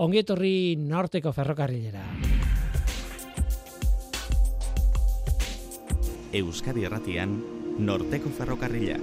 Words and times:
Ongi 0.00 0.22
etorri 0.22 0.74
norteko 0.80 1.34
ferrokarrilera. 1.36 2.00
Euskadi 6.32 6.86
Erratian, 6.88 7.34
norteko 7.84 8.32
ferrokarrila. 8.32 8.96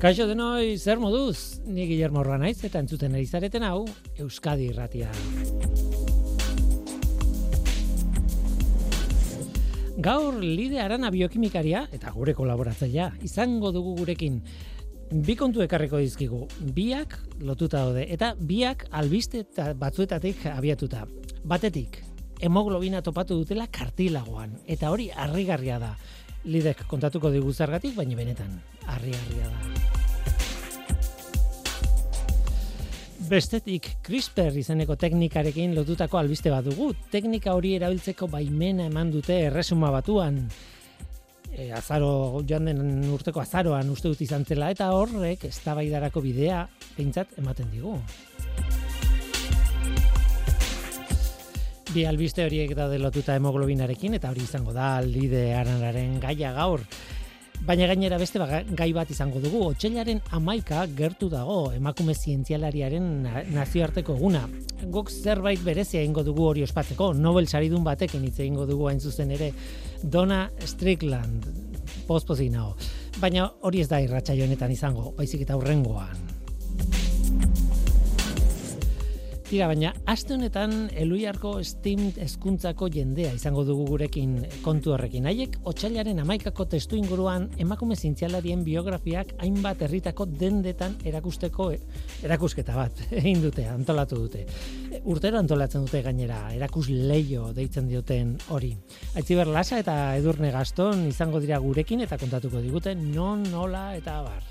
Kaixo 0.00 0.24
denoi, 0.30 0.78
zer 0.78 1.02
moduz? 1.02 1.60
Ni 1.66 1.84
Guillermo 1.90 2.22
Orba 2.22 2.38
naiz 2.38 2.62
eta 2.64 2.78
entzuten 2.78 3.18
ari 3.18 3.26
zareten 3.26 3.66
hau 3.66 3.82
Euskadi 4.16 4.70
Irratia. 4.70 5.10
Gaur 10.00 10.38
Lide 10.40 10.78
Arana 10.80 11.10
biokimikaria 11.12 11.82
eta 11.92 12.08
gure 12.14 12.32
kolaboratzailea 12.32 13.10
izango 13.26 13.68
dugu 13.74 13.92
gurekin. 13.98 14.38
Bi 15.26 15.36
kontu 15.36 15.60
ekarriko 15.60 16.00
dizkigu. 16.00 16.46
Biak 16.72 17.18
lotuta 17.44 17.82
daude 17.84 18.06
eta 18.14 18.32
biak 18.38 18.86
albiste 18.96 19.44
eta 19.44 19.74
batzuetatik 19.76 20.46
abiatuta. 20.54 21.04
Batetik, 21.44 22.00
hemoglobina 22.40 23.04
topatu 23.04 23.42
dutela 23.42 23.68
kartilagoan 23.68 24.56
eta 24.64 24.88
hori 24.88 25.10
harrigarria 25.12 25.76
da. 25.82 25.96
Lidek 26.48 26.86
kontatuko 26.88 27.28
digu 27.34 27.52
zergatik, 27.52 27.92
baina 27.98 28.16
benetan 28.16 28.56
harrigarria 28.86 29.52
da. 29.52 29.99
Bestetik 33.30 33.84
CRISPR 34.02 34.56
izeneko 34.58 34.96
teknikarekin 34.98 35.76
lotutako 35.76 36.18
albiste 36.18 36.50
bat 36.50 36.64
dugu. 36.66 36.88
Teknika 37.12 37.52
hori 37.54 37.76
erabiltzeko 37.76 38.26
baimena 38.26 38.88
eman 38.90 39.12
dute 39.14 39.36
erresuma 39.44 39.92
batuan. 39.94 40.40
E, 41.54 41.68
azaro 41.70 42.40
joan 42.48 42.66
den 42.66 42.80
urteko 43.14 43.38
azaroan 43.44 43.92
uste 43.94 44.10
dut 44.10 44.24
izan 44.26 44.42
zela 44.42 44.72
eta 44.74 44.88
horrek 44.96 45.46
eztabaidarako 45.46 46.24
bidea 46.24 46.64
behintzat 46.96 47.38
ematen 47.38 47.70
digu. 47.70 47.94
Bi 51.94 52.06
albiste 52.10 52.42
horiek 52.48 52.74
daude 52.74 52.98
lotuta 52.98 53.38
hemoglobinarekin 53.38 54.18
eta 54.18 54.34
hori 54.34 54.42
izango 54.42 54.74
da 54.74 54.96
lide 55.06 55.52
aranaren 55.54 56.18
gaia 56.18 56.50
gaur. 56.58 56.82
Baina 57.66 57.86
gainera 57.86 58.16
beste 58.18 58.40
gai 58.74 58.88
bat 58.96 59.10
izango 59.12 59.38
dugu, 59.42 59.60
otxailaren 59.68 60.20
amaika 60.36 60.86
gertu 60.96 61.28
dago 61.28 61.72
emakume 61.76 62.14
zientzialariaren 62.14 63.10
na- 63.22 63.42
nazioarteko 63.52 64.16
eguna. 64.16 64.46
Gok 64.90 65.10
zerbait 65.10 65.60
berezia 65.62 66.00
egingo 66.00 66.24
dugu 66.24 66.46
hori 66.48 66.62
ospatzeko, 66.64 67.12
Nobel 67.14 67.46
saridun 67.46 67.84
batekin 67.84 68.24
hitz 68.24 68.40
egingo 68.40 68.66
dugu 68.66 68.88
hain 68.88 69.00
zuzen 69.00 69.30
ere, 69.30 69.52
Donna 70.02 70.50
Strickland, 70.64 71.46
pospozik 72.08 72.50
nago. 72.50 72.76
Baina 73.20 73.50
hori 73.60 73.80
ez 73.84 73.88
da 73.88 74.00
irratsaio 74.00 74.44
honetan 74.48 74.72
izango, 74.72 75.12
baizik 75.18 75.42
eta 75.42 75.56
hurrengoan. 75.56 76.16
Tira, 79.50 79.66
baina 79.66 79.88
aste 80.06 80.36
honetan 80.36 80.84
Eluiarko 80.94 81.56
STEAM 81.66 82.12
hezkuntzako 82.22 82.86
jendea 82.94 83.32
izango 83.34 83.64
dugu 83.66 83.82
gurekin 83.88 84.36
kontu 84.62 84.92
horrekin. 84.94 85.26
Haiek 85.26 85.56
otsailaren 85.66 86.22
amaikako 86.22 86.68
testu 86.70 86.94
inguruan 86.94 87.48
emakume 87.58 87.96
zientzialarien 87.98 88.62
biografiak 88.62 89.34
hainbat 89.42 89.82
herritako 89.88 90.28
dendetan 90.44 90.94
erakusteko 91.02 91.68
eh, 91.74 91.80
erakusketa 92.22 92.78
bat 92.78 93.02
egin 93.24 93.42
dute, 93.42 93.66
antolatu 93.74 94.22
dute. 94.22 94.46
Urtero 95.02 95.42
antolatzen 95.42 95.82
dute 95.90 96.06
gainera, 96.06 96.44
erakus 96.54 96.86
leio 96.94 97.50
deitzen 97.50 97.90
dioten 97.90 98.36
hori. 98.54 98.76
Aitziber 99.18 99.50
Lasa 99.50 99.82
eta 99.82 100.00
Edurne 100.22 100.54
Gaston 100.54 101.08
izango 101.10 101.42
dira 101.42 101.58
gurekin 101.58 102.06
eta 102.06 102.22
kontatuko 102.22 102.62
digute 102.62 102.94
non, 102.94 103.42
nola 103.50 103.88
eta 103.98 104.20
bar. 104.30 104.44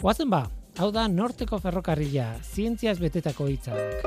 Oazen 0.00 0.32
ba, 0.32 0.46
hau 0.76 0.90
da 0.92 1.06
norteko 1.08 1.56
ferrokarrila, 1.62 2.34
zientziaz 2.44 2.98
betetako 3.00 3.48
hitzak. 3.48 4.04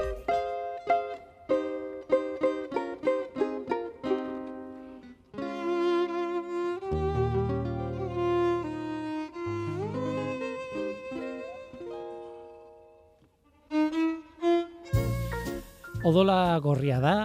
Odola 16.09 16.57
gorria 16.63 16.97
da 17.01 17.15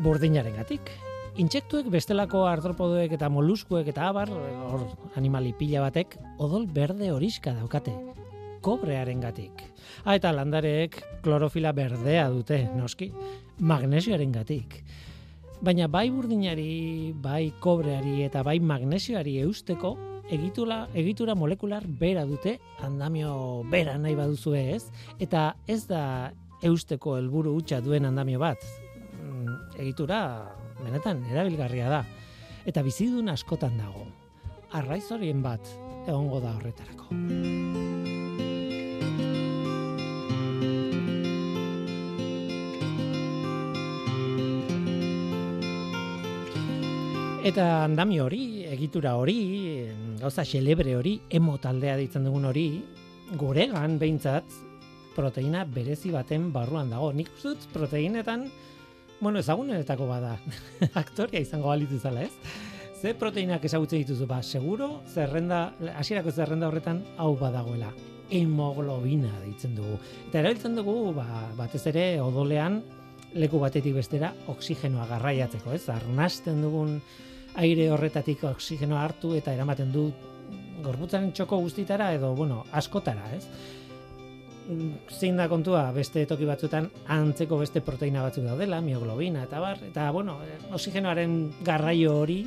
burdinarengatik. 0.00 0.92
Intsektuek 1.40 1.88
bestelako 1.92 2.44
artropodoek 2.48 3.12
eta 3.16 3.28
moluskuek 3.32 3.88
eta 3.92 4.08
abar, 4.12 4.30
hor 4.68 4.86
animali 5.16 5.54
pila 5.56 5.84
batek, 5.88 6.16
odol 6.38 6.66
berde 6.68 7.12
horiska 7.14 7.56
daukate 7.56 7.94
kobrearengatik. 8.60 9.64
Ah, 10.04 10.16
eta 10.16 10.32
landareek 10.32 11.00
klorofila 11.24 11.72
berdea 11.76 12.28
dute, 12.32 12.62
noski, 12.76 13.10
magnesioarengatik. 13.58 14.82
Baina 15.60 15.88
bai 15.92 16.08
burdinari, 16.10 17.12
bai 17.12 17.52
kobreari 17.60 18.22
eta 18.24 18.42
bai 18.42 18.58
magnesioari 18.60 19.38
eusteko 19.42 19.96
egitura, 20.30 20.88
egitura 20.94 21.34
molekular 21.34 21.84
bera 21.86 22.24
dute, 22.24 22.58
andamio 22.86 23.64
bera 23.70 23.98
nahi 23.98 24.14
baduzue 24.14 24.62
ez, 24.76 24.84
eta 25.18 25.50
ez 25.66 25.82
da 25.90 26.32
eusteko 26.62 27.16
helburu 27.18 27.54
hutsa 27.58 27.80
duen 27.84 28.06
andamio 28.06 28.40
bat. 28.40 28.64
Mm, 29.20 29.58
Egitura, 29.80 30.20
benetan, 30.84 31.24
erabilgarria 31.32 31.90
da. 31.92 32.02
Eta 32.68 32.84
bizidun 32.86 33.32
askotan 33.32 33.78
dago. 33.80 34.06
Arraiz 34.76 35.06
horien 35.10 35.42
bat 35.42 35.72
egongo 36.06 36.40
da 36.40 36.54
horretarako. 36.56 38.29
Eta 47.40 47.86
andamio 47.86 48.26
hori, 48.26 48.66
egitura 48.68 49.14
hori, 49.16 49.88
gauza 50.20 50.42
xelebre 50.44 50.92
hori, 50.92 51.14
emo 51.32 51.54
taldea 51.56 51.94
ditzen 51.96 52.26
dugun 52.28 52.44
hori, 52.50 52.64
guregan 53.40 53.94
behintzat 53.96 54.44
proteina 55.14 55.62
berezi 55.64 56.12
baten 56.12 56.50
barruan 56.52 56.92
dago. 56.92 57.08
Nik 57.16 57.30
dut 57.40 57.64
proteinetan, 57.72 58.44
bueno, 59.22 59.40
ezagunetako 59.40 60.10
bada, 60.10 60.34
aktoria 61.02 61.40
izango 61.40 61.72
balitu 61.72 61.96
zala, 61.96 62.26
ez? 62.28 62.60
Ze 63.00 63.16
proteinak 63.16 63.64
ezagutzen 63.64 64.04
dituzu, 64.04 64.28
ba, 64.28 64.42
seguro, 64.44 65.00
zerrenda, 65.08 65.70
hasierako 65.96 66.36
zerrenda 66.36 66.68
horretan 66.68 67.00
hau 67.16 67.32
badagoela. 67.40 67.88
Hemoglobina 68.28 69.32
deitzen 69.46 69.80
dugu. 69.80 69.96
Eta 70.28 70.42
erabiltzen 70.42 70.76
dugu, 70.76 71.14
ba, 71.16 71.24
batez 71.56 71.86
ere 71.88 72.10
odolean, 72.20 72.82
leku 73.34 73.60
batetik 73.62 73.94
bestera 73.94 74.32
oksigenoa 74.50 75.06
garraiatzeko, 75.10 75.72
ez? 75.72 75.84
Arnasten 75.92 76.62
dugun 76.62 76.96
aire 77.60 77.90
horretatik 77.90 78.44
oksigenoa 78.50 79.02
hartu 79.04 79.34
eta 79.38 79.54
eramaten 79.54 79.92
du 79.92 80.08
gorputzaren 80.84 81.32
txoko 81.36 81.60
guztitara 81.60 82.12
edo, 82.14 82.32
bueno, 82.34 82.64
askotara, 82.72 83.28
ez? 83.36 83.44
Zein 85.10 85.38
da 85.40 85.48
kontua 85.50 85.88
beste 85.92 86.22
toki 86.30 86.46
batzuetan 86.46 86.86
antzeko 87.10 87.58
beste 87.58 87.82
proteina 87.82 88.22
batzuk 88.22 88.46
daudela, 88.46 88.80
mioglobina 88.84 89.44
eta 89.48 89.60
bar, 89.62 89.82
eta 89.88 90.10
bueno, 90.14 90.38
eh, 90.46 90.58
oxigenoaren 90.76 91.36
garraio 91.66 92.14
hori 92.20 92.44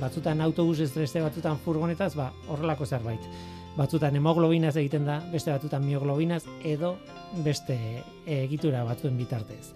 batzutan 0.00 0.40
autobus 0.42 0.80
estreste 0.82 1.22
batzutan 1.22 1.60
furgonetaz, 1.62 2.14
ba, 2.18 2.32
horrelako 2.48 2.86
zerbait. 2.86 3.30
Batzutan 3.76 4.16
hemoglobinaz 4.18 4.74
egiten 4.76 5.06
da, 5.06 5.20
beste 5.32 5.52
batzutan 5.54 5.84
mioglobinaz 5.86 6.42
edo 6.66 6.96
beste 7.44 7.78
egitura 8.26 8.82
batzuen 8.84 9.16
bitartez. 9.16 9.72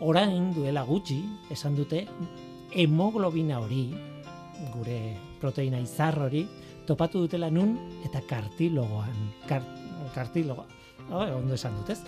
Orain 0.00 0.52
duela 0.56 0.82
gutxi 0.88 1.18
esan 1.52 1.74
dute 1.76 2.06
hemoglobina 2.72 3.58
hori, 3.60 3.90
gure 4.72 4.98
proteina 5.40 5.80
izar 5.80 6.16
hori, 6.24 6.46
topatu 6.88 7.26
dutela 7.26 7.50
nun 7.52 7.74
eta 8.06 8.22
kartilogoan. 8.28 9.18
Kar, 9.48 9.66
kartilogoa. 10.14 10.64
Oh, 11.10 11.26
ondo 11.36 11.56
esan 11.56 11.74
dut, 11.80 11.90
ez? 11.90 12.00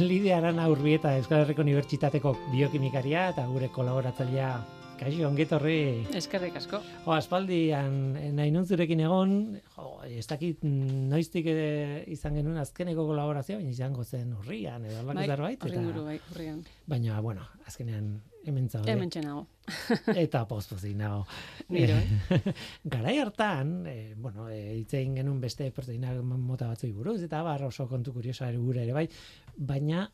Lidia 0.00 0.38
Arana 0.38 0.66
Urbieta 0.72 1.14
Euskal 1.18 1.44
Herriko 1.44 1.62
Unibertsitateko 1.62 2.34
biokimikaria 2.50 3.28
eta 3.34 3.44
gure 3.46 3.68
kolaboratzailea 3.72 4.50
Kaixo, 4.98 5.28
ongetorri. 5.28 6.06
Eskerrik 6.18 6.56
asko. 6.58 6.80
Jo, 7.04 7.12
aspaldian 7.14 8.16
eh, 8.18 8.32
nahi 8.34 8.50
nun 8.50 8.66
zurekin 8.66 9.04
egon, 9.06 9.34
jo, 9.76 9.92
ez 10.08 10.24
dakit 10.26 10.64
mm, 10.66 11.04
noiztik 11.12 11.46
eh, 11.52 12.00
izan 12.10 12.34
genuen 12.40 12.58
azkeneko 12.58 13.04
kolaborazioa, 13.06 13.60
baina 13.60 13.70
izango 13.70 14.02
zen 14.02 14.32
urrian 14.40 14.88
edo 14.88 15.04
alako 15.04 15.28
zerbait. 15.28 15.62
horri 15.68 15.84
buru, 15.84 16.04
bai, 16.08 16.18
urrian. 16.32 16.64
Baina, 16.90 17.20
bueno, 17.22 17.46
azkenean 17.70 18.10
hemen 18.48 18.68
zaude. 18.68 18.90
Hemen 18.90 19.14
txenago. 19.14 19.46
Eta 20.24 20.42
pospozik 20.50 20.96
nago. 20.98 21.22
Niro, 21.70 21.98
eh? 21.98 22.54
Garai 22.96 23.18
hartan, 23.22 23.74
eh, 23.86 24.14
bueno, 24.16 24.48
eh, 24.50 24.80
hitz 24.80 24.92
egin 24.98 25.20
genuen 25.20 25.38
beste 25.44 25.70
proteina 25.74 26.16
mota 26.22 26.72
batzui 26.72 26.90
buruz, 26.96 27.20
eta 27.22 27.44
bar 27.46 27.68
oso 27.68 27.86
kontu 27.86 28.16
kuriosoa 28.16 28.50
ere 28.50 28.62
gure 28.62 28.82
ere 28.82 28.96
bai, 28.96 29.06
baina 29.54 30.08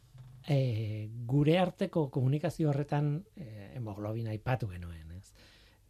e, 0.49 1.09
gure 1.27 1.59
arteko 1.59 2.09
komunikazio 2.11 2.71
horretan 2.71 3.17
e, 3.37 3.73
hemoglobina 3.77 4.31
aipatu 4.35 4.69
genuen, 4.69 5.17
ez? 5.17 5.33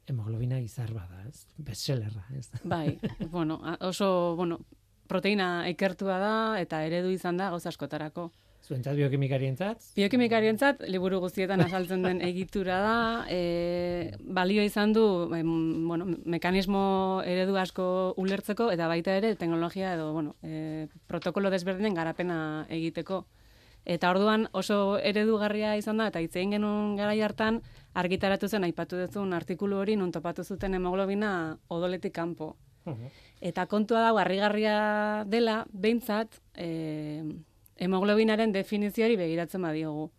Hemoglobina 0.07 0.61
izar 0.61 0.93
bada, 0.95 1.25
ez? 1.29 1.47
Bestsellerra, 1.57 2.27
ez? 2.37 2.51
Bai, 2.63 2.99
bueno, 3.31 3.61
oso, 3.81 4.37
bueno, 4.37 4.61
proteina 5.09 5.69
ikertua 5.71 6.19
da 6.21 6.39
eta 6.61 6.85
eredu 6.87 7.13
izan 7.15 7.41
da 7.41 7.51
gauza 7.55 7.71
askotarako. 7.73 8.31
Zuentzat 8.65 8.97
biokimikarientzat? 8.97 9.83
Biokimikarientzat 9.93 10.87
liburu 10.89 11.19
guztietan 11.21 11.61
azaltzen 11.61 12.05
den 12.07 12.23
egitura 12.31 12.79
da, 12.81 12.97
e, 13.29 14.15
balio 14.25 14.65
izan 14.65 14.95
du 14.97 15.05
em, 15.37 15.51
bueno, 15.89 16.07
mekanismo 16.25 17.21
eredu 17.29 17.59
asko 17.61 17.87
ulertzeko 18.17 18.71
eta 18.73 18.89
baita 18.89 19.19
ere 19.21 19.35
teknologia 19.37 19.93
edo 19.99 20.13
bueno, 20.17 20.37
e, 20.43 20.87
protokolo 21.07 21.53
desberdinen 21.53 21.97
garapena 21.97 22.39
egiteko. 22.73 23.27
Eta 23.85 24.11
orduan 24.11 24.49
oso 24.53 24.99
eredugarria 24.99 25.75
izan 25.77 26.01
da, 26.01 26.09
eta 26.09 26.21
hitz 26.25 26.35
egin 26.37 26.57
genuen 26.57 26.95
garai 26.97 27.21
hartan, 27.21 27.61
argitaratu 27.93 28.49
zen 28.49 28.65
aipatu 28.65 28.97
duzun 28.97 29.35
artikulu 29.37 29.77
hori 29.77 29.97
non 29.97 30.13
topatu 30.13 30.45
zuten 30.45 30.75
hemoglobina 30.75 31.59
odoletik 31.69 32.15
kanpo. 32.15 32.57
Mhm. 32.85 33.13
Eta 33.41 33.67
kontua 33.67 34.01
da, 34.01 34.13
harrigarria 34.21 35.25
dela, 35.27 35.65
behintzat, 35.73 36.41
e, 36.57 37.23
hemoglobinaren 37.77 38.53
definizioari 38.53 39.17
begiratzen 39.17 39.63
badiogu. 39.63 40.11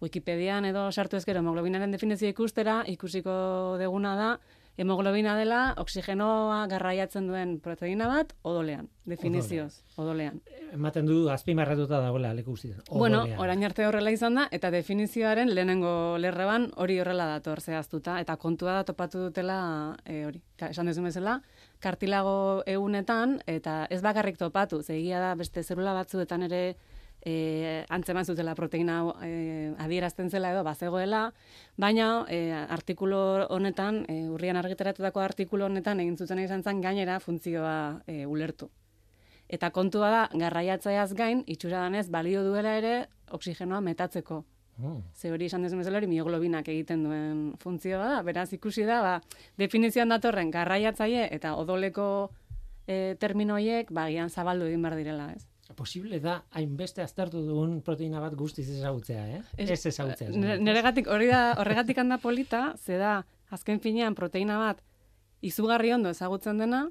Wikipedian 0.00 0.64
edo 0.64 0.90
sartu 0.92 1.16
ezkero 1.16 1.40
hemoglobinaren 1.40 1.90
definizio 1.90 2.28
ikustera, 2.28 2.84
ikusiko 2.86 3.76
deguna 3.78 4.14
da, 4.16 4.30
hemoglobina 4.78 5.34
dela 5.36 5.60
oksigenoa 5.80 6.66
garraiatzen 6.70 7.26
duen 7.28 7.56
proteina 7.60 8.08
bat 8.08 8.32
odolean, 8.46 8.88
definizioz, 9.08 9.82
odolean. 10.00 10.40
Ematen 10.72 11.08
du 11.08 11.18
azpimarratuta 11.32 12.00
dagoela 12.00 12.32
leku 12.34 12.54
guztietan. 12.54 12.84
Bueno, 12.90 13.24
orain 13.42 13.64
arte 13.66 13.86
horrela 13.86 14.12
izan 14.14 14.38
da, 14.38 14.46
eta 14.54 14.70
definizioaren 14.72 15.52
lehenengo 15.54 16.16
lerreban 16.22 16.70
hori 16.76 17.00
horrela 17.02 17.26
dator 17.34 17.60
zehaztuta, 17.60 18.20
eta 18.22 18.36
kontua 18.36 18.78
da 18.78 18.86
topatu 18.92 19.26
dutela 19.26 19.58
e, 20.04 20.24
hori. 20.28 20.42
Ka, 20.60 20.70
esan 20.74 20.88
duzu 20.90 21.04
bezala, 21.04 21.40
kartilago 21.80 22.62
egunetan, 22.68 23.40
eta 23.50 23.82
ez 23.90 24.00
bakarrik 24.04 24.38
topatu, 24.38 24.82
zegia 24.82 25.20
da 25.20 25.34
beste 25.34 25.64
zelula 25.64 25.96
batzuetan 25.96 26.48
ere 26.48 26.64
e, 27.22 27.84
antzeman 27.88 28.24
zutela 28.24 28.54
proteina 28.54 29.00
e, 29.22 29.74
adierazten 29.78 30.30
zela 30.30 30.52
edo 30.52 30.64
bazegoela, 30.64 31.30
baina 31.76 32.26
e, 32.28 32.52
artikulu 32.52 33.46
honetan, 33.48 34.04
e, 34.08 34.28
urrian 34.28 34.56
argitaratutako 34.60 35.20
artikulu 35.20 35.66
honetan 35.68 36.00
egin 36.00 36.16
zuten 36.16 36.38
izan 36.38 36.62
zen 36.62 36.80
gainera 36.80 37.20
funtzioa 37.20 38.02
e, 38.06 38.24
ulertu. 38.26 38.70
Eta 39.50 39.72
kontua 39.74 40.10
da, 40.10 40.22
garraiatzaiaz 40.38 41.12
gain, 41.18 41.42
itxura 41.50 41.82
danez, 41.82 42.06
balio 42.08 42.44
duela 42.46 42.76
ere 42.78 42.94
oksigenoa 43.34 43.80
metatzeko. 43.82 44.44
Mm. 44.80 45.00
Ze 45.12 45.32
hori 45.34 45.48
esan 45.50 45.66
dezu 45.66 45.76
bezala 45.76 45.98
hori 45.98 46.08
mioglobinak 46.08 46.68
egiten 46.72 47.02
duen 47.04 47.40
funtzioa 47.60 48.06
da, 48.14 48.20
beraz 48.24 48.48
ikusi 48.56 48.86
da, 48.88 49.00
ba, 49.04 49.16
definizioan 49.60 50.14
datorren 50.14 50.52
garraiatzaile 50.54 51.26
eta 51.34 51.56
odoleko 51.58 52.06
e, 52.86 53.16
termino 53.20 53.58
horiek 53.58 53.90
ba, 53.92 54.06
agian 54.08 54.30
zabaldu 54.30 54.70
egin 54.70 54.86
behar 54.86 54.96
direla, 55.02 55.32
ez? 55.34 55.49
Posible 55.76 56.18
da, 56.20 56.44
hainbeste 56.50 57.02
aztertu 57.02 57.40
dugun 57.46 57.80
proteina 57.82 58.20
bat 58.20 58.34
guztiz 58.34 58.68
ezagutzea, 58.68 59.26
eh? 59.36 59.42
Ez, 59.56 59.86
ezagutzea. 59.86 60.28
Nire- 60.30 60.58
Niregatik, 60.60 61.06
hori 61.06 61.26
da, 61.30 61.54
horregatik 61.58 61.98
handa 61.98 62.18
polita, 62.18 62.74
ze 62.76 62.96
da, 62.98 63.24
azken 63.50 63.80
finean 63.80 64.14
proteina 64.14 64.58
bat 64.58 64.82
izugarri 65.42 65.92
ondo 65.92 66.10
ezagutzen 66.10 66.58
dena, 66.58 66.88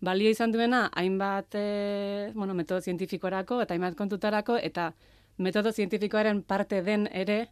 balio 0.00 0.30
izan 0.30 0.50
duena 0.52 0.88
hainbat 0.98 1.54
e, 1.54 2.32
bueno, 2.34 2.54
metodo 2.54 2.80
zientifikorako 2.80 3.60
eta 3.62 3.74
hainbat 3.74 3.94
kontutarako, 3.94 4.56
eta 4.56 4.92
metodo 5.38 5.72
zientifikoaren 5.72 6.42
parte 6.42 6.82
den 6.82 7.08
ere 7.12 7.50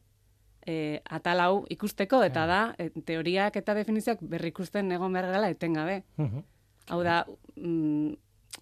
e, 0.66 1.00
atal 1.08 1.40
hau 1.40 1.66
ikusteko, 1.70 2.22
eta 2.24 2.46
da, 2.46 2.74
e, 2.78 2.90
teoriak 2.90 3.56
eta 3.56 3.74
definizioak 3.74 4.18
berrikusten 4.22 4.90
egon 4.92 5.12
behar 5.12 5.30
gala 5.30 5.50
etengabe. 5.50 6.02
Mhm. 6.16 6.42
Hau 6.90 7.02
da, 7.06 7.24
mm, 7.56 8.14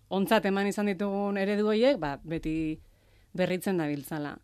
ontzat 0.08 0.46
eman 0.48 0.66
izan 0.66 0.88
ditugun 0.90 1.36
eredu 1.36 1.68
horiek, 1.68 1.98
ba, 2.00 2.16
beti 2.24 2.78
berritzen 3.36 3.78
dabiltzala. 3.80 4.36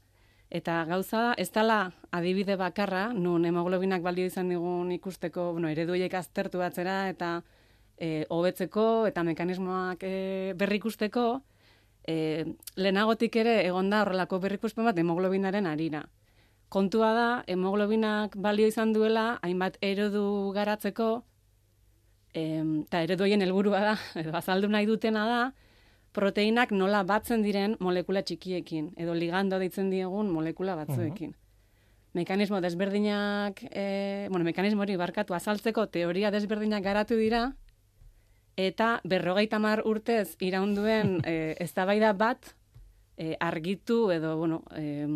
Eta 0.55 0.85
gauza 0.87 1.21
da, 1.21 1.31
ez 1.41 1.49
dela 1.51 1.79
adibide 2.15 2.55
bakarra, 2.61 3.09
nun 3.13 3.45
hemoglobinak 3.49 4.05
balio 4.05 4.29
izan 4.29 4.53
digun 4.53 4.93
ikusteko, 4.95 5.51
bueno, 5.57 5.71
eredu 5.73 5.97
horiek 5.97 6.15
aztertu 6.15 6.61
batzera 6.63 7.09
eta 7.11 7.41
e, 7.99 8.27
hobetzeko 8.31 9.07
eta 9.09 9.25
mekanismoak 9.27 10.05
e, 10.07 10.55
berrikusteko, 10.61 11.25
e, 12.07 12.45
lehenagotik 12.77 13.37
ere 13.43 13.57
egon 13.67 13.91
da 13.91 14.05
horrelako 14.05 14.39
berrikuspen 14.45 14.87
bat 14.87 14.99
hemoglobinaren 15.01 15.67
arira. 15.67 16.05
Kontua 16.69 17.13
da, 17.15 17.29
hemoglobinak 17.51 18.37
balio 18.37 18.69
izan 18.71 18.93
duela, 18.95 19.39
hainbat 19.43 19.79
eredu 19.83 20.53
garatzeko, 20.55 21.25
eta 22.35 23.03
eredu 23.07 23.25
horien 23.25 23.43
helburua 23.43 23.81
da, 23.81 23.95
edo 24.21 24.35
azaldu 24.37 24.69
nahi 24.69 24.87
dutena 24.91 25.25
da, 25.29 25.41
proteinak 26.15 26.71
nola 26.71 27.03
batzen 27.07 27.43
diren 27.43 27.77
molekula 27.83 28.23
txikiekin, 28.23 28.93
edo 28.97 29.15
ligando 29.19 29.59
deitzen 29.59 29.91
diegun 29.91 30.31
molekula 30.31 30.77
batzuekin. 30.79 31.35
Mekanismo 32.15 32.61
desberdinak, 32.63 33.65
e, 33.71 34.29
bueno, 34.31 34.45
mekanismo 34.47 34.85
hori 34.85 34.95
barkatu 34.97 35.35
azaltzeko 35.35 35.89
teoria 35.91 36.31
desberdinak 36.31 36.85
garatu 36.85 37.19
dira, 37.19 37.49
eta 38.57 39.01
berrogeita 39.03 39.59
mar 39.59 39.83
urtez 39.85 40.37
iraunduen 40.39 41.19
e, 41.27 41.57
eztabaida 41.65 42.13
bat 42.15 42.55
e, 43.17 43.35
argitu 43.41 44.13
edo, 44.15 44.37
bueno, 44.39 44.63
e, 44.77 45.09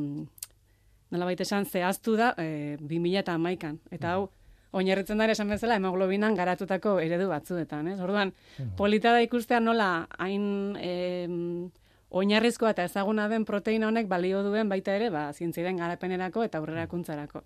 nola 1.11 1.31
baita 1.31 1.47
esan 1.47 1.67
zehaztu 1.67 2.17
da 2.19 2.33
e, 2.37 2.77
2000 2.81 3.23
eta. 3.23 3.73
Eta 3.95 4.13
hau, 4.17 4.31
oinarritzen 4.73 5.19
da 5.19 5.25
ere 5.25 5.33
esan 5.37 5.49
bezala 5.49 5.77
hemoglobinan 5.79 6.35
garatutako 6.37 6.99
eredu 7.01 7.29
batzuetan, 7.31 7.89
ez? 7.95 7.99
Orduan, 8.05 8.33
polita 8.77 9.13
da 9.13 9.23
ikustea 9.25 9.61
nola 9.61 10.07
hain 10.19 10.77
em, 10.81 11.71
oinarrizkoa 12.11 12.71
eta 12.73 12.85
ezaguna 12.89 13.27
den 13.29 13.45
proteina 13.45 13.89
honek 13.89 14.07
balio 14.09 14.41
duen 14.47 14.69
baita 14.71 14.95
ere, 14.97 15.11
ba, 15.13 15.27
zientziaren 15.37 15.77
garapenerako 15.77 16.45
eta 16.47 16.61
aurrerakuntzarako. 16.63 17.43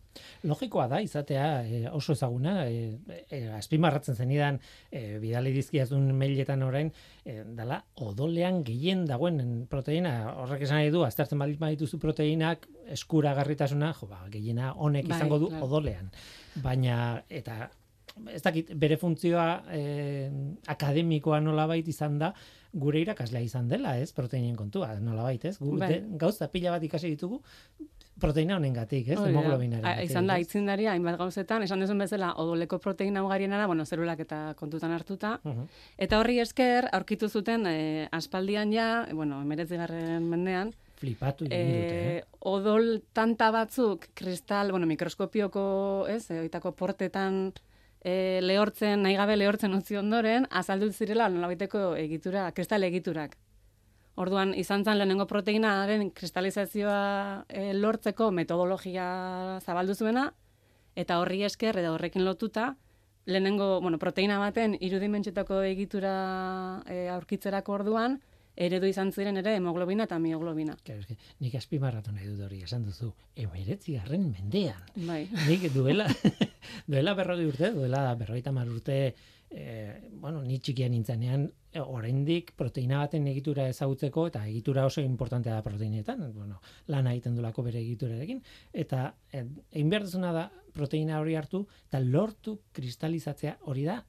Logikoa 0.47 0.87
da, 0.93 1.01
izatea 1.03 1.49
e, 1.67 1.83
oso 1.91 2.15
ezaguna, 2.15 2.69
e, 2.71 2.95
e, 3.27 3.43
azpimarratzen 3.59 4.17
zenidan, 4.17 4.61
e, 4.91 5.19
bidali 5.23 5.53
dizkiazun 5.57 6.07
mailetan 6.19 6.63
orain, 6.63 6.93
e, 7.25 7.41
dala, 7.59 7.81
odolean 8.07 8.63
gehien 8.67 9.05
dagoen 9.09 9.67
proteina, 9.71 10.15
horrek 10.45 10.63
esan 10.69 10.79
nahi 10.79 10.95
du, 10.95 11.03
aztertzen 11.07 11.43
baldin 11.43 11.61
badituzu 11.63 11.99
proteinak, 12.03 12.69
eskuragarritasuna, 12.95 13.93
jo, 13.99 14.11
ba, 14.15 14.23
gehiena 14.31 14.73
honek 14.77 15.11
Bai, 15.11 15.19
izango 15.19 15.43
du 15.43 15.51
claro. 15.51 15.67
odolean. 15.67 16.11
Baina, 16.63 16.97
eta, 17.31 17.67
ez 18.31 18.43
dakit, 18.45 18.75
bere 18.79 18.99
funtzioa 19.01 19.47
e, 19.75 19.85
akademikoa 20.71 21.41
nolabait 21.43 21.89
izan 21.89 22.19
da, 22.23 22.35
gure 22.73 23.01
irakaslea 23.01 23.43
izan 23.45 23.69
dela, 23.69 23.97
ez, 24.01 24.13
proteinen 24.17 24.57
kontua, 24.57 24.95
nolabait, 25.01 25.45
ez? 25.45 25.59
Gu, 25.59 25.77
Bai. 25.79 25.89
de, 25.89 25.99
gauza 26.21 26.49
pila 26.49 26.71
bat 26.73 26.83
ikasi 26.83 27.11
ditugu, 27.13 27.43
proteina 28.21 28.57
honengatik, 28.57 29.09
ez? 29.09 29.19
Hemoglobinaren. 29.19 30.03
Izan 30.05 30.29
da, 30.31 30.39
itzindaria, 30.41 30.93
hainbat 30.93 31.19
gauzetan, 31.21 31.65
esan 31.67 31.81
duzun 31.83 31.99
bezala, 31.99 32.33
odoleko 32.41 32.79
proteina 32.79 33.25
ugariena 33.25 33.59
da, 33.59 33.67
bueno, 33.67 33.85
zelulak 33.85 34.21
eta 34.25 34.55
kontutan 34.59 34.93
hartuta, 34.93 35.39
Mhm. 35.45 35.67
Eta 35.99 36.19
horri 36.21 36.39
esker, 36.41 36.89
aurkitu 36.93 37.29
zuten, 37.29 37.67
e, 37.67 38.09
aspaldian 38.13 38.73
ja, 38.73 39.07
e, 39.09 39.13
bueno, 39.15 39.41
emeretzigarren 39.43 40.29
mendean, 40.29 40.73
Flipatu 41.03 41.49
egin 41.51 41.67
dute, 41.67 42.19
eh? 42.19 42.25
odol 42.47 43.03
tanta 43.13 43.51
batzuk, 43.51 44.07
kristal, 44.15 44.71
bueno, 44.71 44.87
mikroskopioko, 44.87 46.07
ez, 46.09 46.31
egoitako 46.31 46.73
portetan 46.79 47.53
e, 48.05 48.41
lehortzen, 48.43 49.03
nahi 49.07 49.17
gabe 49.17 49.37
lehortzen 49.39 49.75
utzi 49.77 49.97
ondoren, 49.97 50.47
azaldu 50.51 50.91
zirela 50.93 51.29
nolabaiteko 51.31 51.95
egitura, 52.03 52.51
kristal 52.57 52.83
egiturak. 52.89 53.37
Orduan, 54.21 54.53
izan 54.59 54.85
zen 54.85 54.99
lehenengo 54.99 55.27
proteinaren 55.31 56.11
kristalizazioa 56.13 57.45
e, 57.49 57.73
lortzeko 57.73 58.31
metodologia 58.35 59.07
zabaldu 59.65 59.95
zuena, 59.95 60.27
eta 60.97 61.21
horri 61.23 61.45
esker, 61.47 61.79
edo 61.81 61.95
horrekin 61.95 62.27
lotuta, 62.27 62.75
lehenengo, 63.25 63.81
bueno, 63.81 63.99
proteina 64.03 64.39
baten 64.43 64.77
irudimentxetako 64.81 65.63
egitura 65.71 66.13
e, 66.91 67.07
aurkitzerako 67.15 67.79
orduan, 67.79 68.19
eredu 68.57 68.87
izan 68.87 69.13
ziren 69.13 69.37
ere 69.41 69.57
hemoglobina 69.57 70.05
eta 70.09 70.19
mioglobina. 70.19 70.77
Claro, 70.85 71.01
eske, 71.01 71.17
nik 71.41 71.55
azpimarratu 71.57 72.13
nahi 72.13 72.29
dut 72.29 72.43
hori 72.47 72.63
esan 72.67 72.85
duzu. 72.85 73.13
Emeretzigarren 73.37 74.29
mendean. 74.31 74.83
Bai. 75.09 75.25
Nik 75.49 75.69
duela, 75.75 76.09
duela 76.91 77.15
berrogei 77.19 77.47
urte, 77.49 77.73
duela 77.77 78.05
berrogeita 78.19 78.53
hamar 78.53 78.69
urte, 78.69 78.99
eh, 79.53 80.11
bueno, 80.21 80.43
ni 80.43 80.59
txikia 80.59 80.89
nintzenean, 80.89 81.47
eh, 81.73 81.81
oraindik 81.81 82.53
proteina 82.57 83.01
baten 83.03 83.27
egitura 83.29 83.67
ezagutzeko, 83.69 84.27
eta 84.29 84.45
egitura 84.49 84.87
oso 84.89 85.01
importantea 85.01 85.55
da 85.55 85.65
proteinetan, 85.65 86.25
bueno, 86.35 86.61
lana 86.93 87.13
egiten 87.13 87.37
dulako 87.37 87.65
bere 87.69 87.81
egiturarekin, 87.81 88.43
eta 88.73 89.13
eh, 89.33 89.45
egin 89.71 89.93
behar 89.93 90.09
duzuna 90.09 90.33
da 90.33 90.47
proteina 90.73 91.21
hori 91.21 91.37
hartu, 91.37 91.67
eta 91.89 92.01
lortu 92.01 92.59
kristalizatzea 92.73 93.59
hori 93.69 93.85
da, 93.89 94.03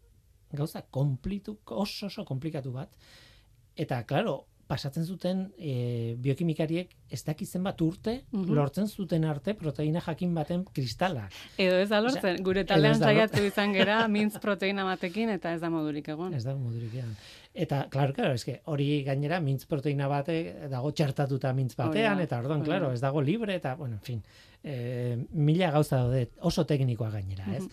gauza 0.54 0.84
komplitu, 0.94 1.58
oso 1.66 2.08
oso 2.08 2.26
komplikatu 2.26 2.72
bat, 2.72 2.96
Eta, 3.76 4.04
claro, 4.06 4.46
pasatzen 4.68 5.04
zuten 5.06 5.42
e, 5.60 6.16
biokimikariek 6.24 6.94
ez 7.12 7.20
dakiz 7.28 7.50
zenbat 7.52 7.82
urte 7.84 8.24
Mhm. 8.32 8.54
lortzen 8.56 8.88
zuten 8.88 9.26
arte 9.26 9.54
proteina 9.54 10.00
jakin 10.02 10.34
baten 10.34 10.64
kristala. 10.74 11.28
Edo 11.58 11.76
ez 11.78 11.90
da 11.90 12.00
lortzen, 12.02 12.36
Osea, 12.38 12.44
gure 12.44 12.64
taldean 12.64 12.96
saiatu 12.98 13.44
izan 13.44 13.74
gera 13.74 14.08
mintz 14.08 14.40
proteina 14.40 14.86
batekin 14.88 15.30
eta 15.30 15.54
ez 15.54 15.62
da 15.62 15.70
modurik 15.70 16.08
egon. 16.08 16.34
Ez 16.34 16.44
da 16.46 16.56
modurik 16.56 16.94
egan. 16.94 17.16
Eta, 17.54 17.88
klaro, 17.92 18.14
klaro, 18.14 18.34
eske, 18.34 18.62
hori 18.66 19.04
gainera 19.04 19.40
mintz 19.42 19.66
proteina 19.70 20.08
bate 20.08 20.68
dago 20.72 20.92
txertatuta 20.92 21.54
mintz 21.54 21.76
batean, 21.76 22.16
Hori 22.16 22.24
da, 22.24 22.30
eta 22.32 22.40
orduan, 22.40 22.64
klaro, 22.64 22.92
ez 22.94 23.02
dago 23.02 23.22
libre, 23.22 23.56
eta, 23.56 23.76
bueno, 23.76 23.96
en 23.96 24.02
fin, 24.02 24.24
e, 24.64 25.18
mila 25.34 25.70
gauza 25.72 25.98
daude, 25.98 26.30
oso 26.42 26.66
teknikoa 26.66 27.12
gainera, 27.12 27.46
ez? 27.54 27.64
Mhm. 27.64 27.72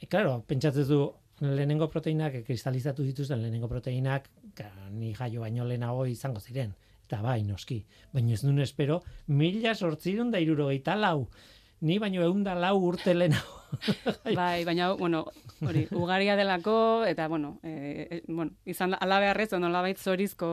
E, 0.00 0.06
klaro, 0.06 0.44
pentsatzen 0.46 0.86
du, 0.86 1.12
lehenengo 1.40 1.88
proteinak, 1.92 2.40
kristalizatu 2.46 3.04
dituzten 3.04 3.42
lehenengo 3.42 3.68
proteinak, 3.68 4.28
ka, 4.56 4.70
ni 4.90 5.12
jaio 5.14 5.42
baino 5.44 5.64
lehenago 5.64 6.06
izango 6.06 6.40
ziren. 6.40 6.74
Eta 7.06 7.20
bai, 7.22 7.42
noski. 7.46 7.84
Baina 8.12 8.34
ez 8.34 8.40
duen 8.42 8.58
espero, 8.64 9.02
mila 9.28 9.74
sortzirun 9.74 10.32
da 10.32 10.40
irurogeita 10.42 10.96
lau. 10.98 11.28
Ni 11.80 11.98
baino 11.98 12.22
eunda 12.24 12.54
lau 12.54 12.78
urte 12.88 13.14
lehenago. 13.14 13.56
Bai, 14.38 14.64
baina, 14.64 14.92
bueno, 14.94 15.24
hori, 15.66 15.86
ugaria 15.90 16.36
delako, 16.36 17.04
eta, 17.04 17.26
bueno, 17.28 17.58
e, 17.62 18.06
e, 18.10 18.22
bueno 18.26 18.52
izan 18.64 18.94
da, 18.94 19.00
ala 19.02 19.18
beharrez, 19.20 19.50
ono 19.56 19.68
labait 19.68 19.98
zorizko 19.98 20.48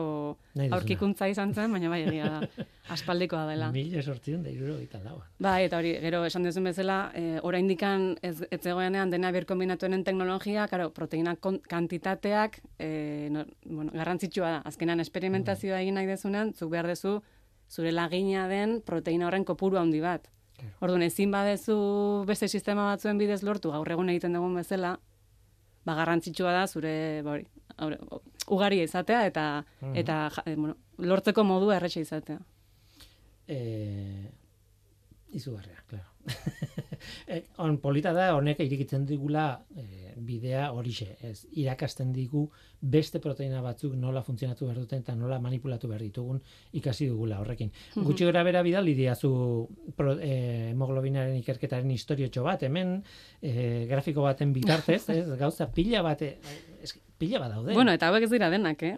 aurkikuntza 0.70 1.28
izan 1.30 1.54
zen, 1.54 1.72
baina 1.72 1.88
bai, 1.88 2.02
egia 2.08 2.28
da, 2.28 2.66
aspaldikoa 2.94 3.44
dela. 3.48 3.70
Mila 3.72 4.02
sortzirun 4.02 4.42
da 4.44 4.50
irurogeita 4.52 5.00
lau. 5.04 5.20
Bai, 5.38 5.64
eta 5.68 5.78
hori, 5.80 5.94
gero 6.02 6.24
esan 6.28 6.44
duzun 6.46 6.68
bezala, 6.68 6.98
e, 7.14 7.38
oraindikan 7.42 8.10
ez, 8.22 8.36
ez 8.50 8.60
zegoenean 8.60 9.14
dena 9.14 9.32
birkombinatuenen 9.34 10.04
teknologia, 10.04 10.66
karo, 10.68 10.90
proteina 10.96 11.36
kantitateak, 11.38 12.60
e, 12.78 13.30
no, 13.32 13.46
bueno, 13.64 13.94
garrantzitsua 13.94 14.58
da. 14.58 14.60
Azkenan 14.68 15.00
esperimentazioa 15.04 15.80
egin 15.84 16.00
nahi 16.00 16.10
dezunan, 16.10 16.52
zuk 16.54 16.74
behar 16.74 16.90
dezu, 16.90 17.20
zure 17.70 17.92
lagina 17.92 18.48
den 18.48 18.80
proteina 18.84 19.28
horren 19.28 19.46
kopuru 19.48 19.80
handi 19.80 20.02
bat. 20.04 20.28
Claro. 20.56 20.74
Orduan, 20.80 21.02
ezin 21.02 21.30
badezu 21.34 22.24
beste 22.26 22.48
sistema 22.48 22.84
batzuen 22.92 23.18
bidez 23.18 23.42
lortu, 23.42 23.70
gaur 23.74 23.90
egun 23.90 24.08
egiten 24.12 24.32
dugun 24.36 24.54
bezala, 24.54 24.94
ba, 25.84 25.94
garrantzitsua 25.98 26.52
da 26.52 26.66
zure, 26.66 27.22
ba, 27.26 27.34
hori, 27.34 27.96
ugaria 28.48 28.84
izatea 28.86 29.26
eta, 29.26 29.64
Mhm. 29.82 29.96
eta 29.96 30.30
ja, 30.36 30.42
e, 30.46 30.54
bueno, 30.56 30.76
lortzeko 30.98 31.44
modua 31.44 31.76
erretxe 31.76 32.00
izatea. 32.00 32.38
eh, 33.46 34.30
izugarria, 35.32 35.82
claro. 35.86 36.04
e, 37.28 37.42
on 37.64 37.78
polita 37.82 38.12
da 38.16 38.32
honek 38.36 38.60
irikitzen 38.64 39.04
digula 39.06 39.48
e, 39.76 40.14
bidea 40.24 40.70
horixe, 40.72 41.16
ez 41.26 41.46
irakasten 41.58 42.12
digu 42.14 42.46
beste 42.80 43.20
proteina 43.22 43.62
batzuk 43.64 43.94
nola 43.98 44.22
funtzionatu 44.24 44.68
behar 44.68 44.80
duten 44.82 45.02
eta 45.02 45.14
nola 45.16 45.38
manipulatu 45.42 45.88
behar 45.90 46.02
ditugun 46.04 46.40
ikasi 46.80 47.08
dugula 47.10 47.40
horrekin. 47.40 47.72
Gutxi 47.96 48.28
gora 48.28 48.44
bera 48.46 48.62
bidali 48.62 48.94
diazu 48.98 49.32
pro, 49.96 50.16
e, 50.18 50.70
hemoglobinaren 50.72 51.38
ikerketaren 51.40 51.90
historiotxo 51.94 52.44
bat, 52.46 52.62
hemen 52.68 52.98
e, 53.40 53.86
grafiko 53.90 54.26
baten 54.26 54.52
bitartez, 54.52 55.02
ez, 55.16 55.24
gauza 55.40 55.70
pila 55.72 56.04
bate, 56.06 56.36
ez, 56.82 56.94
pila 57.18 57.42
bat 57.42 57.56
daude. 57.56 57.74
Bueno, 57.74 57.94
eta 57.94 58.10
hauek 58.10 58.28
ez 58.28 58.32
dira 58.34 58.50
denak, 58.52 58.82
eh? 58.82 58.96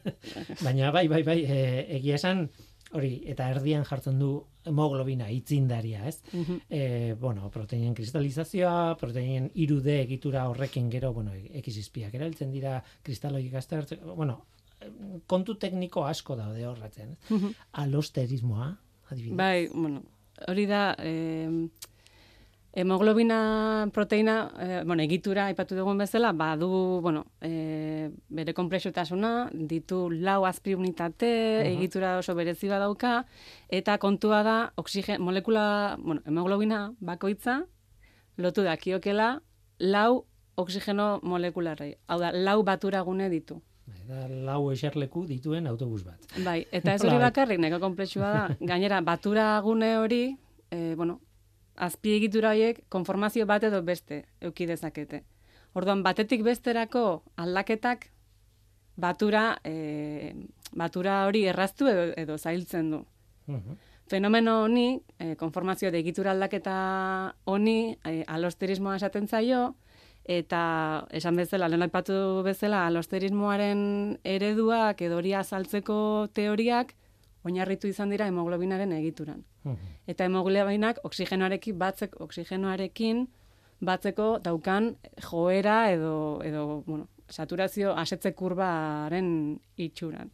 Baina 0.64 0.92
bai, 0.94 1.06
bai, 1.08 1.22
bai, 1.26 1.40
e, 1.44 1.58
egia 1.98 2.20
esan, 2.20 2.48
hori, 2.94 3.12
eta 3.30 3.48
erdian 3.50 3.84
jartzen 3.88 4.18
du 4.20 4.30
hemoglobina 4.64 5.28
itzindaria, 5.34 6.06
ez? 6.08 6.20
Mhm. 6.32 6.60
E, 6.70 7.14
bueno, 7.20 7.50
proteinen 7.50 7.94
kristalizazioa, 7.94 8.96
proteinen 9.00 9.50
irude 9.54 10.00
egitura 10.02 10.46
horrekin 10.48 10.90
gero, 10.92 11.12
bueno, 11.12 11.34
ekizizpiak 11.34 12.14
erabiltzen 12.14 12.52
dira, 12.54 12.78
kristaloik 13.02 13.54
aztertzeko, 13.60 14.14
bueno, 14.14 14.40
kontu 15.26 15.56
tekniko 15.60 16.04
asko 16.06 16.36
daude 16.36 16.66
horretzen. 16.68 17.12
ez? 17.12 17.30
Mhm. 17.30 17.54
Alosterismoa, 17.84 18.76
adibidez. 19.10 19.36
Bai, 19.36 19.68
bueno, 19.72 20.02
hori 20.48 20.66
da, 20.66 20.94
eh, 20.98 21.68
hemoglobina 22.74 23.88
proteina, 23.92 24.50
eh, 24.58 24.82
bueno, 24.84 25.02
egitura 25.02 25.46
aipatu 25.46 25.76
dugun 25.76 25.98
bezala, 25.98 26.32
badu, 26.32 27.00
bueno, 27.00 27.24
eh, 27.40 28.10
bere 28.28 28.52
konplexutasuna, 28.54 29.50
ditu 29.54 30.10
lau 30.10 30.44
azpiunitate, 30.46 31.62
Mhm. 31.62 31.76
egitura 31.78 32.18
oso 32.18 32.34
berezi 32.34 32.68
badauka, 32.68 33.26
eta 33.68 33.98
kontua 33.98 34.42
da, 34.42 34.72
oxigen, 34.76 35.22
molekula, 35.22 35.96
bueno, 36.00 36.20
hemoglobina 36.26 36.92
bakoitza, 37.00 37.64
lotu 38.36 38.62
dakiokela, 38.62 39.40
lau 39.78 40.24
oxigeno 40.56 41.20
molekularrei. 41.22 41.94
Hau 42.08 42.18
da, 42.18 42.32
lau 42.32 42.62
baturagune 42.64 43.28
ditu. 43.30 43.62
Bai, 43.86 44.00
Da 44.08 44.28
lau 44.28 44.70
eserleku 44.72 45.26
dituen 45.26 45.66
autobus 45.66 46.04
bat. 46.04 46.18
Bai, 46.44 46.66
eta 46.72 46.94
ez 46.94 47.00
hori 47.04 47.12
Nola, 47.14 47.30
bakarrik, 47.30 47.58
neko 47.58 47.78
konplexua 47.80 48.32
da. 48.32 48.56
Gainera, 48.60 49.00
batura 49.00 49.60
gune 49.60 49.96
hori, 49.98 50.36
e, 50.70 50.94
bueno, 50.96 51.20
azpiegitura 51.76 52.50
horiek 52.54 52.82
konformazio 52.88 53.46
bat 53.46 53.64
edo 53.64 53.82
beste 53.82 54.24
euki 54.40 54.66
dezakete. 54.66 55.24
Orduan, 55.74 56.02
batetik 56.06 56.44
besterako 56.46 57.24
aldaketak 57.36 58.10
batura, 58.96 59.58
e, 59.64 60.34
batura 60.72 61.24
hori 61.26 61.44
erraztu 61.50 61.88
edo, 61.90 62.12
edo 62.16 62.38
zailtzen 62.38 62.90
du. 62.90 63.04
Mhm. 63.46 63.78
Fenomeno 64.06 64.62
honi, 64.64 65.00
e, 65.18 65.34
konformazio 65.36 65.90
de 65.90 65.98
egitura 65.98 66.30
aldaketa 66.30 67.34
honi, 67.44 67.96
e, 68.04 68.22
alosterismoa 68.26 68.96
esaten 68.96 69.26
zaio, 69.28 69.74
eta 70.24 71.06
esan 71.10 71.36
bezala, 71.36 71.68
lehen 71.68 71.82
aipatu 71.82 72.42
bezala, 72.44 72.86
alosterismoaren 72.86 74.18
ereduak 74.24 75.00
edo 75.02 75.18
hori 75.20 75.34
azaltzeko 75.34 76.28
teoriak 76.32 76.94
oinarritu 77.44 77.86
izan 77.88 78.10
dira 78.10 78.26
hemoglobinaren 78.26 78.92
egituran. 78.92 79.44
Mhm. 79.64 79.76
Eta 80.06 80.24
hemoglobinak 80.24 80.98
oxigenoarekin 81.04 81.78
batzek 81.78 82.20
oxigenoarekin 82.20 83.26
batzeko 83.80 84.38
daukan 84.42 84.96
joera 85.30 85.90
edo 85.92 86.40
edo 86.44 86.82
bueno, 86.86 87.08
saturazio 87.28 87.94
asetze 87.96 88.32
kurbaren 88.32 89.60
itxuran. 89.76 90.30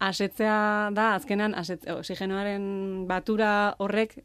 Asetzea 0.00 0.90
da 0.92 1.14
azkenan 1.14 1.54
asetze, 1.54 1.92
oxigenoaren 1.92 3.06
batura 3.06 3.74
horrek 3.78 4.16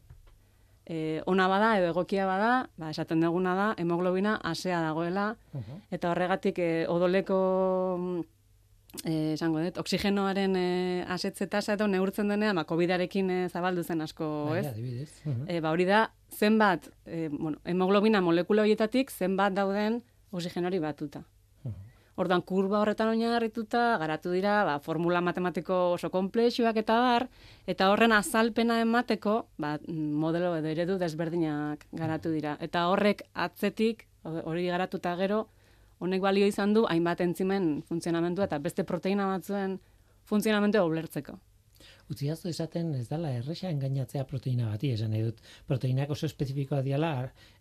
e, 0.86 1.22
ona 1.26 1.46
bada 1.48 1.76
edo 1.78 1.90
egokia 1.92 2.26
bada, 2.26 2.68
ba, 2.76 2.90
esaten 2.90 3.20
duguna 3.22 3.54
da 3.54 3.74
hemoglobina 3.78 4.40
asea 4.42 4.80
dagoela 4.82 5.36
Mhm. 5.54 5.76
eta 5.90 6.10
horregatik 6.10 6.58
e, 6.58 6.86
odoleko 6.88 7.38
esango 9.04 9.60
dut, 9.62 9.78
oxigenoaren 9.78 10.56
e, 10.58 11.04
asetze 11.08 11.46
tasa 11.46 11.74
edo 11.76 11.86
neurtzen 11.86 12.28
denean, 12.28 12.58
ba, 12.58 12.64
COVID-arekin 12.68 13.30
e, 13.30 13.38
zabaldu 13.48 13.84
zen 13.84 14.02
asko, 14.02 14.50
Bai, 14.50 14.60
ez? 14.60 14.66
adibidez. 14.72 15.12
Mhm. 15.24 15.44
E, 15.48 15.60
ba, 15.60 15.70
hori 15.70 15.86
da, 15.86 16.10
zenbat, 16.30 16.90
e, 17.06 17.28
bueno, 17.30 17.58
hemoglobina 17.64 18.20
molekula 18.20 18.62
horietatik, 18.62 19.10
zenbat 19.10 19.54
dauden 19.54 20.02
oxigenori 20.32 20.78
batuta. 20.82 21.22
Mhm. 21.64 21.74
Orduan, 22.16 22.42
kurba 22.42 22.80
horretan 22.80 23.08
oinarrituta, 23.08 23.96
garatu 23.98 24.32
dira, 24.34 24.64
ba, 24.64 24.78
formula 24.80 25.20
matematiko 25.20 25.92
oso 25.92 26.10
komplexuak 26.10 26.76
eta 26.76 26.98
bar, 27.00 27.28
eta 27.66 27.90
horren 27.90 28.12
azalpena 28.12 28.80
emateko, 28.82 29.46
ba, 29.56 29.78
modelo 29.86 30.56
edo 30.56 30.68
eredu 30.68 30.98
desberdinak 30.98 31.86
garatu 31.92 32.30
dira. 32.30 32.58
Eta 32.60 32.88
horrek 32.88 33.22
atzetik, 33.34 34.06
hori 34.24 34.66
garatuta 34.66 35.14
gero, 35.16 35.46
honek 36.00 36.24
balio 36.24 36.48
izan 36.48 36.74
du 36.74 36.86
hainbat 36.88 37.20
entzimen 37.24 37.70
funtzionamentua 37.88 38.48
eta 38.48 38.58
beste 38.58 38.84
proteina 38.88 39.28
batzuen 39.30 39.78
funtzionamentua 40.30 40.84
ulertzeko. 40.88 41.38
Utziazu 42.10 42.50
esaten 42.50 42.92
ez 42.98 43.06
dala 43.08 43.30
erresa 43.38 43.70
engainatzea 43.70 44.26
proteina 44.28 44.68
bati, 44.72 44.90
esan 44.96 45.12
nahi 45.14 45.22
dut. 45.28 45.40
Proteinak 45.68 46.10
oso 46.10 46.26
espezifikoa 46.26 46.82
diala, 46.86 47.12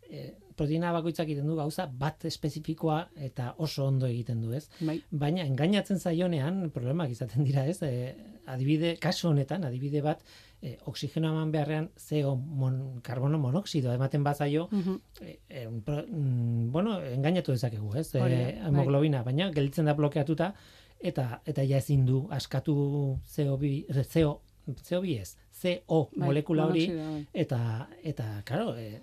e, 0.10 0.24
proteina 0.58 0.92
bakoitzak 0.96 1.30
egiten 1.30 1.48
du 1.48 1.56
gauza 1.60 1.86
bat 2.02 2.26
espezifikoa 2.26 2.98
eta 3.30 3.54
oso 3.66 3.86
ondo 3.86 4.10
egiten 4.10 4.42
du, 4.44 4.52
ez? 4.58 4.66
Bai. 4.82 4.98
Baina 5.24 5.46
engainatzen 5.46 6.02
zaionean 6.02 6.66
problemak 6.76 7.14
izaten 7.14 7.46
dira, 7.48 7.66
ez? 7.70 7.78
E, 7.86 8.16
adibide, 8.50 8.96
kasu 9.02 9.30
honetan, 9.30 9.68
adibide 9.70 10.02
bat, 10.06 10.26
e, 10.62 10.78
oxigeno 10.86 11.30
eman 11.30 11.52
beharrean 11.52 11.90
CO 11.96 12.36
mon, 12.36 13.00
karbono 13.02 13.38
monoxidoa 13.40 13.94
ematen 13.96 14.24
bazaio, 14.24 14.68
Mhm. 14.72 15.00
e, 15.22 15.40
e, 15.50 15.68
pro- 15.86 16.06
mm, 16.08 16.72
bueno, 16.72 17.00
engainatu 17.02 17.52
dezakegu, 17.52 17.96
ez? 17.96 18.14
Hori 18.16 18.36
da, 18.36 18.50
E, 18.50 18.54
bai. 18.60 18.68
hemoglobina, 18.68 19.24
baina 19.24 19.52
gelditzen 19.52 19.86
da 19.86 19.94
blokeatuta 19.94 20.54
eta 21.00 21.42
eta 21.46 21.64
ja 21.64 21.78
ezin 21.78 22.06
du 22.06 22.28
askatu 22.30 23.20
CO2 23.26 23.86
CO 24.04 24.42
CO2 24.84 25.20
ez, 25.22 25.36
CO 25.62 26.10
Bai, 26.16 26.28
molekula 26.28 26.66
hori 26.70 26.86
bai. 26.96 27.22
eta 27.34 27.60
eta 28.04 28.28
claro, 28.48 28.76
e, 28.78 29.00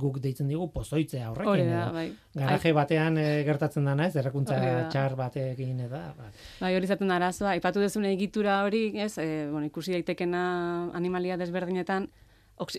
guk 0.00 0.18
deitzen 0.20 0.48
digu 0.50 0.70
pozoitzea 0.74 1.30
horrekin 1.30 1.50
Hori 1.52 1.66
da, 1.68 1.84
bai. 1.94 2.06
garaje 2.34 2.72
batean 2.76 3.18
e, 3.18 3.26
gertatzen 3.46 3.84
dana, 3.86 4.06
ez? 4.06 4.16
Errakuntza 4.16 4.58
da. 4.58 4.88
txar 4.90 5.14
batekin 5.18 5.84
eta 5.86 6.02
ba, 6.16 6.30
Bai, 6.60 6.74
hori 6.76 6.88
izaten 6.88 7.10
arazoa. 7.10 7.54
Aipatu 7.56 7.80
duzune 7.82 8.12
egitura 8.12 8.62
hori, 8.64 8.88
ez, 8.98 9.16
e, 9.18 9.46
bueno, 9.50 9.66
ikusi 9.66 9.94
daitekena 9.94 10.90
animalia 10.98 11.36
desberdinetan, 11.40 12.08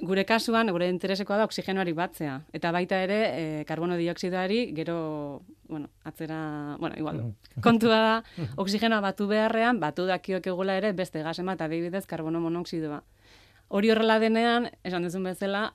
gure 0.05 0.25
kasuan, 0.29 0.69
gure 0.69 0.87
interesekoa 0.89 1.37
da 1.39 1.45
oksigenoari 1.47 1.93
batzea. 1.97 2.35
Eta 2.53 2.71
baita 2.71 2.99
ere, 3.01 3.19
e, 3.31 3.63
karbono 3.65 3.97
dioksidoari 3.97 4.73
gero, 4.77 5.41
bueno, 5.69 5.89
atzera, 6.03 6.75
bueno, 6.79 6.95
igual, 6.97 7.23
kontua 7.65 8.01
da, 8.05 8.45
oksigenoa 8.61 9.01
batu 9.01 9.27
beharrean, 9.31 9.79
batu 9.79 10.05
dakiok 10.05 10.51
egula 10.53 10.77
ere 10.77 10.93
beste 10.93 11.23
gasen 11.23 11.49
bat, 11.49 11.61
adibidez, 11.61 12.05
karbono 12.05 12.39
monoxidoa. 12.43 13.01
Hori 13.71 13.91
horrela 13.93 14.17
denean, 14.19 14.67
esan 14.83 15.05
duzun 15.07 15.23
bezala, 15.29 15.69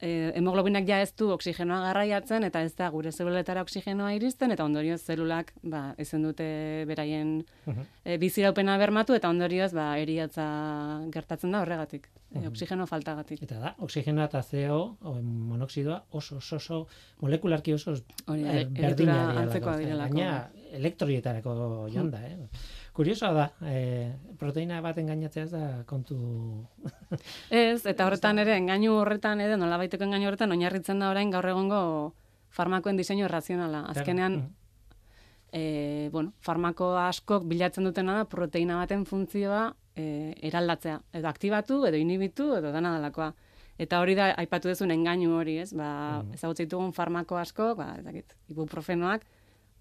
e, 0.00 0.32
hemoglobinak 0.38 0.86
ja 0.88 1.00
ez 1.04 1.10
du 1.18 1.28
oksigenoa 1.34 1.82
garraiatzen, 1.86 2.46
eta 2.48 2.62
ez 2.64 2.72
da 2.78 2.88
gure 2.94 3.12
zeluletara 3.12 3.62
oksigenoa 3.66 4.14
iristen, 4.16 4.54
eta 4.54 4.64
ondorioz 4.64 5.00
zelulak, 5.04 5.52
ba, 5.62 5.82
ezin 6.02 6.24
dute 6.26 6.46
beraien 6.88 7.34
e, 7.68 8.16
biziraupena 8.22 8.78
bermatu, 8.80 9.16
eta 9.18 9.30
ondorioz, 9.32 9.70
ba, 9.76 9.92
eriatza 10.00 10.46
gertatzen 11.14 11.52
da 11.52 11.62
horregatik, 11.62 12.08
e, 12.32 12.46
oksigeno 12.48 12.88
faltagatik. 12.90 13.44
Eta 13.44 13.60
da, 13.62 13.74
oxigenoa 13.84 14.30
eta 14.30 14.42
CO, 14.48 14.80
o, 15.00 15.16
monoxidoa, 15.52 16.02
oso, 16.10 16.40
oso, 16.40 16.56
oso, 16.56 16.82
molekularki 17.20 17.76
oso 17.76 17.98
Hori, 18.26 18.42
eh, 18.42 18.62
e- 18.62 18.68
berdina 18.72 18.88
egitura 18.88 19.18
direlako, 19.20 19.42
antzekoa 19.44 19.76
eta 19.76 19.84
direlako. 19.84 20.22
Gaina, 20.22 20.70
elektrolietarako 20.80 21.58
joan 21.92 22.08
da, 22.10 22.24
eh? 22.26 22.38
Kuriosoa 22.92 23.32
da, 23.32 23.44
eh, 23.64 24.12
proteina 24.36 24.82
bat 24.84 24.98
engainatzea 25.00 25.46
ez 25.46 25.52
da 25.52 25.66
kontu... 25.88 26.16
Ez, 27.62 27.86
eta 27.88 28.04
horretan 28.04 28.42
ere, 28.42 28.56
engainu 28.60 28.98
horretan 29.00 29.40
ere, 29.40 29.56
nola 29.56 29.78
baiteko 29.80 30.04
engainu 30.04 30.28
horretan, 30.28 30.52
oinarritzen 30.52 31.00
da 31.00 31.08
orain 31.12 31.32
gaur 31.32 31.48
egongo 31.48 31.80
farmakoen 32.52 33.00
diseinu 33.00 33.30
razionala. 33.32 33.86
Azkenean, 33.94 34.42
e, 35.52 36.10
bueno, 36.12 36.34
farmako 36.44 36.92
askok 37.00 37.48
bilatzen 37.48 37.88
dutena 37.88 38.18
da 38.20 38.26
proteina 38.28 38.76
baten 38.82 39.06
funtzioa 39.08 39.70
e, 39.96 40.04
eraldatzea. 40.50 40.98
Edo 41.16 41.32
aktibatu, 41.32 41.82
edo 41.88 42.00
inhibitu, 42.00 42.50
edo 42.58 42.72
dana 42.76 42.92
dalakoa. 42.98 43.32
Eta 43.80 44.02
hori 44.04 44.14
da, 44.18 44.34
aipatu 44.36 44.68
duzun 44.68 44.92
engainu 44.92 45.32
hori, 45.38 45.56
ez? 45.64 45.70
Ba, 45.76 45.88
ezagutzen 46.36 46.68
ditugun 46.68 46.92
farmako 46.92 47.40
askok, 47.40 47.78
ba, 47.80 47.94
ez 47.98 48.04
dakit, 48.04 48.36
ibuprofenoak, 48.52 49.24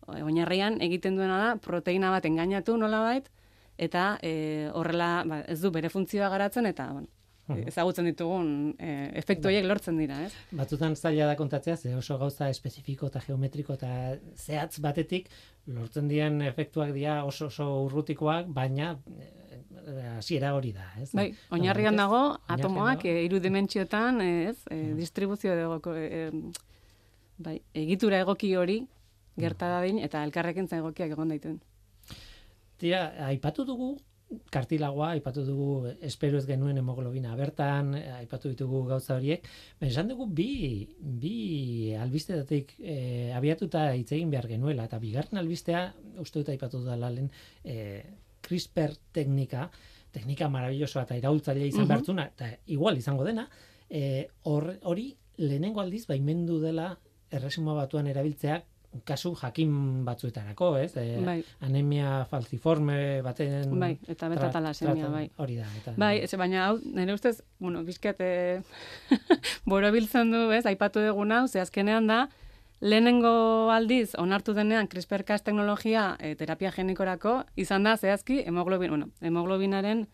oinarrian 0.07 0.79
egiten 0.81 1.15
duena 1.15 1.37
da 1.37 1.55
proteina 1.61 2.11
bat 2.11 2.25
engainatu 2.25 2.77
nolabait, 2.77 3.29
eta 3.77 4.17
e, 4.21 4.69
horrela 4.73 5.23
ba, 5.27 5.41
ez 5.49 5.59
du 5.61 5.71
bere 5.73 5.89
funtzioa 5.89 6.29
garatzen, 6.29 6.67
eta 6.69 6.91
bueno, 6.93 7.09
ezagutzen 7.67 8.07
ditugun 8.07 8.49
e, 8.79 8.91
efektu 9.21 9.49
horiek 9.49 9.65
lortzen 9.67 9.97
dira, 9.99 10.21
ez? 10.27 10.31
Batzutan 10.55 10.95
zaila 10.95 11.27
da 11.31 11.35
kontatzea, 11.39 11.77
ze 11.77 11.95
oso 11.97 12.17
gauza 12.21 12.49
espezifiko 12.49 13.09
eta 13.11 13.21
geometriko 13.25 13.75
eta 13.77 14.15
zehatz 14.35 14.79
batetik 14.83 15.29
lortzen 15.67 16.07
diren 16.11 16.41
efektuak 16.47 16.93
dira 16.95 17.21
oso 17.25 17.49
oso 17.51 17.67
urrutikoak, 17.85 18.49
baina 18.53 18.93
eh, 19.17 20.07
hasiera 20.17 20.53
hori 20.55 20.73
da, 20.77 20.87
ez? 21.01 21.11
Bai, 21.17 21.31
oinarrian 21.51 21.97
dago 21.99 22.21
atomoak 22.47 23.05
Oinarrian 23.05 23.21
e, 23.21 23.27
hiru 23.27 23.43
dimentsiotan, 23.43 24.21
ez? 24.21 24.57
E, 24.69 24.81
distribuzio 24.97 25.53
edo 25.57 25.81
e, 25.95 26.25
bai, 27.41 27.59
egitura 27.73 28.21
egoki 28.21 28.55
hori 28.55 28.81
gerta 29.41 29.67
dadin 29.75 29.99
eta 29.99 30.23
elkarrekintza 30.27 30.79
egokiak 30.81 31.11
egon 31.17 31.33
daiten. 31.33 31.59
Tira, 32.81 33.11
aipatu 33.27 33.65
dugu 33.65 33.95
kartilagoa, 34.51 35.11
aipatu 35.17 35.43
dugu 35.45 35.91
espero 36.07 36.39
ez 36.39 36.45
genuen 36.47 36.77
hemoglobina 36.79 37.33
bertan, 37.35 37.93
aipatu 38.15 38.51
ditugu 38.53 38.83
gauza 38.87 39.17
horiek, 39.17 39.47
esan 39.83 40.11
dugu 40.11 40.27
bi, 40.31 40.87
bi 40.99 41.93
albistetatik 41.99 42.73
e, 42.79 43.31
abiatuta 43.35 43.89
hitz 43.97 44.11
egin 44.15 44.31
behar 44.31 44.47
genuela, 44.47 44.87
eta 44.87 45.01
bigarren 45.03 45.41
albistea, 45.41 45.83
uste 46.23 46.39
dut 46.39 46.53
aipatu 46.53 46.83
da 46.85 46.95
lehen, 47.03 47.29
e, 47.63 48.03
CRISPR 48.41 48.95
teknika, 49.13 49.67
teknika 50.15 50.49
marabillosoa 50.51 51.05
eta 51.07 51.19
iraultzailea 51.19 51.67
izan 51.67 51.91
uh 51.91 52.23
eta 52.23 52.49
igual 52.67 52.97
izango 52.97 53.23
dena, 53.23 53.49
e, 53.89 54.27
hor- 54.43 54.77
hori 54.83 55.15
lehenengo 55.37 55.81
aldiz 55.81 56.05
baimendu 56.07 56.59
dela 56.59 56.97
erresuma 57.31 57.73
batuan 57.73 58.07
erabiltzea 58.07 58.63
kasu 59.07 59.31
jakin 59.39 60.03
batzuetarako, 60.05 60.73
ez? 60.81 60.91
E, 60.99 61.21
Bai, 61.23 61.37
anemia 61.63 62.25
falciforme 62.29 63.21
baten 63.23 63.71
bai, 63.79 63.93
eta 64.11 64.29
beta 64.31 64.49
talasemia, 64.51 65.09
bai. 65.11 65.25
Hori 65.37 65.57
da, 65.61 65.67
eta 65.79 65.93
Bai, 65.97 66.17
ez, 66.25 66.31
baina 66.39 66.65
hau, 66.67 66.77
nire 66.83 67.15
ustez, 67.15 67.37
bueno, 67.59 67.83
bizkat, 67.87 68.19
e, 68.19 68.61
borobiltzen 69.71 70.33
du, 70.33 70.49
ez, 70.51 70.65
aipatu 70.69 71.03
dugun 71.05 71.31
hau, 71.31 71.45
ze 71.47 71.63
azkenean 71.63 72.09
da, 72.11 72.25
lehenengo 72.81 73.69
aldiz, 73.71 74.11
onartu 74.19 74.55
denean 74.57 74.89
CRISPR-Cas 74.91 75.45
teknologia 75.47 76.15
e, 76.19 76.35
terapia 76.35 76.73
genikorako, 76.75 77.41
izan 77.55 77.87
da, 77.87 77.95
zehazki, 77.97 78.41
hemoglobin, 78.43 78.91
bueno, 78.91 79.09
hemoglobinaren 79.21 80.07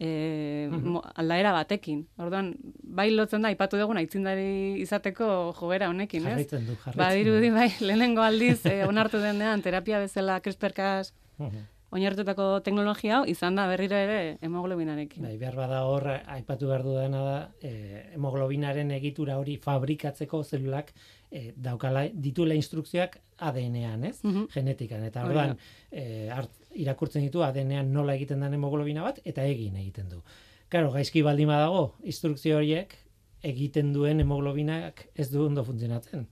e, 0.00 0.68
mo- 0.70 1.02
aldaera 1.18 1.52
batekin. 1.52 2.04
Orduan, 2.22 2.52
bai 2.82 3.10
lotzen 3.10 3.42
da, 3.42 3.48
aipatu 3.50 3.76
dugun, 3.80 3.98
aitzindari 3.98 4.80
izateko 4.84 5.52
jobera 5.58 5.88
honekin, 5.90 6.22
ez? 6.22 6.28
jarraitzen 6.36 6.66
du, 6.68 6.76
jarraitzen 6.84 7.02
Badirudi, 7.02 7.50
bai, 7.50 7.68
lehenengo 7.80 8.22
aldiz, 8.22 8.60
e, 8.66 8.84
onartu 8.86 9.18
denean, 9.18 9.60
terapia 9.62 9.98
bezala 9.98 10.38
CRISPR-Cas 10.40 11.12
Mhm. 11.38 11.66
oinarritutako 11.90 12.60
teknologia 12.62 13.16
hau, 13.18 13.24
izan 13.26 13.54
da 13.56 13.66
berriro 13.66 13.96
ere 13.96 14.36
hemoglobinarekin. 14.44 15.22
Bai, 15.24 15.36
behar 15.40 15.54
bada 15.56 15.82
hor, 15.88 16.04
aipatu 16.26 16.66
behar 16.68 16.82
dudana 16.84 17.22
da, 17.24 17.36
eh, 17.62 18.10
hemoglobinaren 18.14 18.90
egitura 18.92 19.38
hori 19.38 19.56
fabrikatzeko 19.56 20.42
zelulak 20.44 20.92
eh, 21.30 21.52
daukala, 21.56 22.06
dituela 22.12 22.54
instrukzioak 22.54 23.18
ADN-ean, 23.38 24.04
ez? 24.04 24.18
Mhm. 24.24 24.46
Genetikan. 24.54 25.02
Eta 25.04 25.24
Hori 25.24 25.34
da. 25.34 25.40
orduan, 25.40 25.58
eh, 25.92 26.28
hart- 26.32 26.64
irakurtzen 26.74 27.22
ditu 27.22 27.42
ADN-ean 27.42 27.92
nola 27.92 28.14
egiten 28.14 28.40
den 28.40 28.54
hemoglobina 28.54 29.02
bat, 29.02 29.20
eta 29.24 29.44
egin 29.44 29.76
egiten 29.76 30.08
du. 30.08 30.22
Claro, 30.68 30.90
gaizki 30.92 31.22
baldin 31.22 31.48
badago, 31.48 31.94
instrukzio 32.02 32.56
horiek 32.58 32.94
egiten 33.42 33.92
duen 33.92 34.20
hemoglobinak 34.20 35.08
ez 35.14 35.30
du 35.30 35.44
ondo 35.46 35.62
funtzionatzen. 35.64 36.26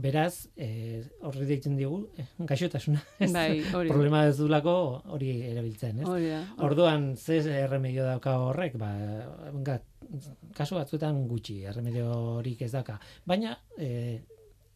Beraz, 0.00 0.46
eh, 0.56 1.02
horri 1.26 1.44
deitzen 1.46 1.76
digu, 1.76 2.08
eh, 2.16 2.26
gaixotasuna. 2.38 3.00
ez? 3.18 3.32
Bai, 3.32 3.62
hori. 3.74 3.88
Problema 3.88 4.26
ez 4.28 4.36
dulako 4.38 5.02
hori 5.12 5.32
erabiltzen, 5.50 5.98
ez? 6.00 6.06
Hori 6.08 6.28
da. 6.30 6.42
Orduan, 6.64 7.16
ze 7.16 7.38
erremedio 7.38 8.04
dauka 8.04 8.38
horrek, 8.38 8.76
ba, 8.78 8.92
ga, 9.66 9.80
kasu 10.56 10.76
batzuetan 10.78 11.26
gutxi, 11.28 11.64
erremediorik 11.64 12.62
ez 12.62 12.70
dauka. 12.72 12.98
Baina, 13.26 13.58
e, 13.78 14.20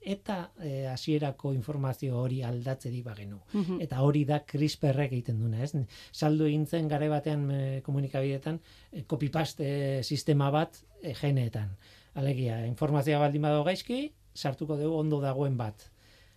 eta 0.04 0.50
e, 0.60 0.86
hasierako 0.86 1.52
informazio 1.54 2.18
hori 2.20 2.42
aldatzeri 2.42 3.02
bagenu. 3.02 3.40
Mhm. 3.52 3.80
Eta 3.84 4.02
hori 4.02 4.24
da 4.28 4.40
CRISPRrek 4.44 5.12
egiten 5.12 5.40
duna, 5.40 5.62
ez? 5.64 5.72
Saldu 6.12 6.46
egin 6.46 6.66
zen 6.66 6.88
gare 6.88 7.08
batean 7.08 7.50
e, 7.50 7.62
komunikabideetan 7.86 8.60
e, 8.92 9.04
copy-paste 9.08 10.02
sistema 10.02 10.50
bat 10.50 10.76
e, 11.02 11.14
geneetan. 11.14 11.76
Alegia, 12.14 12.60
informazioa 12.66 13.18
baldin 13.24 13.42
badago 13.42 13.64
gaizki, 13.64 14.12
sartuko 14.34 14.76
dugu 14.78 15.00
ondo 15.00 15.20
dagoen 15.20 15.56
bat. 15.56 15.88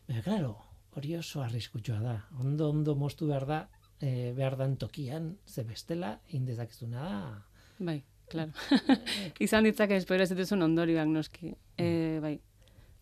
Baina, 0.07 0.23
claro, 0.23 0.55
hori 0.95 1.15
oso 1.17 1.43
arriskutsua 1.43 1.99
da. 2.01 2.15
Ondo, 2.39 2.69
ondo 2.69 2.95
moztu 2.95 3.27
behar 3.29 3.45
da, 3.45 3.59
e, 3.99 4.33
behar 4.37 4.57
dan 4.57 4.77
tokian, 4.77 5.35
ze 5.45 5.63
bestela, 5.63 6.19
indezakezuna 6.33 7.03
da. 7.03 7.45
Bai, 7.79 8.03
claro. 8.29 8.51
Izan 9.45 9.67
ditzake 9.67 9.97
espero 9.97 10.23
ez 10.23 10.31
dituzun 10.31 10.65
ondorioak 10.65 11.09
noski. 11.11 11.53
E, 11.77 11.89
bai. 12.23 12.37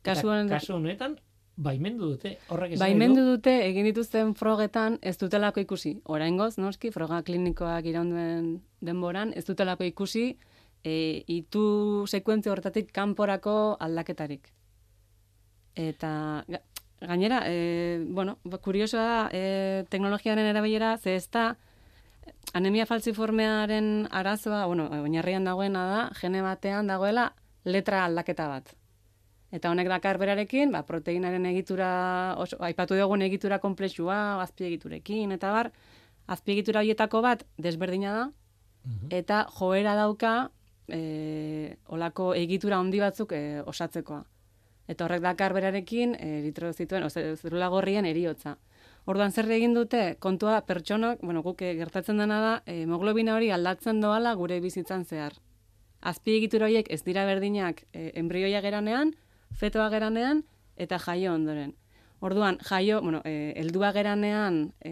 Kasu 0.05 0.27
kasu 0.49 0.73
honetan, 0.75 1.15
baimendu 1.57 2.09
dute, 2.13 2.37
horrek 2.51 2.73
esan 2.75 2.83
Baimendu 2.85 3.21
du, 3.23 3.35
dute 3.37 3.53
egin 3.67 3.85
dituzten 3.87 4.33
frogetan 4.35 4.99
ez 5.01 5.17
dutelako 5.17 5.59
ikusi. 5.63 5.95
Oraingoz, 6.05 6.57
noski, 6.57 6.91
froga 6.91 7.21
klinikoak 7.23 7.85
iraunduen 7.85 8.61
denboran, 8.81 9.31
ez 9.35 9.45
dutelako 9.47 9.83
ikusi 9.87 10.37
e, 10.83 11.23
itu 11.27 12.05
sekuentzia 12.07 12.51
hortatik 12.51 12.91
kanporako 12.93 13.77
aldaketarik. 13.79 14.51
Eta 15.75 16.43
ga- 16.47 16.61
gainera, 17.01 17.41
e, 17.47 18.05
bueno, 18.07 18.37
ba, 18.43 18.57
kuriosoa 18.57 19.03
da 19.03 19.29
e, 19.33 19.85
teknologiaren 19.89 20.45
erabilera, 20.45 20.97
ze 20.97 21.15
ez 21.15 21.27
da 21.31 21.55
anemia 22.53 22.85
falciformearen 22.85 24.07
arazoa, 24.11 24.65
bueno, 24.67 24.87
oinarrian 25.03 25.43
dagoena 25.43 25.83
da, 25.89 26.01
gene 26.19 26.41
batean 26.41 26.87
dagoela 26.87 27.33
letra 27.65 28.05
aldaketa 28.05 28.47
bat. 28.47 28.75
Eta 29.51 29.69
honek 29.71 29.87
dakar 29.87 30.17
berarekin, 30.17 30.71
ba, 30.71 30.83
proteinaren 30.85 31.45
egitura, 31.45 32.35
oso, 32.37 32.57
aipatu 32.59 32.95
dugun 32.97 33.21
egitura 33.21 33.59
komplexua, 33.59 34.41
azpiegiturekin, 34.41 35.31
eta 35.31 35.51
bar, 35.51 35.71
azpiegitura 36.27 36.79
horietako 36.81 37.21
bat 37.21 37.45
desberdina 37.57 38.13
da, 38.13 38.25
eta 39.09 39.45
joera 39.59 39.95
dauka 39.95 40.49
e, 40.87 41.77
olako 41.87 42.33
egitura 42.35 42.77
handi 42.77 42.99
batzuk 42.99 43.31
e, 43.33 43.61
osatzekoa. 43.65 44.23
Eta 44.87 45.05
horrek 45.05 45.21
dakar 45.21 45.53
berarekin 45.53 46.15
eritrozituen, 46.19 47.03
o 47.03 47.09
ze- 47.09 47.35
zelula 47.37 47.69
gorrien 47.69 48.05
eriotza. 48.05 48.57
Orduan 49.05 49.31
zer 49.31 49.49
egin 49.51 49.73
dute, 49.73 50.15
kontua 50.19 50.59
pertsonok, 50.65 51.21
bueno, 51.21 51.41
guk 51.41 51.61
eh, 51.61 51.73
gertatzen 51.77 52.17
dena 52.17 52.39
da, 52.41 52.53
eh, 52.65 52.83
hemoglobina 52.83 53.35
hori 53.35 53.49
aldatzen 53.51 54.01
doala 54.01 54.33
gure 54.35 54.59
bizitzan 54.59 55.05
zehar. 55.05 55.33
Azpiegitura 56.01 56.65
horiek 56.67 56.89
ez 56.93 57.03
dira 57.03 57.25
berdinak 57.25 57.83
e, 57.93 58.11
embrioia 58.15 58.61
geranean, 58.61 59.15
fetoa 59.55 59.89
geranean 59.89 60.43
eta 60.75 60.99
jaio 60.99 61.33
ondoren. 61.33 61.73
Orduan, 62.19 62.57
jaio, 62.63 63.01
bueno, 63.01 63.21
e, 63.25 63.53
heldua 63.59 63.91
geranean 63.93 64.73
e, 64.83 64.91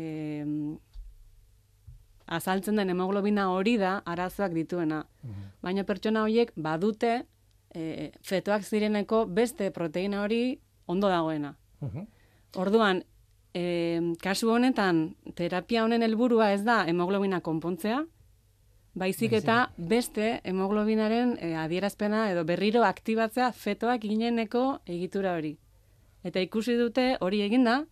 azaltzen 2.27 2.75
den 2.79 2.91
hemoglobina 2.93 3.49
hori 3.51 3.77
da 3.77 4.01
arazoak 4.05 4.53
dituena. 4.53 5.03
Baina 5.63 5.83
pertsona 5.87 6.23
horiek 6.23 6.51
badute 6.55 7.23
e, 7.73 8.11
fetoak 8.23 8.63
zireneko 8.63 9.25
beste 9.25 9.71
proteina 9.71 10.21
hori 10.23 10.59
ondo 10.87 11.09
dagoena. 11.09 11.55
Mhm. 11.81 12.07
Orduan, 12.59 13.03
e, 13.53 14.13
kasu 14.21 14.51
honetan, 14.51 15.15
terapia 15.35 15.83
honen 15.83 16.03
helburua 16.03 16.51
ez 16.53 16.63
da 16.63 16.83
hemoglobina 16.87 17.41
konpontzea, 17.41 18.03
baizik 18.95 19.33
eta 19.33 19.71
beste 19.77 20.39
hemoglobinaren 20.43 21.37
e, 21.41 21.55
adierazpena 21.57 22.27
edo 22.31 22.43
berriro 22.45 22.83
aktibatzea 22.85 23.51
fetoak 23.51 24.01
gineneko 24.01 24.79
egitura 24.85 25.33
hori. 25.37 25.57
Eta 26.23 26.39
ikusi 26.39 26.75
dute 26.79 27.17
hori 27.19 27.41
eginda, 27.41 27.83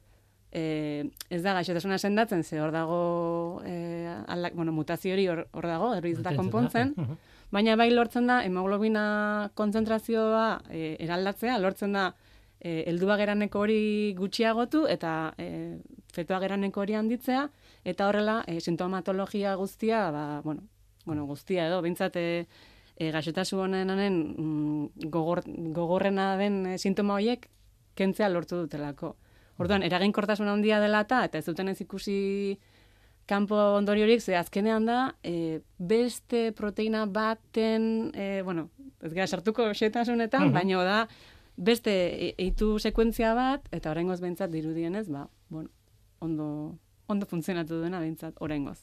e, 0.52 1.10
ez 1.30 1.42
da 1.44 1.54
gaixotasuna 1.58 1.98
sendatzen, 1.98 2.44
ze 2.44 2.62
hor 2.62 2.72
dago, 2.72 3.62
e, 3.66 4.08
aldak, 4.28 4.56
bueno, 4.56 4.72
mutazio 4.72 5.14
hori 5.14 5.28
hor, 5.28 5.48
hor 5.52 5.68
dago, 5.68 5.92
hori 5.98 6.12
ez 6.12 6.22
da 6.22 6.36
konpontzen, 6.36 6.94
Mhm. 6.98 7.18
Baina 7.52 7.76
bai 7.76 7.90
lortzen 7.92 8.28
da 8.28 8.46
hemoglobina 8.46 9.52
kontzentrazioa 9.56 10.62
e, 10.70 10.96
eraldatzea, 11.04 11.58
lortzen 11.60 11.92
da 11.92 12.14
e, 12.62 12.86
heldua 12.88 13.18
geraneko 13.20 13.60
hori 13.60 14.14
gutxiagotu 14.16 14.86
eta 14.88 15.34
e, 15.38 15.80
fetoa 16.16 16.40
geraneko 16.40 16.80
hori 16.80 16.96
handitzea 16.96 17.50
eta 17.84 18.08
horrela 18.08 18.38
e, 18.48 18.62
sintomatologia 18.62 19.56
guztia, 19.60 20.12
ba, 20.16 20.42
bueno, 20.46 20.64
bueno, 21.06 21.26
guztia 21.26 21.68
edo 21.68 21.82
beintzat 21.82 22.16
e, 22.16 22.48
e, 22.98 23.12
gaixotasun 23.12 23.74
honen 23.74 24.18
mm, 24.38 25.10
gogor, 25.10 25.44
gogorrena 25.48 26.36
den 26.38 26.66
e, 26.66 26.78
sintoma 26.78 27.16
horiek 27.16 27.48
kentzea 27.96 28.30
lortu 28.30 28.56
dutelako. 28.64 29.16
Orduan, 29.62 29.84
eraginkortasun 29.84 30.48
handia 30.48 30.80
dela 30.82 31.02
eta 31.06 31.24
eta 31.26 31.38
ez 31.38 31.46
duten 31.46 31.68
ez 31.70 31.80
ikusi 31.82 32.58
kanpo 33.30 33.56
ondoriorik, 33.78 34.22
ze 34.22 34.36
azkenean 34.36 34.86
da, 34.86 35.16
e, 35.24 35.62
beste 35.78 36.52
proteina 36.52 37.06
baten, 37.06 38.12
e, 38.16 38.42
bueno, 38.44 38.70
ez 39.02 39.14
gara 39.14 39.28
sartuko 39.28 39.70
xetasunetan, 39.74 40.48
Mhm. 40.50 40.54
baina 40.54 40.84
da, 40.84 41.08
beste 41.56 41.92
e- 42.30 42.36
eitu 42.38 42.80
sekuentzia 42.80 43.34
bat, 43.34 43.68
eta 43.72 43.92
oraingoz 43.92 44.20
behintzat 44.20 44.52
dirudienez, 44.52 45.08
ba, 45.10 45.30
bueno, 45.50 45.70
ondo, 46.20 46.78
ondo 47.08 47.26
funtzionatu 47.26 47.76
duena 47.80 48.00
behintzat, 48.00 48.36
oraingoz. 48.40 48.80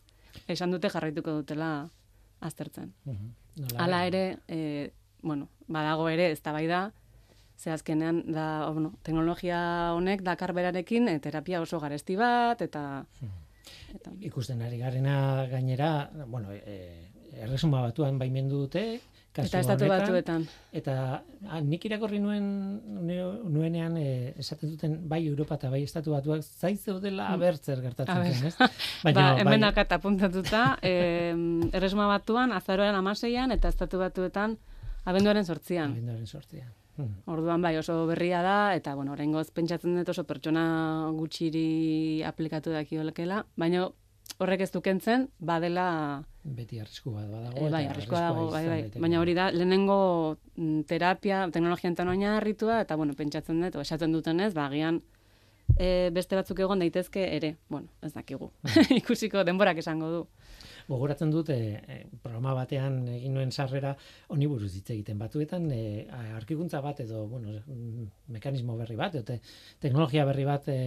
Esan 0.46 0.70
dute 0.70 0.88
jarraituko 0.88 1.32
dutela 1.32 1.90
aztertzen. 2.40 2.94
Mhm. 3.04 3.34
Nola- 3.58 3.82
Hala 3.84 4.06
ere, 4.06 4.38
e, 4.46 4.92
bueno, 5.22 5.48
badago 5.66 6.08
ere, 6.08 6.30
ez 6.30 6.40
da 6.42 6.52
bai 6.52 6.66
da, 6.66 6.92
ze 7.58 7.70
azkenean 7.72 8.22
da, 8.32 8.70
bueno, 8.70 8.92
teknologia 9.02 9.92
honek 9.94 10.22
dakar 10.22 10.52
berarekin 10.54 11.08
e, 11.08 11.18
terapia 11.18 11.60
oso 11.60 11.80
garesti 11.80 12.14
bat, 12.16 12.62
eta... 12.62 13.04
eta 13.94 14.12
ikusten 14.20 14.62
ari 14.62 14.78
garena 14.78 15.46
gainera, 15.50 16.10
bueno, 16.26 16.52
e, 16.52 17.08
erresuma 17.42 17.80
batuan 17.82 18.18
baimendu 18.18 18.60
dute, 18.66 19.00
Eta 19.46 19.60
estatu 19.60 19.84
honetan, 19.84 20.00
batuetan. 20.06 20.46
Eta 20.72 20.94
ah, 21.48 21.60
nik 21.60 21.84
irakorri 21.86 22.18
nuen 22.18 22.48
nue- 23.06 23.42
nuenean 23.48 23.96
e, 23.96 24.34
esaten 24.38 24.70
duten 24.72 24.96
bai 25.08 25.20
Europa 25.26 25.54
eta 25.54 25.70
bai 25.70 25.82
estatu 25.86 26.10
batuak 26.12 26.42
zaiz 26.42 26.80
zeudela 26.84 27.28
abertzer 27.34 27.80
gertatzen 27.80 28.18
Mm. 28.18 28.32
Zen, 28.32 28.46
ez? 28.46 28.56
ba, 29.14 29.36
hemen 29.38 29.60
bai, 29.60 29.68
akat 29.70 29.92
apuntatuta, 29.92 30.78
eh, 30.82 31.34
erresuma 31.72 32.06
batuan, 32.10 32.52
azaroaren 32.52 32.94
amaseian, 32.98 33.52
eta 33.52 33.68
estatu 33.68 33.98
batuetan, 33.98 34.58
abenduaren 35.04 35.44
sortzian. 35.44 35.92
abenduaren 35.92 36.26
sortzian. 36.26 36.72
Hmm. 36.98 37.14
Orduan 37.30 37.62
bai 37.62 37.76
oso 37.78 38.06
berria 38.08 38.42
da, 38.42 38.74
eta 38.74 38.96
bueno, 38.98 39.12
oraingoz 39.12 39.52
pentsatzen 39.54 39.94
dut 39.94 40.08
oso 40.10 40.24
pertsona 40.26 41.12
gutxiri 41.14 42.24
aplikatu 42.26 42.72
dakiolekela, 42.74 43.44
baina 43.56 43.86
horrek 44.38 44.62
ez 44.66 44.70
du 44.74 44.80
kentzen, 44.84 45.28
badela 45.38 45.88
Beti 46.48 46.78
arrisku 46.80 47.12
bat 47.12 47.26
badago. 47.28 47.58
E, 47.58 47.68
bai, 47.68 47.82
eta 47.84 47.92
arriskoa 47.92 48.20
dago, 48.22 48.46
bai, 48.52 48.64
bai. 48.68 48.80
Baina 49.02 49.20
hori 49.20 49.34
da, 49.36 49.50
lehenengo 49.52 49.98
mm, 50.56 50.80
terapia, 50.88 51.42
teknologia 51.52 51.90
enten 51.90 52.08
oinarritua, 52.08 52.80
eta, 52.86 52.96
bueno, 52.96 53.16
pentsatzen 53.18 53.60
dut, 53.60 53.76
esaten 53.82 54.14
dutenez, 54.14 54.54
ba, 54.56 54.68
agian 54.70 55.02
e, 55.76 56.08
beste 56.14 56.38
batzuk 56.38 56.62
egon 56.64 56.80
daitezke 56.80 57.26
ere, 57.36 57.56
bueno, 57.68 57.92
ez 58.00 58.14
dakigu. 58.14 58.50
Ikusiko 59.00 59.44
denborak 59.44 59.82
esango 59.82 60.10
du. 60.14 60.22
Gogoratzen 60.88 61.34
dut, 61.34 61.52
e, 61.52 61.82
e, 61.84 62.00
programa 62.22 62.54
batean 62.56 63.02
egin 63.18 63.36
nuen 63.36 63.52
sarrera 63.52 63.92
honi 64.32 64.48
buruz 64.48 64.72
hitz 64.78 64.88
egiten 64.94 65.20
batuetan, 65.20 65.68
e, 65.74 66.06
arkikuntza 66.38 66.80
bat 66.80 67.04
edo, 67.04 67.26
bueno, 67.28 67.58
mm, 67.66 68.10
mekanismo 68.38 68.78
berri 68.80 68.96
bat, 68.96 69.18
edo 69.20 69.34
te- 69.34 69.42
teknologia 69.84 70.24
berri 70.24 70.48
bat 70.48 70.70
e, 70.72 70.78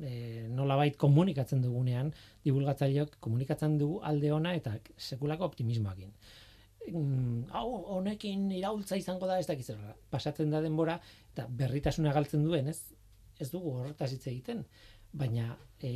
e, 0.00 0.10
e, 0.10 0.12
nolabait 0.48 0.96
komunikatzen 1.00 1.62
dugunean, 1.64 2.12
divulgatzaileok 2.44 3.18
komunikatzen 3.20 3.78
dugu 3.80 4.00
alde 4.06 4.32
ona 4.32 4.54
eta 4.58 4.76
sekulako 4.96 5.50
optimismoakin. 5.50 6.12
Mm, 6.90 7.50
hau 7.54 7.66
honekin 7.98 8.48
iraultza 8.56 8.96
izango 8.96 9.28
da 9.28 9.38
ez 9.38 9.46
dakiz. 9.50 9.70
Pasatzen 10.10 10.50
da 10.50 10.62
denbora 10.64 10.98
eta 11.32 11.46
berritasuna 11.46 12.14
galtzen 12.16 12.44
duen, 12.46 12.72
ez? 12.72 12.80
Ez 13.40 13.50
dugu 13.52 13.76
horretaz 13.78 14.10
hitz 14.12 14.26
egiten, 14.26 14.64
baina 15.12 15.54
e, 15.80 15.92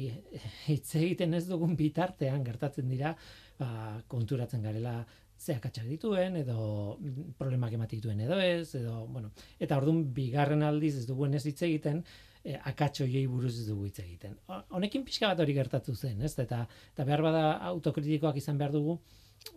hitz 0.72 0.94
egiten 1.00 1.34
ez 1.34 1.44
dugun 1.48 1.76
bitartean 1.76 2.44
gertatzen 2.46 2.88
dira, 2.88 3.14
ba, 3.58 4.00
konturatzen 4.08 4.64
garela 4.64 5.02
ze 5.38 5.54
akatsak 5.54 5.86
dituen 5.88 6.36
edo 6.40 6.98
problemak 7.38 7.74
ematik 7.76 8.00
dituen 8.00 8.20
edo 8.26 8.38
ez 8.40 8.74
edo 8.78 9.06
bueno 9.06 9.32
eta 9.58 9.78
ordun 9.80 10.04
bigarren 10.14 10.62
aldiz 10.62 10.94
ez 11.00 11.06
duguen 11.06 11.34
ez 11.34 11.44
hitz 11.46 11.60
egiten 11.68 12.04
e, 12.44 12.58
akatsoiei 12.70 13.26
buruz 13.26 13.54
dugu 13.66 13.86
hitz 13.88 13.98
egiten. 14.04 14.36
Ho- 14.48 14.62
Honekin 14.76 15.04
pixka 15.04 15.30
bat 15.32 15.40
hori 15.40 15.54
gertatu 15.56 15.94
zen, 15.96 16.20
ez? 16.22 16.34
Eta 16.38 16.66
eta 16.92 17.04
behar 17.08 17.22
bada 17.22 17.44
autokritikoak 17.72 18.36
izan 18.36 18.58
behar 18.60 18.72
dugu 18.76 18.98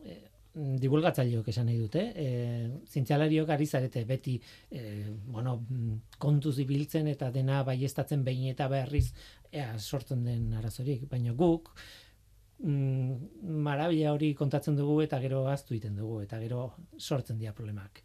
e, 0.03 0.17
divulgatzaileok 0.57 1.47
esan 1.51 1.67
nahi 1.69 1.77
dute, 1.77 2.01
e, 2.17 2.27
zientzialariok 2.89 3.49
ari 3.53 3.65
zarete 3.67 4.01
beti 4.09 4.39
e, 4.71 5.03
bueno, 5.27 5.59
kontuz 6.17 6.55
ibiltzen 6.63 7.07
eta 7.11 7.29
dena 7.31 7.59
baiestatzen 7.67 8.23
behin 8.25 8.47
eta 8.55 8.67
berriz 8.71 9.11
ea 9.51 9.77
sortzen 9.77 10.23
den 10.25 10.47
arazorik, 10.57 11.05
baina 11.11 11.33
guk 11.37 11.69
mm, 12.63 13.13
marabila 13.67 14.13
hori 14.15 14.33
kontatzen 14.33 14.75
dugu 14.75 15.01
eta 15.05 15.19
gero 15.21 15.45
aztu 15.51 15.75
egiten 15.75 15.95
dugu 15.95 16.21
eta 16.23 16.39
gero 16.41 16.71
sortzen 16.97 17.37
dira 17.37 17.53
problemak. 17.53 18.01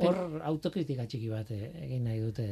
Hor 0.00 0.40
autokritika 0.48 1.04
txiki 1.06 1.28
bat 1.28 1.50
eh, 1.52 1.70
egin 1.84 2.06
nahi 2.08 2.20
dute. 2.22 2.46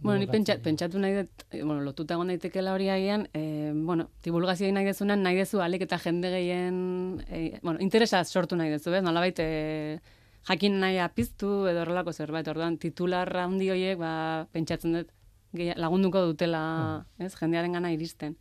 Bueno, 0.00 0.18
ni 0.22 0.26
pentsa, 0.26 0.56
divulgatzaileek. 0.56 0.64
pentsatu 0.64 1.02
nahi 1.02 1.16
dut, 1.18 1.44
eh, 1.50 1.62
bueno, 1.62 1.80
lotuta 1.84 2.16
egon 2.16 2.32
daitekeela 2.32 2.72
hori 2.72 2.88
agian, 2.88 3.26
eh, 3.34 3.72
bueno, 3.74 4.08
divulgazioa 4.24 4.72
nahi 4.72 4.88
dezunan, 4.88 5.22
nahi 5.22 5.36
dezu 5.36 5.60
alik 5.60 5.84
eta 5.84 5.98
jende 5.98 6.30
gehien, 6.32 6.80
eh, 7.28 7.60
bueno, 7.62 7.78
interesa 7.84 8.24
sortu 8.24 8.56
nahi 8.56 8.70
dezu, 8.70 8.90
bez? 8.90 9.02
Nolabait, 9.04 9.38
eh, 9.38 10.00
jakin 10.48 10.80
nahi 10.80 10.98
apiztu 11.04 11.66
edo 11.68 11.84
horrelako 11.84 12.12
zerbait, 12.12 12.48
orduan 12.48 12.78
titular 12.78 13.28
handi 13.36 13.70
horiek, 13.70 13.98
ba, 14.00 14.48
pentsatzen 14.52 15.00
dut, 15.00 15.14
lagunduko 15.76 16.24
dutela, 16.26 17.06
ez, 17.18 17.34
jendearen 17.36 17.72
gana 17.72 17.92
iristen. 17.92 18.36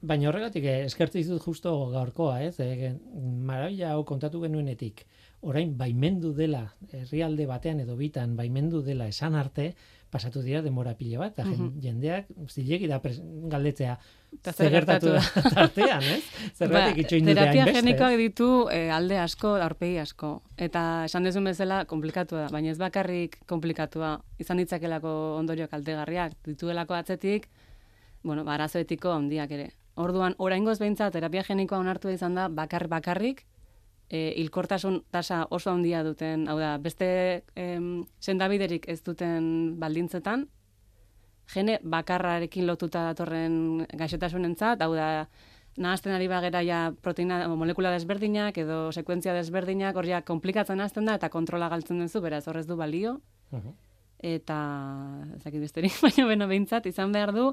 Baina 0.00 0.28
horregatik 0.30 0.66
eh, 0.70 0.84
eskertu 0.86 1.18
dizut 1.18 1.42
justo 1.42 1.72
gaurkoa, 1.90 2.38
ez? 2.46 2.60
E, 2.62 2.92
marabila 3.18 3.96
hau 3.96 4.04
kontatu 4.06 4.40
genuenetik, 4.44 5.02
orain 5.40 5.76
baimendu 5.78 6.32
dela 6.34 6.72
herrialde 6.92 7.46
batean 7.46 7.80
edo 7.80 7.96
bitan 7.96 8.36
baimendu 8.36 8.82
dela 8.82 9.06
esan 9.06 9.34
arte, 9.38 9.74
pasatu 10.10 10.40
dira 10.42 10.62
denbora 10.64 10.94
pila 10.96 11.18
bat, 11.20 11.34
eta 11.38 11.44
jen- 11.44 11.74
jendeak 11.84 12.26
zilegi 12.48 12.86
da 12.88 12.98
galdetzea 13.52 13.98
zer 14.50 14.70
gertatu 14.72 15.12
da 15.12 15.20
tartean, 15.54 16.02
ez? 16.02 16.22
Zergatik 16.58 16.98
itxoin 17.04 17.24
dute 17.26 17.34
Ba, 17.36 17.44
terapia 17.52 17.66
genikoak 17.76 18.16
ditu 18.16 18.48
eh, 18.72 18.88
alde 18.90 19.18
asko, 19.20 19.54
aurpegi 19.62 19.98
asko. 20.02 20.30
Eta 20.56 21.04
esan 21.04 21.24
dezun 21.28 21.44
bezala 21.44 21.84
komplikatua 21.84 22.46
da, 22.46 22.48
baina 22.52 22.70
ez 22.72 22.78
bakarrik 22.80 23.38
komplikatua. 23.46 24.16
Izan 24.40 24.56
ditzakelako 24.64 25.12
ondorio 25.38 25.68
kaltegarriak, 25.68 26.32
dituelako 26.44 26.94
atzetik, 26.94 27.48
bueno, 28.24 28.44
ba, 28.44 28.54
arazo 28.58 28.78
etiko 28.80 29.12
handiak 29.12 29.50
ere. 29.50 29.70
Orduan, 29.98 30.34
oraingoz 30.38 30.78
behintzat 30.78 31.12
terapia 31.12 31.42
genikoa 31.46 31.78
onartu 31.78 32.08
izan 32.08 32.34
da 32.34 32.48
bakar 32.48 32.88
bakarrik, 32.88 33.44
e, 34.10 34.34
hilkortasun 34.36 35.02
tasa 35.10 35.46
oso 35.50 35.70
handia 35.70 36.02
duten, 36.04 36.48
hau 36.48 36.58
da, 36.58 36.76
beste 36.78 37.44
em, 37.56 38.04
sendabiderik 38.20 38.88
ez 38.88 39.02
duten 39.04 39.78
baldintzetan, 39.80 40.46
gene 41.52 41.78
bakarrarekin 41.82 42.66
lotuta 42.68 43.06
datorren 43.08 43.86
gaixotasunentzat, 43.96 44.82
hau 44.84 44.94
da, 44.94 45.28
nahazten 45.78 46.12
ari 46.12 46.26
bagera 46.28 46.60
ja 46.66 46.92
proteina 47.02 47.44
o 47.48 47.54
molekula 47.56 47.92
desberdinak 47.94 48.56
edo 48.58 48.90
sekuentzia 48.92 49.32
desberdinak 49.36 49.96
hor 49.96 50.08
ja 50.08 50.22
komplikatzen 50.26 50.80
hasten 50.82 51.06
da 51.06 51.14
eta 51.14 51.28
kontrola 51.30 51.68
galtzen 51.70 52.00
duzu, 52.02 52.20
beraz 52.20 52.46
horrez 52.48 52.66
du 52.66 52.76
balio 52.76 53.20
Mhm. 53.52 53.70
eta 54.18 54.56
ez 55.36 55.42
dakit 55.44 55.60
besterik, 55.60 55.92
baina 56.02 56.26
beno 56.26 56.48
behintzat 56.48 56.86
izan 56.86 57.12
behar 57.12 57.32
du 57.32 57.52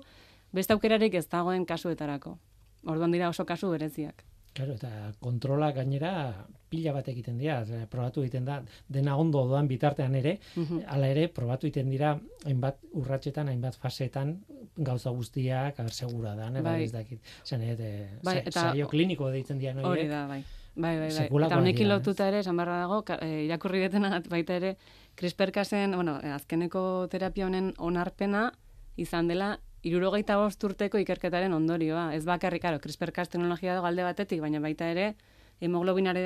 beste 0.51 0.73
aukerarik 0.73 1.13
ez 1.13 1.27
dagoen 1.29 1.65
kasuetarako. 1.65 2.37
Orduan 2.85 3.11
dira 3.11 3.29
oso 3.29 3.45
kasu 3.45 3.69
bereziak. 3.69 4.23
Claro, 4.55 4.71
eta 4.79 5.11
kontrola 5.19 5.73
gainera 5.75 6.45
pila 6.71 6.93
bat 6.95 7.07
egiten 7.11 7.35
dira, 7.37 7.57
probatu 7.91 8.21
egiten 8.23 8.45
da, 8.47 8.61
dena 8.87 9.17
ondo 9.19 9.41
doan 9.49 9.67
bitartean 9.67 10.15
ere, 10.15 10.37
Mhm. 10.55 10.85
hala 10.87 11.09
ere, 11.11 11.27
probatu 11.27 11.67
egiten 11.67 11.89
dira, 11.91 12.13
hainbat 12.45 12.77
urratsetan, 12.93 13.49
hainbat 13.51 13.75
fasetan, 13.75 14.31
gauza 14.77 15.09
guztiak, 15.11 15.77
aber, 15.79 15.91
segura 15.91 16.35
da, 16.35 16.49
ne, 16.49 16.61
bai, 16.61 16.71
Bai. 16.71 16.83
ez 16.85 16.91
dakit, 16.93 17.19
zen, 17.43 17.61
e, 17.63 17.75
Bai, 18.23 18.37
eta, 18.37 18.49
eta- 18.49 18.61
saio 18.71 18.87
kliniko 18.87 19.29
deitzen 19.29 19.59
dira, 19.59 19.73
Hori 19.73 19.83
horiek. 19.89 20.09
da, 20.09 20.25
bai. 20.27 20.43
Bai, 20.77 20.97
bai, 20.99 21.09
bai. 21.29 21.45
Eta 21.47 21.57
honekin 21.57 21.89
lotuta 21.89 22.27
ere, 22.27 22.39
esan 22.39 22.55
beharra 22.55 22.79
dago, 22.79 23.03
eh, 23.21 23.43
irakurri 23.45 23.79
detena 23.79 24.21
baita 24.29 24.55
ere, 24.55 24.77
CRISPR-Casen, 25.17 25.95
bueno, 25.95 26.19
eh, 26.23 26.31
azkeneko 26.31 27.07
terapia 27.09 27.45
honen 27.45 27.73
onarpena 27.77 28.53
izan 28.95 29.27
dela 29.27 29.59
irurogeita 29.85 30.37
bost 30.41 30.63
urteko 30.65 30.99
ikerketaren 31.01 31.53
ondorioa. 31.53 32.09
Ez 32.17 32.23
bakarrik, 32.25 32.63
karo, 32.65 32.81
CRISPR-Cas 32.81 33.29
teknologia 33.29 33.75
dago 33.77 33.89
alde 33.89 34.05
batetik, 34.07 34.41
baina 34.41 34.61
baita 34.63 34.89
ere, 34.89 35.13
hemoglobinare 35.61 36.25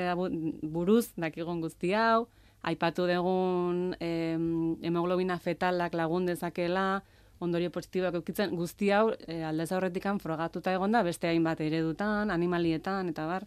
buruz 0.62 1.12
dakigun 1.20 1.60
guzti 1.60 1.92
hau, 1.94 2.28
aipatu 2.66 3.06
dugun 3.08 3.94
em, 4.00 4.76
hemoglobina 4.82 5.38
fetalak 5.38 5.94
lagun 5.94 6.26
dezakela, 6.28 7.02
ondorio 7.40 7.70
positiboak 7.72 8.18
eukitzen, 8.20 8.56
guzti 8.56 8.90
hau 8.92 9.10
e, 9.26 9.42
aldez 9.48 9.70
aurretikan 9.72 10.20
frogatuta 10.20 10.74
egonda 10.76 11.02
beste 11.02 11.28
hainbat 11.28 11.60
eredutan, 11.64 12.32
animalietan, 12.32 13.08
eta 13.12 13.26
bar. 13.28 13.46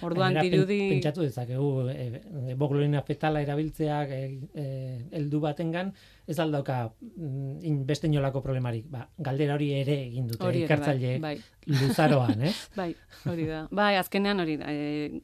Orduan 0.00 0.32
Gainera, 0.32 0.44
dirudi... 0.48 0.78
Pentsatu 0.94 1.24
dezakegu, 1.24 1.88
e, 1.92 2.06
hemoglobina 2.54 3.02
fetala 3.04 3.42
erabiltzeak 3.44 4.12
e, 4.16 4.20
e, 4.54 4.64
heldu 5.18 5.40
batengan, 5.42 5.90
ez 6.26 6.38
aldauka 6.40 6.78
mm, 6.88 7.58
in- 7.68 7.82
beste 7.88 8.08
inolako 8.08 8.40
problemarik. 8.44 8.86
Ba, 8.88 9.04
galdera 9.18 9.58
hori 9.58 9.72
ere 9.80 9.98
egin 10.06 10.30
dute 10.30 10.46
Hori 10.46 10.62
ere, 10.62 10.70
ikertzaileek 10.70 11.20
bai, 11.20 11.34
luzaroan, 11.68 12.46
ez? 12.48 12.54
bai, 12.80 12.94
hori 13.28 13.48
da. 13.50 13.66
Bai, 13.82 13.92
azkenean 14.00 14.40
hori 14.40 14.56
da. 14.62 14.72
E, 14.72 15.20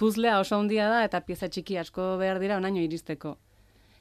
puzlea 0.00 0.38
oso 0.40 0.56
handia 0.56 0.88
da 0.90 1.02
eta 1.04 1.20
pieza 1.26 1.50
txiki 1.50 1.76
asko 1.82 2.14
behar 2.22 2.40
dira 2.42 2.56
onaino 2.62 2.80
iristeko. 2.80 3.36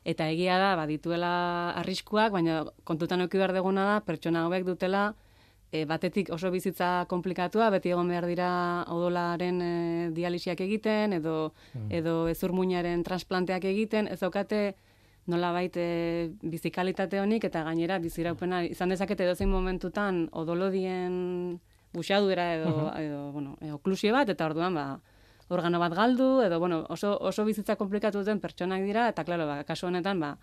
Eta 0.04 0.28
egia 0.32 0.58
da, 0.60 0.74
badituela 0.76 1.34
arriskuak, 1.80 2.34
baina 2.36 2.64
kontutan 2.84 3.24
eduki 3.24 3.40
behar 3.40 3.54
deguna 3.56 3.86
da, 3.88 4.00
pertsona 4.04 4.48
hauek 4.48 4.66
dutela, 4.68 5.14
e, 5.74 5.86
batetik 5.90 6.30
oso 6.32 6.52
bizitza 6.54 7.06
komplikatua, 7.10 7.72
beti 7.74 7.92
egon 7.92 8.10
behar 8.12 8.28
dira 8.30 8.50
odolaren 8.94 9.62
e, 9.66 9.74
dialisiak 10.14 10.62
egiten, 10.62 11.18
edo, 11.18 11.54
edo 11.90 12.28
ezurmuinaren 12.30 13.02
transplanteak 13.08 13.66
egiten, 13.72 14.08
ez 14.14 14.20
daukate 14.22 14.76
nolabait 15.34 15.76
e, 15.80 15.88
bizikalitate 16.44 17.22
honik 17.24 17.48
eta 17.50 17.64
gainera 17.66 17.98
biziraupena 18.04 18.62
izan 18.68 18.94
dezakete 18.94 19.26
edozein 19.26 19.50
momentutan 19.50 20.28
odolodien 20.32 21.58
buxadura 21.94 22.52
edo, 22.60 22.92
edo 23.00 23.24
bueno, 23.32 23.58
e, 23.62 23.72
oklusio 23.74 24.14
bat, 24.14 24.30
eta 24.30 24.46
orduan 24.52 24.78
ba, 24.78 24.86
organo 25.54 25.82
bat 25.82 25.98
galdu, 25.98 26.30
edo 26.46 26.60
bueno, 26.62 26.84
oso, 26.94 27.16
oso 27.18 27.46
bizitza 27.50 27.78
komplikatu 27.82 28.22
duten 28.22 28.42
pertsonak 28.44 28.86
dira, 28.86 29.08
eta 29.10 29.26
klaro, 29.26 29.50
ba, 29.50 29.62
kasu 29.66 29.90
honetan, 29.90 30.22
ba, 30.22 30.36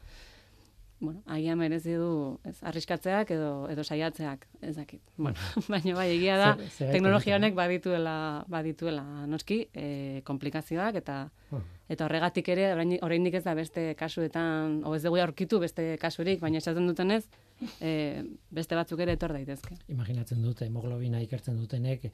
bueno, 1.01 1.23
agian 1.27 1.59
merezi 1.59 1.95
du 1.97 2.39
ez, 2.45 2.59
arriskatzeak 2.63 3.31
edo, 3.33 3.69
edo 3.73 3.85
saiatzeak, 3.85 4.47
ez 4.61 4.75
dakit. 4.77 5.01
Bueno, 5.17 5.39
baina 5.73 5.95
bai, 5.97 6.11
egia 6.17 6.37
da, 6.37 6.51
teknologia 6.93 7.37
honek 7.37 7.55
badituela, 7.57 8.45
badituela 8.49 9.05
noski, 9.27 9.63
e, 9.75 10.21
komplikazioak, 10.29 10.95
eta 11.01 11.31
eta 11.91 12.05
horregatik 12.07 12.49
ere, 12.53 12.69
orain- 12.77 12.99
oraindik 13.03 13.35
ez 13.35 13.45
da 13.45 13.55
beste 13.59 13.95
kasuetan, 13.99 14.83
o 14.87 14.95
ez 14.95 15.03
dugu 15.03 15.19
aurkitu 15.19 15.59
beste 15.59 15.97
kasurik, 15.99 16.39
baina 16.41 16.59
esaten 16.63 16.87
dutenez, 16.87 17.25
e, 17.81 18.23
beste 18.51 18.77
batzuk 18.79 19.01
ere 19.05 19.15
etor 19.17 19.35
daitezke. 19.37 19.77
Imaginatzen 19.93 20.43
dute, 20.45 20.67
hemoglobina 20.69 21.21
ikertzen 21.25 21.59
dutenek, 21.61 22.09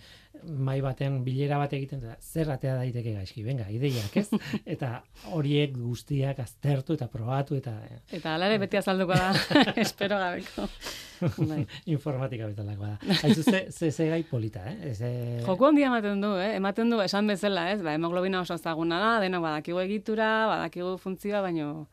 mai 0.46 0.78
batean 0.84 1.22
bilera 1.26 1.58
bat 1.62 1.72
egiten, 1.76 2.02
da, 2.02 2.16
zer 2.20 2.50
atea 2.54 2.76
daiteke 2.80 3.14
gaizki, 3.16 3.44
venga, 3.46 3.68
ideiak, 3.72 4.16
ez? 4.22 4.28
Eta 4.76 4.92
horiek 5.36 5.74
guztiak 5.76 6.40
aztertu 6.42 6.96
eta 6.96 7.08
probatu 7.12 7.56
eta 7.58 7.74
eh, 7.86 8.00
Eta 8.18 8.34
alare 8.36 8.58
beti 8.62 8.78
azalduko 8.80 9.16
da, 9.16 9.32
espero 9.84 10.18
gabeko. 10.20 10.68
Bai. 11.16 11.62
informatika 11.88 12.50
bezalakoa 12.50 12.90
da. 12.94 13.16
Haizu, 13.22 13.42
ze, 13.42 13.66
ze, 13.72 13.90
ze 13.90 14.08
gai 14.10 14.22
polita, 14.28 14.66
eh? 14.68 14.90
Ez, 14.90 15.00
eh, 15.00 15.42
Joko 15.46 15.70
handia 15.70 15.88
ematen 15.88 16.20
du, 16.20 16.34
eh? 16.36 16.54
Ematen 16.58 16.92
du 16.92 17.00
esan 17.00 17.28
bezala, 17.30 17.70
ez? 17.72 17.80
Ba, 17.82 17.94
hemoglobina 17.96 18.42
oso 18.44 18.58
ezaguna 18.58 19.00
da, 19.00 19.12
denok 19.24 19.46
badakigu 19.46 19.80
egitura, 19.86 20.30
badakigu 20.52 20.96
funtzioa, 21.00 21.40
baino 21.46 21.86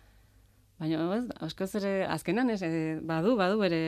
baino 0.84 1.10
ez, 1.16 1.26
askoz 1.48 1.72
ere 1.80 1.94
azkenan 2.12 2.52
ez, 2.54 2.62
eh, 2.68 3.00
badu, 3.02 3.38
badu 3.40 3.60
bere 3.62 3.82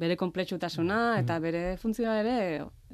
bere 0.00 0.16
konplexutasuna 0.18 1.20
eta 1.20 1.38
bere 1.42 1.76
funtzioa 1.78 2.16
ere, 2.22 2.36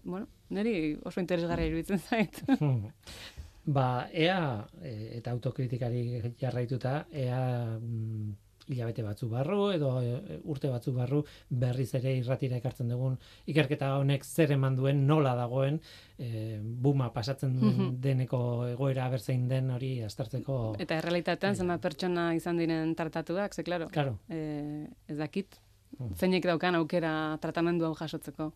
bueno, 0.05 0.27
niri 0.53 0.75
oso 1.09 1.23
interesgarria 1.23 1.71
iruditzen 1.71 1.99
zait. 1.99 2.43
Ba, 3.77 4.09
ea, 4.13 4.67
e, 4.83 4.93
eta 5.19 5.33
autokritikari 5.37 6.03
jarraituta, 6.41 6.95
ea 7.13 7.41
mm, 7.79 8.31
hilabete 8.71 9.03
batzu 9.03 9.29
barru 9.29 9.71
edo 9.75 9.91
e, 10.03 10.39
urte 10.45 10.71
batzu 10.71 10.93
barru 10.95 11.25
berriz 11.51 11.89
ere 11.99 12.13
irratira 12.21 12.57
ekartzen 12.61 12.89
dugun 12.89 13.17
ikerketa 13.51 13.97
honek 13.99 14.25
zer 14.25 14.53
eman 14.57 14.77
duen 14.79 15.03
nola 15.07 15.35
dagoen 15.35 15.81
e, 16.19 16.59
buma 16.63 17.11
pasatzen 17.13 17.57
duen 17.61 17.97
deneko 18.01 18.41
egoera 18.71 19.09
berzein 19.11 19.49
den 19.51 19.71
hori 19.75 19.93
aztertzeko 20.07 20.61
Eta 20.79 21.01
errealitatean 21.03 21.55
zenbat 21.57 21.81
pertsona 21.83 22.29
izan 22.35 22.57
diren 22.63 22.95
tratatuak, 22.95 23.55
ze 23.55 23.63
claro, 23.65 23.89
Claro. 23.89 24.19
eh, 24.29 24.87
ez 25.09 25.17
dakit, 25.19 25.59
Mhm. 25.99 26.15
zeinek 26.15 26.45
daukan 26.47 26.75
aukera 26.77 27.37
tratamendu 27.43 27.85
hau 27.85 27.95
jasotzeko. 27.99 28.53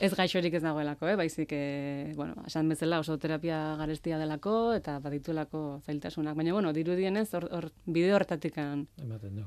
Ez 0.00 0.12
gaixorik 0.14 0.54
ez 0.54 0.62
dagoelako, 0.62 1.08
eh? 1.10 1.16
baizik, 1.18 1.52
eh, 1.52 2.12
bueno, 2.16 2.36
esan 2.46 2.68
bezala 2.70 3.00
oso 3.02 3.16
terapia 3.18 3.58
garestia 3.80 4.18
delako 4.18 4.72
eta 4.76 4.98
badituelako 5.02 5.80
zailtasunak. 5.86 6.36
Baina, 6.38 6.52
bueno, 6.54 6.72
dirudienez, 6.72 7.26
hor, 7.34 7.48
hor 7.50 7.70
bide 7.86 8.12
horretatik 8.14 8.58
ematen 8.58 9.40
du. 9.40 9.46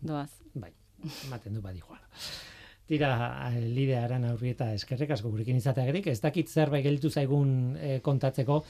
doaz. 0.00 0.30
Bai, 0.54 0.72
ematen 1.26 1.54
du 1.54 1.60
badi 1.60 1.84
joala. 1.84 2.06
Tira, 2.90 3.10
eh, 3.52 3.60
lide 3.60 3.98
aran 4.00 4.24
aurri 4.26 4.54
eta 4.56 4.72
eskerrek 4.74 5.12
asko 5.14 5.30
gurekin 5.30 5.60
izateagatik, 5.60 6.08
ez 6.10 6.20
dakit 6.24 6.48
zerbait 6.48 6.82
gelditu 6.82 7.10
zaigun 7.10 7.76
eh, 7.78 7.98
kontatzeko, 8.02 8.64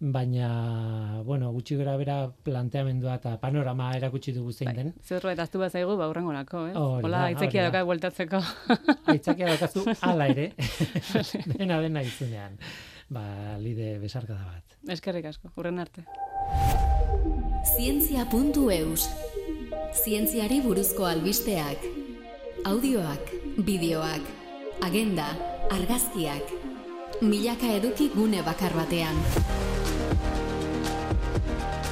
baina, 0.00 1.20
bueno, 1.24 1.50
gutxi 1.52 1.76
gara 1.76 1.94
bera 2.00 2.16
planteamendua 2.44 3.18
eta 3.20 3.34
panorama 3.40 3.90
erakutsi 3.96 4.32
dugu 4.32 4.52
zein 4.52 4.72
den. 4.76 4.92
Zerbait 5.04 5.38
aztu 5.38 5.60
bat 5.60 5.72
zaigu, 5.72 5.96
ba, 6.00 6.08
urrengorako, 6.08 6.62
eh? 6.70 6.74
Hola, 6.74 7.10
da, 7.18 7.24
aitzakia 7.28 7.50
hori 7.50 7.58
da. 7.58 7.66
dauka 7.68 7.84
bueltatzeko. 7.90 8.40
Aitzakia 9.12 9.50
daukazu 9.52 9.84
hala 10.00 10.30
ere, 10.32 10.50
dena 11.52 11.80
dena 11.84 12.02
izunean. 12.02 12.56
Ba, 13.12 13.24
lide 13.60 13.98
besarkada 14.00 14.40
bat. 14.40 14.78
Eskerrik 14.96 15.28
asko, 15.28 15.52
urren 15.60 15.78
arte. 15.82 16.06
Zientzia.eus 17.76 19.04
Zientziari 20.00 20.62
buruzko 20.64 21.04
albisteak 21.04 21.84
Audioak, 22.70 23.34
bideoak 23.66 24.30
Agenda, 24.86 25.26
argazkiak 25.76 26.59
Milaka 27.20 27.68
eduki 27.76 28.06
gune 28.14 28.38
bakar 28.40 28.72
batean 28.72 29.18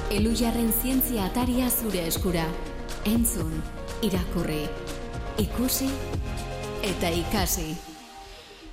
Elujarren 0.09 0.71
zientzia 0.73 1.27
ataria 1.29 1.67
zure 1.69 2.07
eskura 2.09 2.47
Entzun, 3.05 3.51
irakurri 4.01 4.63
Ikusi 5.45 5.91
eta 6.89 7.11
ikasi 7.13 7.67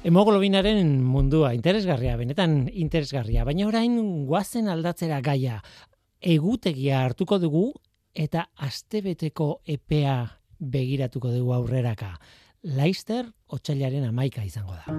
Hemoglobinaren 0.08 1.04
mundua 1.04 1.52
interesgarria, 1.58 2.16
benetan 2.16 2.70
interesgarria, 2.72 3.44
baina 3.44 3.68
orain 3.68 3.98
guazen 4.30 4.70
aldatzera 4.70 5.18
gaia. 5.26 5.58
Egutegia 6.22 7.02
hartuko 7.04 7.40
dugu 7.42 7.72
eta 8.14 8.46
astebeteko 8.56 9.50
epea 9.66 10.20
begiratuko 10.60 11.34
dugu 11.34 11.58
aurreraka. 11.58 12.14
Laister 12.64 13.26
otsailaren 13.50 14.06
amaika 14.08 14.46
izango 14.46 14.78
da. 14.78 14.96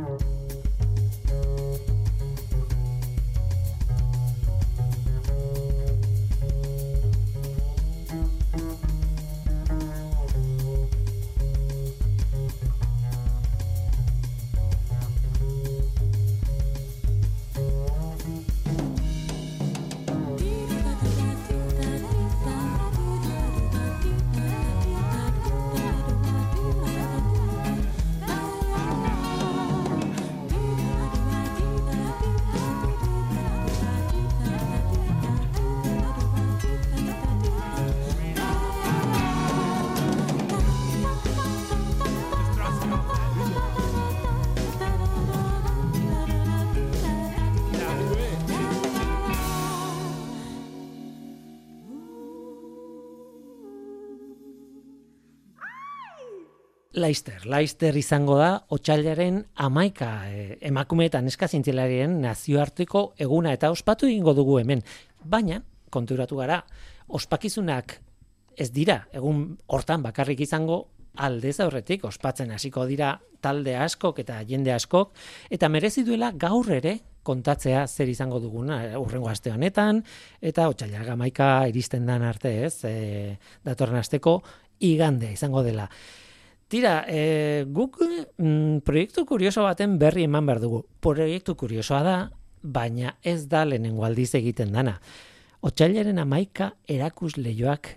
Laister, 56.97 57.43
Laister 57.45 57.93
izango 58.01 58.39
da 58.41 58.63
otxailaren 58.73 59.43
amaika 59.61 60.09
e, 60.33 60.45
emakume 60.65 61.05
eta 61.11 61.21
neska 61.21 61.45
zintzilarien 61.45 62.15
nazioarteko 62.23 63.03
eguna 63.21 63.53
eta 63.53 63.69
ospatu 63.71 64.09
egingo 64.09 64.33
dugu 64.33 64.57
hemen. 64.63 64.81
Baina, 65.21 65.61
konturatu 65.93 66.41
gara, 66.41 66.63
ospakizunak 67.13 67.99
ez 68.57 68.71
dira, 68.73 69.03
egun 69.13 69.45
hortan 69.69 70.09
bakarrik 70.09 70.41
izango 70.49 70.87
aldez 71.21 71.59
aurretik 71.61 72.09
ospatzen 72.09 72.57
hasiko 72.57 72.89
dira 72.89 73.13
talde 73.45 73.77
askok 73.77 74.25
eta 74.25 74.41
jende 74.49 74.73
askok 74.73 75.13
eta 75.53 75.69
merezi 75.69 76.05
duela 76.05 76.33
gaur 76.33 76.73
ere 76.73 76.97
kontatzea 77.29 77.87
zer 77.87 78.09
izango 78.09 78.41
duguna 78.41 78.81
urrengo 78.97 79.29
aste 79.29 79.53
honetan 79.53 80.01
eta 80.41 80.71
otsailak 80.73 81.13
11 81.13 81.73
iristen 81.75 82.07
dan 82.09 82.25
arte, 82.25 82.63
ez? 82.65 82.79
E, 82.89 83.37
datorren 83.69 84.01
asteko 84.01 84.41
igande 84.81 85.37
izango 85.37 85.61
dela. 85.67 85.91
Tira, 86.69 87.05
e, 87.07 87.65
guk 87.71 88.01
mm, 88.03 88.83
proiektu 88.87 89.23
kurioso 89.27 89.63
baten 89.63 89.99
berri 90.01 90.25
eman 90.27 90.47
behar 90.49 90.61
dugu. 90.61 90.83
Proiektu 91.01 91.55
kuriosoa 91.55 92.01
da, 92.03 92.17
baina 92.63 93.15
ez 93.23 93.47
da 93.47 93.65
lehenengo 93.65 94.05
aldiz 94.05 94.33
egiten 94.35 94.73
dana. 94.75 94.97
Otsailaren 95.67 96.19
amaika 96.19 96.73
erakus 96.91 97.37
lehioak 97.39 97.95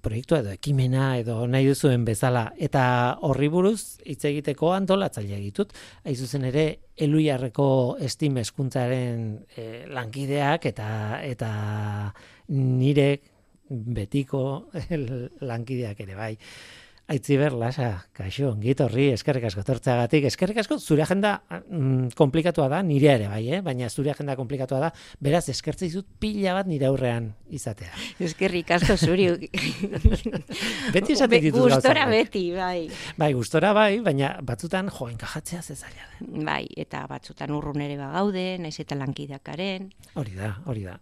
proiektua 0.00 0.40
edo 0.40 0.52
ekimena 0.54 1.16
edo 1.18 1.46
nahi 1.50 1.66
duzuen 1.66 2.04
bezala 2.06 2.44
eta 2.62 2.82
horri 3.26 3.48
buruz 3.52 3.98
hitz 4.04 4.22
egiteko 4.28 4.74
antolatzaile 4.76 5.40
ditut. 5.40 5.72
Aizuzen 6.04 6.44
ere 6.48 6.66
Eluiarreko 7.00 7.96
estim 8.04 8.36
eskuntzaren 8.40 9.26
e, 9.56 9.66
lankideak 9.88 10.68
eta 10.70 10.90
eta 11.24 11.50
nire 12.52 13.08
betiko 13.70 14.44
lankideak 15.50 16.04
ere 16.06 16.20
bai. 16.20 16.34
Aitziber, 17.10 17.50
lasa, 17.58 18.04
kaixo, 18.14 18.52
ongit 18.52 18.78
horri, 18.84 19.08
eskerrik 19.10 19.48
asko 19.48 19.64
tortzeagatik. 19.66 20.28
Eskerrik 20.28 20.60
asko, 20.62 20.76
zure 20.78 21.02
agenda 21.02 21.32
mm, 21.50 22.12
komplikatua 22.14 22.68
da, 22.70 22.78
nire 22.86 23.08
ere 23.16 23.26
bai, 23.26 23.40
eh? 23.50 23.58
baina 23.66 23.88
zure 23.90 24.12
agenda 24.12 24.36
komplikatua 24.38 24.78
da, 24.84 24.90
beraz, 25.18 25.48
eskertze 25.50 25.88
izut 25.88 26.06
pila 26.22 26.54
bat 26.54 26.70
nire 26.70 26.86
aurrean 26.86 27.26
izatea. 27.50 27.90
Eskerrik 28.22 28.70
asko 28.76 28.94
zuri. 28.94 29.26
beti 30.94 31.16
esatik 31.16 31.48
ditut 31.48 31.64
gauza. 31.64 31.80
Gustora 31.80 32.06
beti, 32.12 32.44
bai. 32.54 32.86
Bai, 33.18 33.32
gustora 33.34 33.72
bai, 33.74 33.90
baina 34.06 34.36
batzutan 34.46 34.92
joen 34.94 35.18
kajatzea 35.18 35.64
zezaila 35.66 36.06
den. 36.12 36.44
Bai, 36.46 36.62
eta 36.78 37.02
batzutan 37.10 37.50
urrun 37.58 37.82
ere 37.82 37.98
bagaude, 37.98 38.52
naiz 38.62 38.76
eta 38.84 38.94
lankidakaren. 39.02 39.90
Hori 40.14 40.38
da, 40.38 40.52
hori 40.70 40.86
da. 40.86 40.94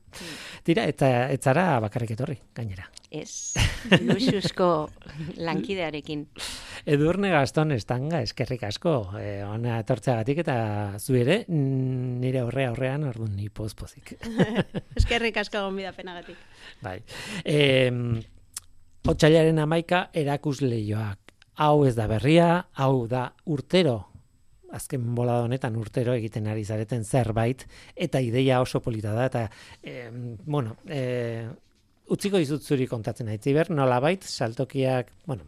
Tira, 0.64 0.88
eta 0.88 1.28
etzara 1.36 1.74
bakarrik 1.84 2.16
etorri, 2.16 2.40
gainera. 2.56 2.88
Ez, 3.10 3.54
luxusko 4.04 4.88
lankidearekin. 5.40 6.26
Edurne 6.88 7.30
Gaston 7.32 7.72
estanga, 7.72 8.20
eskerrik 8.24 8.66
asko, 8.68 8.94
eh, 9.20 9.40
ona 9.48 9.78
etortzeagatik 9.80 10.42
eta 10.44 10.56
zu 11.00 11.16
ere 11.16 11.38
nire 11.48 12.42
aurre 12.42 12.66
aurrean 12.68 13.06
orduan 13.08 13.32
ni 13.36 13.48
pozpozik. 13.48 14.16
eskerrik 15.00 15.40
asko 15.40 15.64
gonbidapenagatik. 15.68 16.36
Bai. 16.84 16.98
Eh, 17.44 17.92
Otsailaren 19.08 19.58
amaika 19.62 20.08
erakus 20.12 20.60
lehioak. 20.60 21.32
Hau 21.64 21.86
ez 21.88 21.94
da 21.96 22.06
berria, 22.10 22.68
hau 22.76 23.06
da 23.08 23.30
urtero 23.48 24.02
azken 24.72 25.14
bola 25.16 25.38
honetan 25.44 25.76
urtero 25.80 26.12
egiten 26.12 26.46
ari 26.46 26.64
zareten 26.64 27.04
zerbait 27.04 27.64
eta 27.96 28.20
ideia 28.20 28.60
oso 28.60 28.82
polita 28.84 29.14
da 29.16 29.24
eta 29.30 29.44
eh, 29.82 30.10
bueno, 30.44 30.76
eh, 30.86 31.48
utziko 32.14 32.40
dizut 32.40 32.64
zuri 32.64 32.86
kontatzen 32.88 33.28
nahi 33.28 33.38
ziber, 33.38 33.70
nola 33.70 33.98
bait, 34.00 34.24
saltokiak, 34.24 35.10
bueno, 35.26 35.44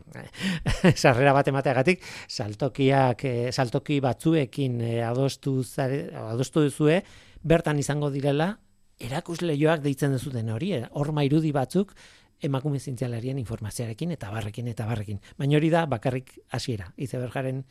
sarrera 1.02 1.32
bat 1.36 1.48
emateagatik, 1.48 2.04
saltokiak, 2.28 3.24
e, 3.24 3.52
saltoki 3.52 4.00
batzuekin 4.04 4.80
e, 4.80 4.94
adostu, 5.04 5.60
zare, 5.64 6.06
adostu 6.30 6.64
duzue, 6.68 7.00
bertan 7.42 7.80
izango 7.80 8.10
direla, 8.12 8.52
erakusle 9.00 9.56
joak 9.56 9.84
deitzen 9.84 10.12
duzuten 10.16 10.50
hori, 10.52 10.74
horma 10.92 11.24
irudi 11.24 11.52
batzuk, 11.56 11.94
emakume 12.40 12.80
zintzialarien 12.80 13.38
informazioarekin 13.40 14.14
eta 14.16 14.30
barrekin 14.32 14.68
eta 14.72 14.86
barrekin. 14.88 15.20
Baina 15.38 15.58
hori 15.58 15.70
da 15.72 15.84
bakarrik 15.88 16.38
hasiera, 16.56 16.88
izebergaren 16.96 17.64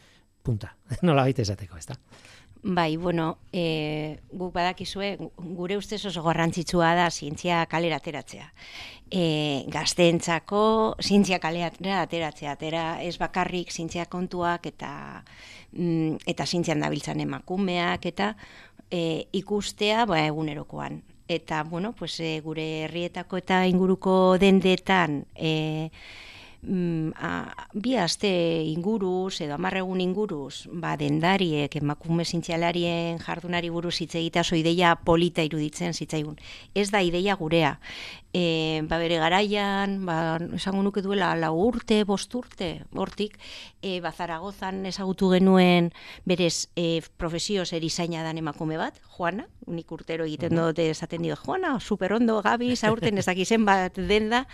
punta. 0.44 0.74
Nola 1.08 1.26
baita 1.28 1.44
esateko, 1.46 1.78
ez 1.78 1.88
da? 1.90 1.98
Bai, 2.62 2.98
bueno, 2.98 3.38
e, 3.54 4.20
guk 4.36 4.52
badakizue, 4.52 5.14
gure 5.56 5.78
ustez 5.80 6.02
oso 6.10 6.24
garrantzitsua 6.26 6.90
da 6.98 7.06
zientzia 7.10 7.62
kalera 7.72 8.02
ateratzea. 8.02 8.50
E, 9.10 9.64
gaztentzako 9.72 10.96
zientzia 11.00 11.40
kalera 11.40 11.72
ateratzea, 12.02 12.58
atera 12.58 12.84
ez 13.02 13.16
bakarrik 13.18 13.72
zientzia 13.72 14.06
kontuak 14.12 14.68
eta 14.68 14.92
mm, 15.72 16.28
eta 16.28 16.46
zientzian 16.46 16.84
dabiltzan 16.84 17.24
emakumeak 17.24 18.10
eta 18.12 18.34
e, 18.92 19.30
ikustea 19.40 20.04
ba, 20.06 20.20
egunerokoan. 20.28 21.00
Eta, 21.30 21.64
bueno, 21.64 21.94
pues, 21.96 22.20
e, 22.20 22.42
gure 22.44 22.68
herrietako 22.90 23.40
eta 23.40 23.66
inguruko 23.72 24.36
dendetan... 24.42 25.24
E, 25.36 25.92
mm, 26.62 27.12
a, 27.16 27.68
bi 27.74 27.96
aste 27.98 28.30
inguruz 28.68 29.42
edo 29.42 29.56
amarregun 29.56 30.02
inguruz 30.02 30.68
ba, 30.72 30.96
dendariek 31.00 31.76
emakume 31.80 32.26
zintzialarien 32.26 33.20
jardunari 33.24 33.70
buruz 33.70 33.96
hitz 34.02 34.16
egita 34.16 34.42
oso 34.42 34.56
ideia 34.60 34.96
polita 34.96 35.46
iruditzen 35.46 35.94
zitzaigun. 35.94 36.40
Ez 36.76 36.90
da 36.92 37.02
ideia 37.04 37.36
gurea 37.36 37.78
e, 38.34 38.82
ba 38.86 39.00
bere 39.02 39.18
garaian, 39.18 40.06
ba, 40.06 40.38
esango 40.54 40.84
nuke 40.86 41.02
duela 41.02 41.34
lau 41.36 41.56
urte, 41.58 42.04
bost 42.06 42.34
urte, 42.38 42.84
hortik, 42.94 43.40
e, 43.82 44.00
ba, 44.04 44.12
Zaragozan 44.14 44.86
ezagutu 44.86 45.32
genuen 45.34 45.90
berez 46.30 46.70
e, 46.76 47.02
profesio 47.18 47.66
zer 47.66 47.84
izaina 47.84 48.24
dan 48.24 48.38
emakume 48.38 48.78
bat, 48.78 49.00
Juana, 49.16 49.48
unik 49.68 49.92
urtero 49.92 50.26
egiten 50.26 50.58
uh 50.58 50.70
dute 50.70 50.90
esaten 50.92 51.26
dio, 51.26 51.36
Juana, 51.36 51.80
super 51.80 52.14
ondo, 52.14 52.40
Gabi, 52.46 52.76
zaurten 52.76 53.18
ezakizen 53.18 53.66
bat 53.66 53.98
den 53.98 54.30
da, 54.30 54.46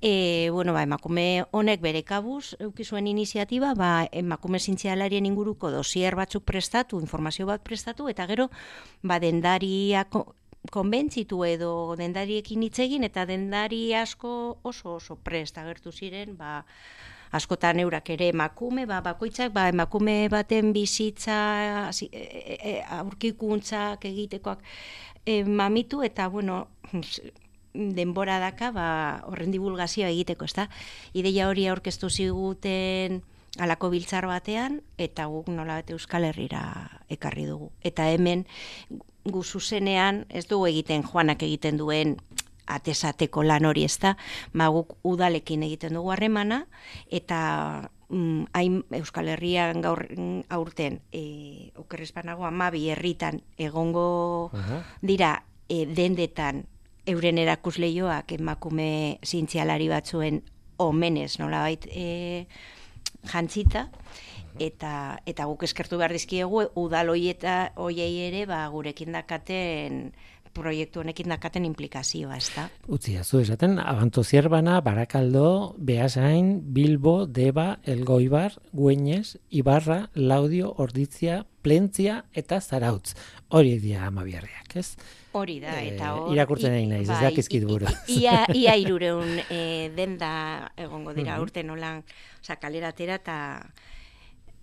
e, 0.00 0.50
bueno, 0.52 0.74
ba, 0.76 0.84
emakume 0.84 1.46
honek 1.52 1.80
bere 1.80 2.02
kabuz, 2.04 2.54
eukizuen 2.60 3.06
iniziatiba, 3.06 3.74
ba, 3.74 4.08
emakume 4.12 4.60
zintzialarien 4.60 5.26
inguruko 5.26 5.70
dosier 5.70 6.16
batzuk 6.16 6.44
prestatu, 6.44 7.00
informazio 7.00 7.46
bat 7.46 7.64
prestatu, 7.64 8.10
eta 8.12 8.26
gero, 8.28 8.50
ba, 9.02 9.18
dendariako, 9.20 10.26
konbentzitu 10.72 11.42
edo 11.44 11.70
dendariekin 11.98 12.62
hitz 12.66 12.78
egin 12.84 13.04
eta 13.06 13.26
dendari 13.26 13.94
asko 13.94 14.58
oso 14.64 14.96
oso 14.96 15.16
prest 15.16 15.58
agertu 15.58 15.92
ziren, 15.92 16.36
ba 16.36 16.64
askotan 17.36 17.80
eurak 17.82 18.10
ere 18.14 18.30
emakume, 18.32 18.86
ba 18.86 19.00
bakoitzak 19.04 19.52
ba 19.52 19.68
emakume 19.68 20.28
baten 20.32 20.72
bizitza 20.72 21.90
e, 21.90 22.06
e, 22.12 22.56
e, 22.56 22.74
aurkikuntzak 23.00 24.04
egitekoak 24.04 24.62
e, 25.26 25.42
mamitu 25.44 26.02
eta 26.06 26.28
bueno 26.28 26.66
denbora 27.74 28.38
daka 28.40 28.70
ba 28.72 28.88
horren 29.28 29.50
divulgazioa 29.52 30.08
egiteko, 30.08 30.46
ezta? 30.48 30.68
Ideia 31.12 31.48
hori 31.48 31.66
aurkeztu 31.68 32.10
ziguten 32.10 33.22
alako 33.58 33.90
biltzar 33.90 34.26
batean 34.26 34.80
eta 34.98 35.26
guk 35.32 35.48
nola 35.48 35.78
bete 35.80 35.94
Euskal 35.96 36.24
Herrira 36.24 36.62
ekarri 37.08 37.46
dugu. 37.46 37.70
Eta 37.82 38.08
hemen 38.10 38.46
gu 39.24 39.42
zuzenean 39.42 40.24
ez 40.28 40.46
dugu 40.46 40.68
egiten 40.70 41.04
joanak 41.06 41.42
egiten 41.42 41.78
duen 41.80 42.16
atesateko 42.66 43.44
lan 43.46 43.64
hori 43.64 43.84
ez 43.86 43.96
da, 44.02 44.16
maguk 44.52 44.96
udalekin 45.06 45.62
egiten 45.62 45.94
dugu 45.94 46.10
harremana, 46.10 46.64
eta 47.10 47.90
mm, 48.08 48.48
hain 48.52 48.80
Euskal 48.98 49.30
Herrian 49.30 49.82
gaur 49.84 50.02
aurten 50.50 51.00
e, 51.12 51.70
okerrezpanago 51.78 52.46
amabi 52.46 52.88
herritan 52.90 53.42
egongo 53.58 54.50
dira 55.02 55.44
e, 55.68 55.84
dendetan 55.86 56.64
euren 57.06 57.38
erakusleioak 57.38 58.32
emakume 58.34 59.18
zintzialari 59.24 59.86
batzuen 59.88 60.42
omenez 60.82 61.38
nolabait 61.38 61.86
e, 61.86 62.46
jantzita, 63.26 63.88
eta 64.58 65.20
eta 65.28 65.46
guk 65.50 65.64
eskertu 65.66 65.98
behar 66.00 66.14
dizkiegu 66.16 66.66
udal 66.80 67.12
hoieta 67.12 67.72
hoiei 67.76 68.28
ere 68.28 68.46
ba 68.48 68.66
gurekin 68.72 69.12
dakaten 69.12 70.12
proiektu 70.56 71.02
honekin 71.02 71.30
dakaten 71.32 71.66
implikazioa, 71.68 72.38
ez 72.40 72.48
da? 72.54 72.66
Utzi, 72.92 73.16
azu 73.20 73.40
esaten, 73.42 73.78
Abanto 73.82 74.24
Zierbana, 74.24 74.80
Barakaldo, 74.84 75.74
Beasain, 75.78 76.60
Bilbo, 76.74 77.26
Deba, 77.26 77.78
Elgoibar, 77.84 78.56
Güeñez, 78.72 79.36
Ibarra, 79.50 80.10
Laudio, 80.14 80.72
Orditzia, 80.78 81.44
Plentzia 81.66 82.24
eta 82.32 82.60
Zarautz. 82.60 83.16
Hori 83.50 83.76
dia 83.82 84.06
amabiarriak, 84.06 84.76
ez? 84.78 84.94
Hori 85.36 85.58
da, 85.60 85.74
eh, 85.80 85.92
eta 85.94 86.12
hor... 86.14 86.30
irakurtzen 86.34 86.76
egin 86.78 86.94
nahi, 86.94 87.04
ez 87.04 87.10
bai, 87.10 87.18
dakizkit 87.28 87.66
buru. 87.68 87.90
Ia, 88.14 88.44
ia 88.62 88.76
irureun 88.80 89.42
e, 89.50 89.60
denda 89.96 90.30
egongo 90.78 91.12
dira 91.16 91.40
urte 91.42 91.66
nolan, 91.66 92.04
oza, 92.40 92.56
kalera 92.62 92.94
eta 92.96 93.36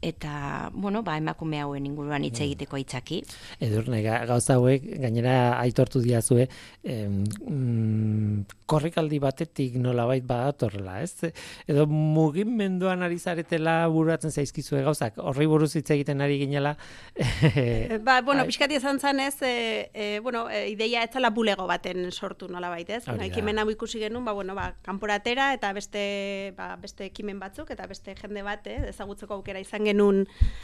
eta, 0.04 0.70
bueno, 0.74 1.01
ba, 1.04 1.16
emakume 1.18 1.62
hauen 1.64 1.86
inguruan 1.88 2.26
hitz 2.28 2.41
egiteko 2.43 2.78
hitzaki. 2.82 3.22
Edurne, 3.64 4.01
ga- 4.04 4.26
gauza 4.28 4.58
hauek, 4.60 4.84
gainera 4.99 5.60
aitortu 5.62 6.01
diazue, 6.04 6.49
em, 6.84 7.24
mm, 7.47 8.45
korrikaldi 8.68 9.20
batetik 9.24 9.78
nolabait 9.80 10.26
badatorrela, 10.28 10.97
ez? 11.04 11.32
Edo 11.70 11.86
mugimenduan 11.88 13.04
ari 13.06 13.20
zaretela 13.20 13.88
buruatzen 13.88 14.32
zaizkizue 14.34 14.82
gauzak, 14.84 15.18
horri 15.24 15.47
buruz 15.47 15.72
hitz 15.78 15.89
egiten 15.95 16.22
ari 16.22 16.39
ginela. 16.43 16.76
Eh, 17.16 17.99
Ba, 18.04 18.22
bueno, 18.22 18.43
pixkati 18.45 18.76
izan 18.76 18.99
zen 18.99 19.20
ez, 19.20 19.36
e, 19.41 19.89
e, 19.93 20.20
bueno, 20.20 20.49
e, 20.49 20.68
ideia 20.74 21.04
ez 21.04 21.12
zela 21.14 21.30
bulego 21.30 21.68
baten 21.68 22.12
sortu 22.12 22.47
nola 22.49 22.72
ez? 22.80 23.08
Hori 23.08 23.28
ekimen 23.30 23.60
hau 23.60 23.70
ikusi 23.70 23.99
genuen, 23.99 24.26
ba, 24.26 24.34
bueno, 24.34 24.56
ba, 24.56 24.74
kanporatera 24.82 25.54
eta 25.54 25.72
beste, 25.74 26.54
ba, 26.58 26.76
beste 26.76 27.06
ekimen 27.06 27.39
batzuk 27.39 27.70
eta 27.72 27.88
beste 27.88 28.16
jende 28.20 28.43
bat, 28.43 28.66
eh, 28.68 28.89
ezagutzeko 28.89 29.36
aukera 29.36 29.60
izan 29.60 29.86
genuen 29.86 29.93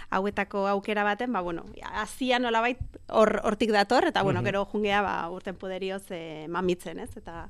hauetako 0.10 0.68
aukera 0.68 1.04
baten, 1.04 1.32
ba, 1.34 1.42
bueno, 1.42 1.66
hasia 1.94 2.40
nolabait 2.40 2.80
hor 3.08 3.42
hortik 3.44 3.72
dator, 3.72 4.08
eta, 4.10 4.24
bueno, 4.24 4.44
gero 4.44 4.66
jungea, 4.66 5.02
ba, 5.02 5.30
urten 5.30 5.56
poderioz 5.56 6.04
e, 6.10 6.48
mamitzen, 6.50 7.00
ez? 7.00 7.12
Eta, 7.18 7.50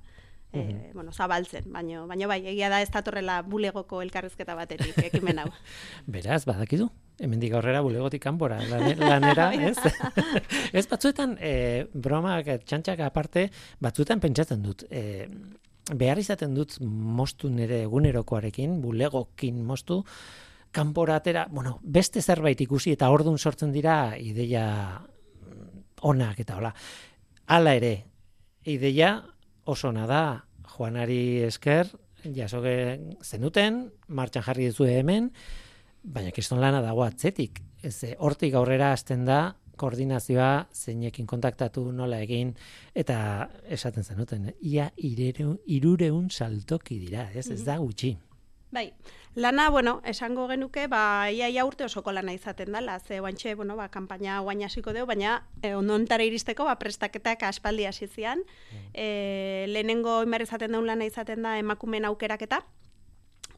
e, 0.54 0.92
bueno, 0.94 1.12
zabaltzen, 1.14 1.72
baino, 1.72 2.08
baino 2.08 2.28
bai, 2.28 2.42
egia 2.48 2.70
da 2.70 2.82
ez 2.82 2.90
datorrela 2.92 3.42
bulegoko 3.46 4.02
elkarrizketa 4.02 4.56
batetik 4.58 4.98
ekimen 5.10 5.40
hau. 5.44 5.48
Beraz, 6.18 6.44
badakizu, 6.50 6.90
hemendik 7.20 7.54
aurrera 7.54 7.82
bulegotik 7.86 8.24
kanpora 8.24 8.60
lane- 8.70 8.98
lanera, 8.98 9.52
ez? 9.70 9.78
ez 10.74 10.86
batzuetan, 10.90 11.38
e, 11.40 11.86
bromak, 11.94 12.52
txantxak 12.66 13.06
aparte, 13.06 13.50
batzuetan 13.80 14.20
pentsatzen 14.24 14.64
dut, 14.66 14.86
e, 14.90 15.28
behar 15.90 16.20
izaten 16.22 16.54
dut 16.54 16.78
mostu 16.82 17.50
nire 17.50 17.84
egunerokoarekin, 17.86 18.80
bulegokin 18.82 19.64
mostu, 19.66 20.04
kanpora 20.72 21.16
atera, 21.18 21.48
bueno, 21.52 21.80
beste 21.84 22.22
zerbait 22.22 22.60
ikusi 22.62 22.94
eta 22.94 23.10
ordun 23.10 23.38
sortzen 23.38 23.72
dira 23.72 24.18
ideia 24.18 24.66
onak 26.02 26.40
eta 26.40 26.58
hola. 26.58 26.74
Hala 27.48 27.74
ere, 27.76 27.94
ideia 28.66 29.16
oso 29.66 29.90
ona 29.90 30.06
da, 30.08 30.24
Juanari 30.70 31.42
esker, 31.48 31.90
jasoge 32.36 32.76
zenuten, 33.24 33.88
martxan 34.08 34.46
jarri 34.46 34.70
duzue 34.70 35.00
hemen, 35.00 35.32
baina 36.04 36.32
kiston 36.32 36.62
lana 36.62 36.82
dago 36.82 37.04
atzetik. 37.04 37.62
Ez, 37.82 38.04
eh, 38.04 38.16
hortik 38.20 38.54
aurrera 38.56 38.92
hasten 38.94 39.26
da 39.26 39.56
koordinazioa 39.80 40.68
zeinekin 40.74 41.28
kontaktatu 41.28 41.86
nola 41.96 42.20
egin 42.26 42.52
eta 42.98 43.48
esaten 43.72 44.04
zenuten, 44.04 44.52
ia 44.60 44.90
irereun, 44.98 45.58
irureun 45.66 46.28
saltoki 46.30 47.00
dira, 47.00 47.30
ez, 47.34 47.48
ez 47.50 47.64
da 47.64 47.78
gutxi. 47.80 48.18
Bai, 48.70 48.92
lana, 49.40 49.70
bueno, 49.70 50.02
esango 50.04 50.48
genuke, 50.50 50.88
ba, 50.88 51.32
ia, 51.32 51.48
ia 51.50 51.64
urte 51.66 51.86
osoko 51.86 52.12
lana 52.12 52.34
izaten 52.36 52.74
dela, 52.76 53.00
ze 53.00 53.20
guantxe, 53.20 53.56
bueno, 53.56 53.78
ba, 53.78 53.88
kampaina 53.90 54.40
guain 54.44 54.64
hasiko 54.64 54.92
deu, 54.94 55.06
baina 55.08 55.46
e, 55.64 55.74
onontara 55.76 56.26
iristeko, 56.28 56.66
ba, 56.68 56.76
prestaketak 56.80 57.46
aspaldi 57.48 57.86
hasi 57.88 58.08
zian. 58.08 58.44
E, 58.94 59.66
lehenengo 59.72 60.20
imer 60.28 60.44
izaten 60.44 60.76
daun 60.76 60.88
lana 60.88 61.08
izaten 61.08 61.48
da 61.48 61.56
emakumeen 61.58 62.10
aukeraketa, 62.12 62.66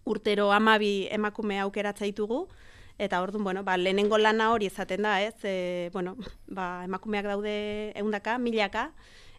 urtero 0.05 0.51
amabi 0.53 1.07
emakume 1.09 1.57
aukeratza 1.59 2.05
ditugu, 2.05 2.45
eta 3.01 3.21
orduan, 3.25 3.43
bueno, 3.43 3.63
ba, 3.65 3.77
lehenengo 3.77 4.21
lana 4.21 4.51
hori 4.53 4.69
izaten 4.69 5.01
da, 5.01 5.17
ez, 5.25 5.35
e, 5.43 5.89
bueno, 5.93 6.15
ba, 6.47 6.83
emakumeak 6.85 7.25
daude 7.25 7.55
eundaka, 7.97 8.37
milaka, 8.37 8.91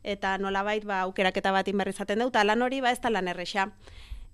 eta 0.03 0.35
nolabait 0.43 0.83
ba, 0.83 1.05
aukeraketa 1.07 1.53
bat 1.55 1.69
inberri 1.71 1.95
izaten 1.95 2.19
dut, 2.19 2.35
eta 2.35 2.43
lan 2.43 2.67
hori 2.67 2.81
ba, 2.83 2.91
ez 2.91 2.99
da 2.99 3.13
lan 3.15 3.31
erresa 3.31 3.71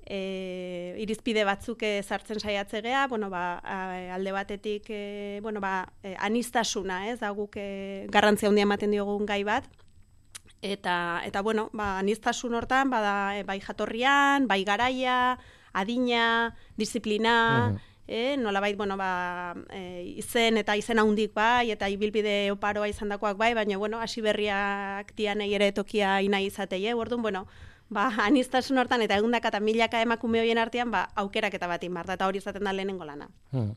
e, 0.09 0.95
irizpide 1.03 1.45
batzuk 1.45 1.83
eh, 1.85 2.01
sartzen 2.03 2.41
saiatze 2.41 2.81
gea, 2.83 3.07
bueno, 3.09 3.29
ba, 3.31 3.59
alde 4.15 4.33
batetik 4.33 4.89
e, 4.89 5.41
bueno, 5.43 5.61
ba, 5.61 5.93
e, 6.03 6.15
anistasuna, 6.19 7.03
ez, 7.13 7.19
da 7.21 7.31
guk 7.37 7.59
e, 7.61 8.07
garrantzia 8.09 8.49
handia 8.49 8.65
ematen 8.65 8.97
diogun 8.97 9.29
gai 9.29 9.43
bat, 9.45 9.69
eta, 10.65 11.21
eta 11.29 11.43
bueno, 11.45 11.69
ba, 11.77 11.99
anistasun 11.99 12.57
hortan, 12.57 12.89
bada, 12.91 13.37
e, 13.39 13.45
bai 13.45 13.61
jatorrian, 13.61 14.49
bai 14.49 14.65
garaia, 14.65 15.39
adina, 15.73 16.57
disiplina, 16.77 17.37
Mhm. 17.69 17.85
E, 18.11 18.39
nolabait, 18.39 18.75
bueno, 18.75 18.97
ba, 18.97 19.55
e, 19.69 20.15
izen 20.17 20.57
eta 20.57 20.79
izen 20.81 20.99
handik 20.99 21.35
bai, 21.35 21.71
eta 21.71 21.91
ibilbide 21.93 22.51
oparoa 22.55 22.89
izandakoak 22.89 23.37
bai, 23.37 23.53
baina, 23.53 23.77
bueno, 23.77 24.01
hasi 24.01 24.23
berriak 24.25 25.13
dianei 25.15 25.53
ere 25.53 25.73
tokia 25.77 26.23
ina 26.25 26.41
izatei, 26.41 26.87
eh? 26.87 26.95
Orduan, 26.97 27.21
bueno, 27.21 27.47
ba, 27.91 28.09
anistasun 28.29 28.79
hortan 28.79 29.03
eta 29.05 29.19
egundaka 29.21 29.53
eta 29.53 29.61
milaka 29.65 30.03
emakume 30.05 30.43
hoien 30.43 30.61
artean, 30.61 30.91
ba, 30.95 31.07
aukeraketa 31.23 31.69
bat 31.71 31.85
inbar 31.85 32.09
da, 32.09 32.19
eta 32.19 32.29
hori 32.29 32.43
izaten 32.43 32.65
da 32.69 32.75
lehenengo 32.75 33.07
lana. 33.09 33.29
Hmm. 33.53 33.73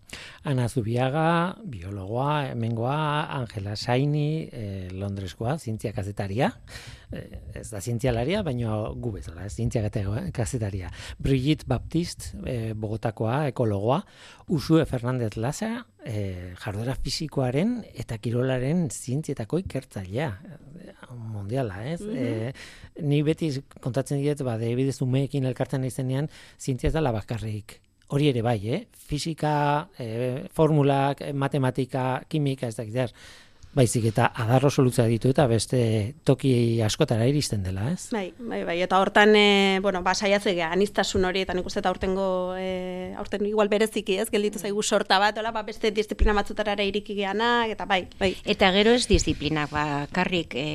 Ana 0.48 0.68
Zubiaga, 0.70 1.58
biologoa, 1.64 2.52
hemengoa, 2.52 2.98
Angela 3.38 3.76
Saini, 3.76 4.50
eh, 4.52 4.90
Londreskoa, 4.92 5.58
zientzia 5.58 5.94
kazetaria. 5.94 6.52
Eh, 7.12 7.42
ez 7.60 7.68
da 7.72 7.82
zientzialaria, 7.82 8.42
baina 8.44 8.76
gu 8.96 9.12
bezala, 9.18 9.46
ez 9.46 9.56
zientzia 9.56 9.84
kazetaria. 10.32 10.92
Brigitte 11.20 11.68
Baptist, 11.68 12.34
eh, 12.46 12.74
Bogotakoa, 12.74 13.48
ekologoa. 13.52 14.02
Usue 14.48 14.86
Fernandez 14.86 15.36
Laza, 15.38 15.86
eh, 16.06 16.54
jarduera 16.60 16.96
fisikoaren 16.96 17.86
eta 17.94 18.18
kirolaren 18.18 18.90
zientzietako 18.90 19.60
ikertzailea. 19.60 20.32
Mundiala, 21.12 21.84
ez? 21.92 22.02
Eh, 22.02 22.52
ni 23.04 23.22
beti 23.24 23.52
kontatzen 23.84 24.22
diet, 24.22 24.44
ba, 24.48 24.58
debidez 24.62 25.02
umeekin 25.04 25.46
elkartzen 25.50 25.84
izenean, 25.88 26.30
zientzia 26.60 26.92
ez 26.92 26.98
dela 26.98 27.12
bakarrik 27.16 27.82
hori 28.12 28.28
ere 28.32 28.44
bai, 28.44 28.60
eh? 28.68 28.82
Fisika, 28.92 29.88
eh, 29.98 30.48
formulak, 30.54 31.22
eh, 31.22 31.34
matematika, 31.34 32.24
kimika, 32.28 32.68
ez 32.68 32.76
dakit. 32.76 33.14
Baizik 33.72 34.10
eta 34.10 34.26
adarro 34.36 34.68
solutzea 34.70 35.06
ditu 35.08 35.30
eta 35.32 35.46
beste 35.48 35.80
toki 36.28 36.82
askotara 36.84 37.24
iristen 37.30 37.62
dela, 37.64 37.86
ez? 37.94 38.10
Bai, 38.12 38.34
bai, 38.36 38.66
bai, 38.68 38.76
eta 38.84 39.00
hortan, 39.00 39.32
e, 39.40 39.80
bueno, 39.84 40.02
ba, 40.04 40.12
saiatze 40.12 40.52
gea, 40.58 40.74
anistasun 40.76 41.24
hori, 41.30 41.46
eta 41.46 41.56
nik 41.56 41.70
uste 41.70 41.80
eta 41.80 41.94
aurtengo, 41.94 42.26
e, 42.60 43.14
aurten 43.22 43.46
igual 43.48 43.72
bereziki, 43.72 44.18
ez, 44.20 44.28
gelditu 44.34 44.60
zaigu 44.60 44.84
sorta 44.84 45.22
bat, 45.24 45.40
hola, 45.40 45.54
ba, 45.56 45.64
beste 45.64 45.94
disiplina 45.96 46.36
batzutara 46.36 46.76
ere 46.76 46.90
iriki 46.90 47.16
geanak, 47.16 47.72
eta 47.78 47.88
bai, 47.88 48.02
bai. 48.20 48.34
Eta 48.44 48.74
gero 48.76 48.92
ez 48.98 49.08
disiplinak 49.08 49.72
bakarrik 49.72 50.60
e, 50.60 50.68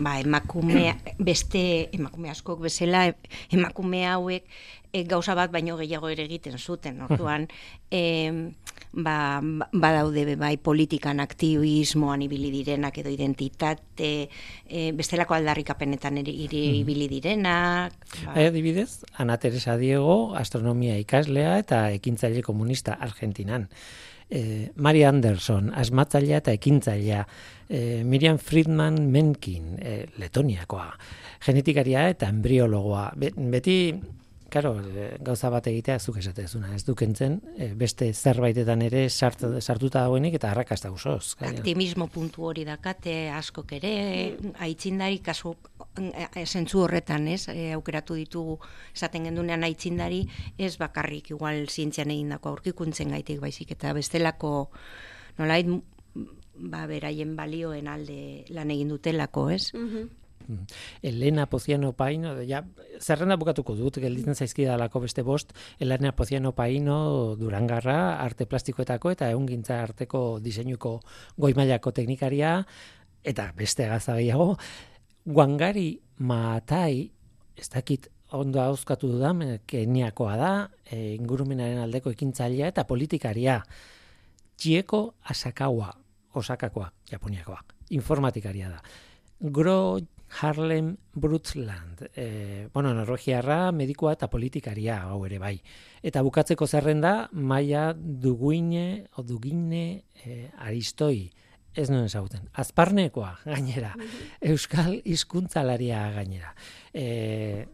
ba, 0.00 0.16
emakume, 0.24 0.96
beste 1.20 1.62
emakume 1.92 2.32
askok 2.32 2.64
bezala 2.64 3.10
emakume 3.52 4.06
hauek 4.08 4.48
e, 4.92 5.04
gauza 5.04 5.34
bat 5.34 5.50
baino 5.52 5.76
gehiago 5.76 6.08
ere 6.08 6.24
egiten 6.24 6.58
zuten. 6.58 7.00
Orduan, 7.02 7.46
e, 7.90 8.52
ba, 8.92 9.40
badaude 9.72 10.36
bai 10.36 10.56
politikan 10.58 11.20
aktivismoan 11.20 12.22
ibili 12.26 12.50
direnak 12.50 12.98
edo 12.98 13.10
identitate 13.10 14.28
e, 14.66 14.90
bestelako 14.92 15.34
aldarrikapenetan 15.38 16.18
ere 16.18 16.30
ire 16.32 16.64
ibili 16.82 17.08
direnak. 17.08 17.94
Ba, 18.26 18.34
Eh, 18.34 18.48
adibidez, 18.48 19.04
Ana 19.18 19.36
Teresa 19.38 19.76
Diego, 19.76 20.34
astronomia 20.36 20.96
ikaslea 20.98 21.58
eta 21.58 21.90
ekintzaile 21.92 22.42
komunista 22.42 22.94
Argentinan. 23.00 23.68
Eh, 24.30 24.70
Mari 24.76 25.02
Anderson, 25.02 25.72
asmatzailea 25.74 26.38
eta 26.38 26.52
ekintzailea. 26.54 27.24
Eh, 27.68 28.02
Miriam 28.04 28.38
Friedman 28.38 29.08
Menkin, 29.10 29.76
eh, 29.82 30.06
Letoniakoa. 30.18 30.92
Genetikaria 31.42 32.08
eta 32.12 32.28
embriologoa. 32.30 33.12
Be- 33.16 33.32
beti, 33.36 33.94
Karo, 34.50 34.72
eh, 34.82 35.16
gauza 35.22 35.48
bat 35.52 35.66
egitea 35.70 35.98
zuk 35.98 36.16
esatezuna, 36.18 36.72
ez 36.74 36.82
dukentzen, 36.84 37.36
eh, 37.56 37.70
beste 37.78 38.12
zerbaitetan 38.12 38.82
ere 38.82 39.04
sart, 39.08 39.44
sartuta 39.60 40.00
dagoenik 40.00 40.34
eta 40.34 40.50
arrakasta 40.50 40.90
osoz. 40.90 41.36
gainera. 41.38 41.60
aktivismo 41.60 42.08
puntu 42.08 42.44
hori 42.48 42.64
dakate 42.64 43.30
askok 43.30 43.72
ere, 43.72 43.92
aitzindari 44.58 45.20
kasu 45.20 45.54
e, 45.96 46.44
zentzu 46.46 46.80
horretan, 46.80 47.28
ez, 47.28 47.48
aukeratu 47.74 48.14
ditugu 48.14 48.58
esaten 48.94 49.24
gendunean 49.24 49.62
aitzindari, 49.62 50.26
ez 50.58 50.76
bakarrik 50.78 51.30
igual 51.30 51.68
zientzian 51.68 52.10
egindako 52.10 52.48
aurkikuntzen 52.48 53.10
gaitik 53.10 53.40
baizik 53.40 53.70
eta 53.70 53.92
bestelako 53.92 54.70
nolait 55.38 55.66
ba 56.60 56.86
beraien 56.86 57.36
balioen 57.36 57.88
alde 57.88 58.44
lan 58.50 58.70
egin 58.70 58.88
dutelako, 58.88 59.48
ez? 59.50 59.70
Mm. 59.74 60.08
Elena 61.02 61.46
Poziano 61.46 61.92
Paino, 61.92 62.34
ja, 62.46 62.62
zerrenda 63.00 63.36
bukatuko 63.40 63.74
dut, 63.78 64.00
gelditzen 64.02 64.34
zaizkidalako 64.34 65.04
beste 65.06 65.22
bost, 65.26 65.52
Elena 65.78 66.12
Poziano 66.16 66.52
Paino 66.52 67.36
Durangarra, 67.40 68.16
arte 68.22 68.46
plastikoetako 68.46 69.14
eta 69.16 69.30
ehungintza 69.30 69.82
arteko 69.82 70.40
diseinuko 70.42 70.98
goimailako 71.38 71.92
teknikaria, 71.96 72.60
eta 73.24 73.50
beste 73.56 73.86
gaza 73.88 74.16
gehiago, 74.18 74.56
Wangari 75.26 76.00
Maatai, 76.18 77.10
ez 77.56 77.68
dakit 77.68 78.08
ondo 78.32 78.60
hauzkatu 78.62 79.08
dudan, 79.10 79.42
eh, 79.42 79.60
Keniakoa 79.66 80.36
da, 80.36 80.52
e, 80.84 81.14
ingurumenaren 81.16 81.78
aldeko 81.82 82.10
ekintzailea 82.14 82.68
eta 82.68 82.84
politikaria. 82.84 83.60
Chieko 84.56 85.14
Asakawa, 85.24 85.90
Osakakoa, 86.34 86.92
Japoniakoa, 87.10 87.60
informatikaria 87.90 88.68
da. 88.68 88.82
Gro 89.40 89.98
Harlem 90.30 90.96
Brundtland. 91.12 92.06
E, 92.14 92.68
bueno, 92.72 92.92
norvegiarra, 92.94 93.72
medikoa 93.72 94.14
eta 94.16 94.30
politikaria 94.30 95.00
hau 95.08 95.24
ere 95.26 95.40
bai. 95.42 95.56
Eta 96.02 96.22
bukatzeko 96.22 96.66
zerrenda, 96.66 97.28
maia 97.32 97.90
duguine, 97.94 99.06
o 99.16 99.24
dugine 99.26 99.84
e, 100.24 100.48
aristoi. 100.58 101.30
Ez 101.74 101.88
nuen 101.90 102.08
ezauten. 102.08 102.48
Azparnekoa, 102.58 103.34
gainera. 103.44 103.92
Euskal 104.52 104.96
hizkuntzalaria 105.04 106.02
gainera. 106.16 106.54
E, 106.94 107.66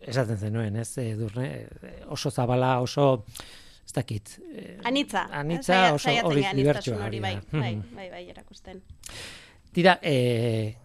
esaten 0.00 0.38
zenuen, 0.38 0.76
ez, 0.80 0.92
durne, 1.18 1.48
oso 2.14 2.30
zabala, 2.30 2.78
oso 2.80 3.24
ez 3.88 3.94
dakit. 3.96 4.34
Eh, 4.52 4.76
anitza. 4.84 5.24
Anitza 5.32 5.94
oso 5.94 6.12
hori. 6.24 6.44
Hori 6.44 7.20
bai, 7.20 7.38
bai, 7.50 7.72
bai, 7.94 8.08
bai, 8.12 8.24
erakusten. 8.28 8.82
Tira, 9.72 9.98
eh, 10.02 10.76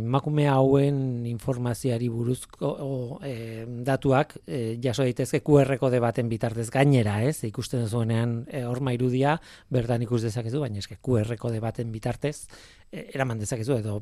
makume 0.00 0.46
hauen 0.48 1.26
informazioari 1.28 2.08
buruzko 2.08 2.68
o, 2.68 2.90
e, 3.24 3.66
datuak 3.84 4.38
e, 4.46 4.78
jaso 4.82 5.04
daitezke 5.04 5.42
QR 5.44 5.76
kode 5.80 6.00
baten 6.00 6.28
bitartez 6.28 6.70
gainera, 6.72 7.22
ez? 7.24 7.42
Ikusten 7.44 7.86
zuenean 7.88 8.46
e, 8.48 8.64
horma 8.64 8.94
irudia 8.96 9.38
bertan 9.68 10.02
ikus 10.06 10.22
dezakezu, 10.24 10.62
baina 10.64 10.80
eske 10.80 10.96
QR 11.02 11.36
kode 11.36 11.60
baten 11.60 11.92
bitartez 11.92 12.48
e, 12.90 13.10
eraman 13.14 13.38
dezakezu 13.38 13.76
edo 13.76 14.00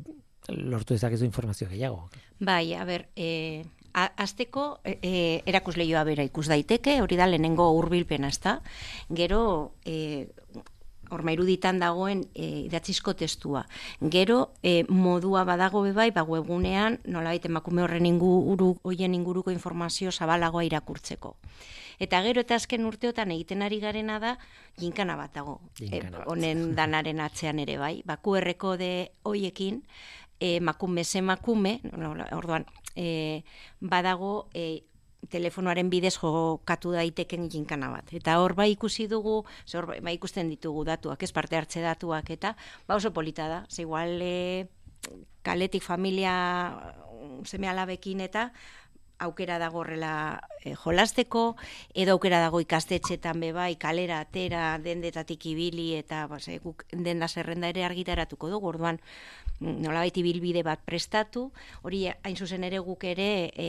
lortu 0.48 0.94
dezakezu 0.94 1.26
informazio 1.26 1.68
gehiago. 1.68 2.06
Bai, 2.38 2.74
a 2.74 2.84
ber, 2.86 3.08
eh 3.16 3.64
Azteko 3.96 4.80
e, 4.84 4.98
e, 5.00 5.12
erakusleioa 5.48 6.02
bera 6.04 6.24
ikus 6.26 6.50
daiteke, 6.50 6.98
hori 7.00 7.16
da 7.16 7.24
lehenengo 7.30 7.70
hurbilpena 7.72 8.28
ezta. 8.28 8.58
Gero 9.08 9.72
e, 9.88 10.28
horma 11.10 11.32
iruditan 11.34 11.78
dagoen 11.80 12.24
e, 12.34 12.66
idatzizko 12.66 13.14
testua. 13.14 13.66
Gero, 14.00 14.52
e, 14.62 14.84
modua 14.88 15.44
badago 15.44 15.82
bebai, 15.84 16.10
ba 16.10 16.24
webunean, 16.26 17.00
nola 17.06 17.32
baita 17.34 17.48
emakume 17.48 17.82
horren 17.84 18.06
inguru, 18.06 18.74
hoien 18.82 19.14
inguruko 19.14 19.50
informazio 19.54 20.12
zabalagoa 20.12 20.64
irakurtzeko. 20.66 21.36
Eta 21.98 22.20
gero 22.22 22.42
eta 22.44 22.56
azken 22.58 22.84
urteotan 22.84 23.32
egiten 23.32 23.62
ari 23.64 23.80
garena 23.80 24.18
da, 24.20 24.36
jinkana 24.80 25.16
bat 25.16 25.32
dago. 25.34 25.60
E, 25.80 26.02
honen 26.26 26.74
danaren 26.76 27.22
atzean 27.24 27.62
ere 27.62 27.78
bai. 27.80 28.02
Ba, 28.04 28.18
QR 28.20 28.52
kode 28.60 28.90
hoiekin, 29.24 29.82
e, 30.40 30.60
makume 30.60 31.04
ze 31.04 31.22
makume, 31.22 31.80
orduan, 32.32 32.66
e, 32.96 33.42
badago 33.80 34.48
e, 34.54 34.84
telefonoaren 35.30 35.90
bidez 35.90 36.14
jokatu 36.18 36.92
daiteken 36.94 37.48
jinkana 37.50 37.90
bat. 37.90 38.12
Eta 38.12 38.38
hor 38.40 38.54
bai 38.54 38.70
ikusi 38.72 39.08
dugu, 39.10 39.42
hor 39.74 39.90
bai 40.02 40.14
ikusten 40.16 40.50
ditugu 40.52 40.84
datuak, 40.88 41.22
ez 41.22 41.32
parte 41.32 41.56
hartze 41.56 41.82
datuak, 41.84 42.30
eta 42.30 42.56
ba 42.88 42.96
oso 42.96 43.12
polita 43.12 43.48
da. 43.48 43.64
Ze 43.68 43.82
igual 43.82 44.20
e, 44.22 44.68
kaletik 45.42 45.82
familia 45.82 46.34
seme 47.44 47.68
alabekin 47.68 48.20
eta 48.20 48.50
aukera 49.18 49.58
dago 49.58 49.80
horrela 49.80 50.40
e, 50.64 50.74
jolasteko, 50.74 51.56
edo 51.94 52.16
aukera 52.16 52.40
dago 52.42 52.60
ikastetxetan 52.60 53.40
beba, 53.40 53.68
ikalera, 53.70 54.20
atera, 54.20 54.78
dendetatik 54.82 55.46
ibili, 55.52 55.94
eta 55.96 56.26
ba, 56.30 56.40
ze, 56.40 56.58
guk 56.62 56.84
denda 56.92 57.28
zerrenda 57.28 57.70
ere 57.72 57.84
argitaratuko 57.84 58.50
dugu, 58.52 58.68
orduan 58.74 59.00
nola 59.60 60.02
baiti 60.04 60.22
bilbide 60.22 60.62
bat 60.66 60.82
prestatu, 60.84 61.50
hori 61.82 62.06
hain 62.10 62.36
zuzen 62.36 62.64
ere 62.68 62.80
guk 62.84 63.04
ere 63.08 63.28
e, 63.56 63.68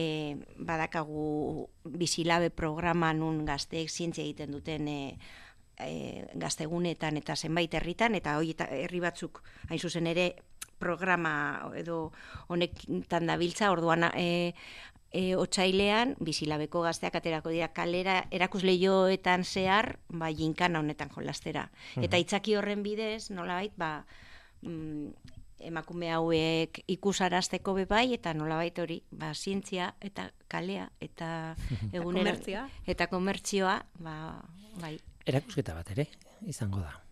badakagu 0.58 1.68
bizilabe 1.84 2.50
programa 2.50 3.14
nun 3.16 3.44
gazteek 3.48 3.88
zientzia 3.88 4.24
egiten 4.24 4.52
duten 4.52 4.88
e, 4.88 5.00
e, 5.80 6.26
gaztegunetan 6.34 7.16
eta 7.22 7.36
zenbait 7.36 7.72
herritan, 7.74 8.18
eta 8.18 8.36
hori 8.36 8.54
herri 8.68 9.00
batzuk 9.00 9.42
hain 9.70 9.80
zuzen 9.80 10.06
ere 10.12 10.34
programa 10.78 11.72
edo 11.76 12.12
honetan 12.48 13.26
dabiltza, 13.26 13.72
orduan 13.74 14.10
e, 14.14 14.54
e, 15.12 15.36
otxailean, 15.36 16.14
bizilabeko 16.20 16.82
gazteak 16.84 17.18
aterako 17.20 17.52
dira 17.54 17.70
kalera, 17.76 18.20
erakusleioetan 18.34 19.44
zehar, 19.44 19.96
ba, 20.08 20.30
jinkana 20.30 20.82
honetan 20.82 21.10
jolastera. 21.14 21.68
Eta 21.96 22.20
itzaki 22.20 22.56
horren 22.58 22.84
bidez, 22.84 23.30
nolabait, 23.30 23.72
ba, 23.76 24.04
mm, 24.62 25.34
emakume 25.68 26.12
hauek 26.14 26.82
ikusarazteko 26.86 27.74
bebai, 27.80 28.12
eta 28.14 28.34
nolabait 28.36 28.78
hori, 28.78 29.00
ba, 29.10 29.32
zientzia 29.34 29.94
eta 30.00 30.30
kalea, 30.48 30.90
eta 31.00 31.56
egunera, 31.92 32.36
eta 32.86 33.10
komertzioa, 33.10 33.80
ba, 34.04 34.16
bai. 34.80 34.96
Erakusketa 35.28 35.74
bat 35.76 35.90
ere, 35.96 36.08
izango 36.46 36.84
da. 36.84 37.07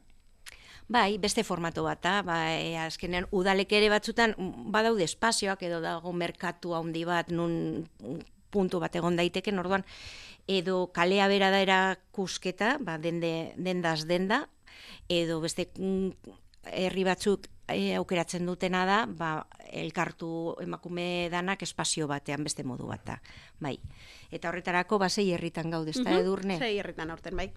Bai, 0.88 1.18
beste 1.18 1.42
formato 1.42 1.82
bat, 1.82 2.04
ba, 2.24 2.36
e, 2.54 2.76
azkenean 2.78 3.26
udalek 3.34 3.72
ere 3.74 3.88
batzutan 3.90 4.36
badaude 4.70 5.02
espazioak 5.04 5.64
edo 5.66 5.80
dago 5.82 6.12
merkatu 6.14 6.76
handi 6.78 7.02
bat 7.04 7.32
nun 7.34 7.88
puntu 8.54 8.78
bat 8.78 8.94
egon 8.94 9.18
daiteke, 9.18 9.50
orduan 9.58 9.82
edo 10.46 10.86
kalea 10.94 11.26
bera 11.28 11.50
da 11.50 11.60
erakusketa, 11.64 12.76
ba, 12.80 13.00
dende, 13.02 13.52
dendaz 13.58 14.06
denda, 14.06 14.44
edo 15.10 15.40
beste 15.42 15.68
mm, 15.74 16.38
herri 16.70 17.02
batzuk 17.06 17.48
e, 17.66 17.94
aukeratzen 17.98 18.46
dutena 18.46 18.84
da, 18.86 19.02
ba, 19.10 19.32
elkartu 19.66 20.54
emakume 20.62 21.28
danak 21.34 21.66
espazio 21.66 22.06
batean 22.06 22.46
beste 22.46 22.62
modu 22.62 22.86
bat 22.86 23.18
Bai. 23.58 23.76
Eta 24.30 24.48
horretarako, 24.48 24.98
ba, 25.02 25.08
sei 25.08 25.32
herritan 25.32 25.70
gaudezta 25.70 26.10
mm 26.10 26.20
edurne. 26.22 26.58
Sei 26.58 26.78
herritan 26.78 27.10
aurten, 27.10 27.36
bai. 27.36 27.50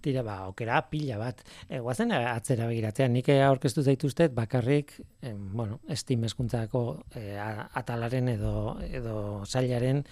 Tira 0.00 0.22
ba, 0.22 0.36
okera 0.48 0.80
pila 0.90 1.18
bat. 1.18 1.42
E, 1.68 1.80
guazen 1.82 2.12
atzera 2.14 2.68
begiratzea, 2.70 3.08
nik 3.10 3.30
aurkeztu 3.34 3.82
zaituztet 3.82 4.34
bakarrik, 4.34 4.94
e, 5.22 5.32
bueno, 5.34 5.80
estim 5.90 6.24
eskuntzako 6.28 6.84
e, 7.18 7.32
atalaren 7.38 8.30
edo, 8.36 8.52
edo 8.88 9.16
sailaren 9.46 10.04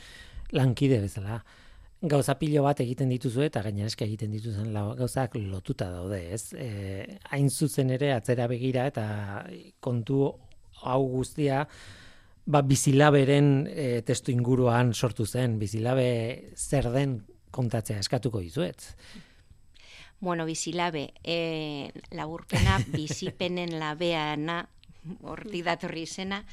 lankide 0.57 1.01
bezala. 1.05 1.41
Gauza 2.07 2.37
pilo 2.39 2.63
bat 2.67 2.81
egiten 2.85 3.09
dituzu 3.09 3.47
eta 3.47 3.63
gainera 3.65 3.89
eske 3.89 4.05
egiten 4.05 4.35
dituzen 4.35 4.75
gauzak 4.75 5.39
lotuta 5.41 5.89
daude, 5.91 6.21
ez? 6.35 6.53
E, 6.53 7.19
hain 7.33 7.49
zuzen 7.51 7.91
ere 7.95 8.13
atzera 8.15 8.47
begira 8.51 8.85
eta 8.91 9.07
kontu 9.81 10.27
hau 10.83 11.01
guztia 11.09 11.63
ba, 12.47 12.61
bizilaberen 12.63 13.49
e, 13.71 13.87
testu 14.07 14.35
inguruan 14.35 14.93
sortu 14.95 15.27
zen, 15.27 15.59
bizilabe 15.59 16.53
zer 16.55 16.91
den 16.95 17.19
kontatzea 17.57 17.99
eskatuko 18.03 18.45
dizuet. 18.45 18.93
Bueno, 20.21 20.47
bizilabe, 20.49 21.11
e, 21.25 21.91
laburpena, 22.17 22.79
bizipenen 22.97 23.79
labeana, 23.81 24.63
horti 25.25 25.63
datorri 25.67 26.07
izena, 26.07 26.45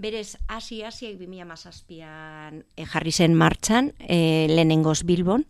Berez, 0.00 0.38
hasi 0.48 0.82
hasi 0.86 1.10
2017an 1.18 2.62
e, 2.78 2.84
jarri 2.88 3.12
zen 3.12 3.34
martxan, 3.36 3.90
e, 4.00 4.46
lehenengoz 4.48 5.02
Bilbon, 5.04 5.44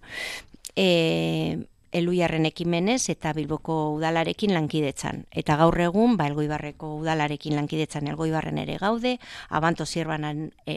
e, 0.75 1.61
eluiarren 1.93 2.47
ekimenez 2.47 3.09
eta 3.13 3.33
bilboko 3.35 3.77
udalarekin 3.97 4.55
lankidetzan. 4.55 5.25
Eta 5.31 5.57
gaur 5.61 5.79
egun, 5.83 6.17
ba, 6.17 6.29
elgoibarreko 6.31 6.95
udalarekin 7.01 7.57
lankidetzan 7.59 8.09
elgoibarren 8.11 8.61
ere 8.63 8.77
gaude, 8.79 9.17
abanto 9.49 9.87
zirbanan 9.87 10.51
e, 10.67 10.77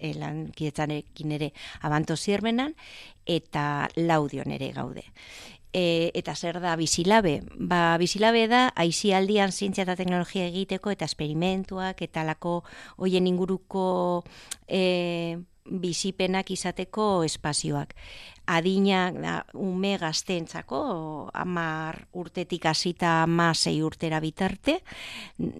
e, 0.00 0.14
lankidetzanekin 0.16 1.36
ere 1.38 1.52
abanto 1.82 2.16
zirbenan, 2.16 2.74
eta 3.26 3.88
laudion 3.96 4.54
ere 4.54 4.72
gaude. 4.72 5.04
E, 5.76 6.10
eta 6.16 6.32
zer 6.34 6.60
da 6.62 6.76
bizilabe? 6.80 7.42
Ba, 7.52 7.98
bizilabe 8.00 8.46
da, 8.48 8.70
aizi 8.76 9.12
aldian 9.12 9.52
zientzia 9.52 9.84
eta 9.84 9.96
teknologia 9.98 10.46
egiteko 10.48 10.94
eta 10.94 11.04
esperimentuak 11.04 12.00
eta 12.06 12.24
lako 12.24 12.62
hoien 12.96 13.26
inguruko 13.28 14.24
e, 14.68 15.36
bizipenak 15.66 16.50
izateko 16.54 17.24
espazioak 17.26 17.92
adina 18.46 19.10
da, 19.12 19.34
ume 19.54 19.96
gaztentzako, 19.98 20.80
amar 21.34 21.98
urtetik 22.16 22.66
hasita 22.70 23.22
ama 23.24 23.50
zei 23.54 23.80
urtera 23.82 24.20
bitarte, 24.22 24.78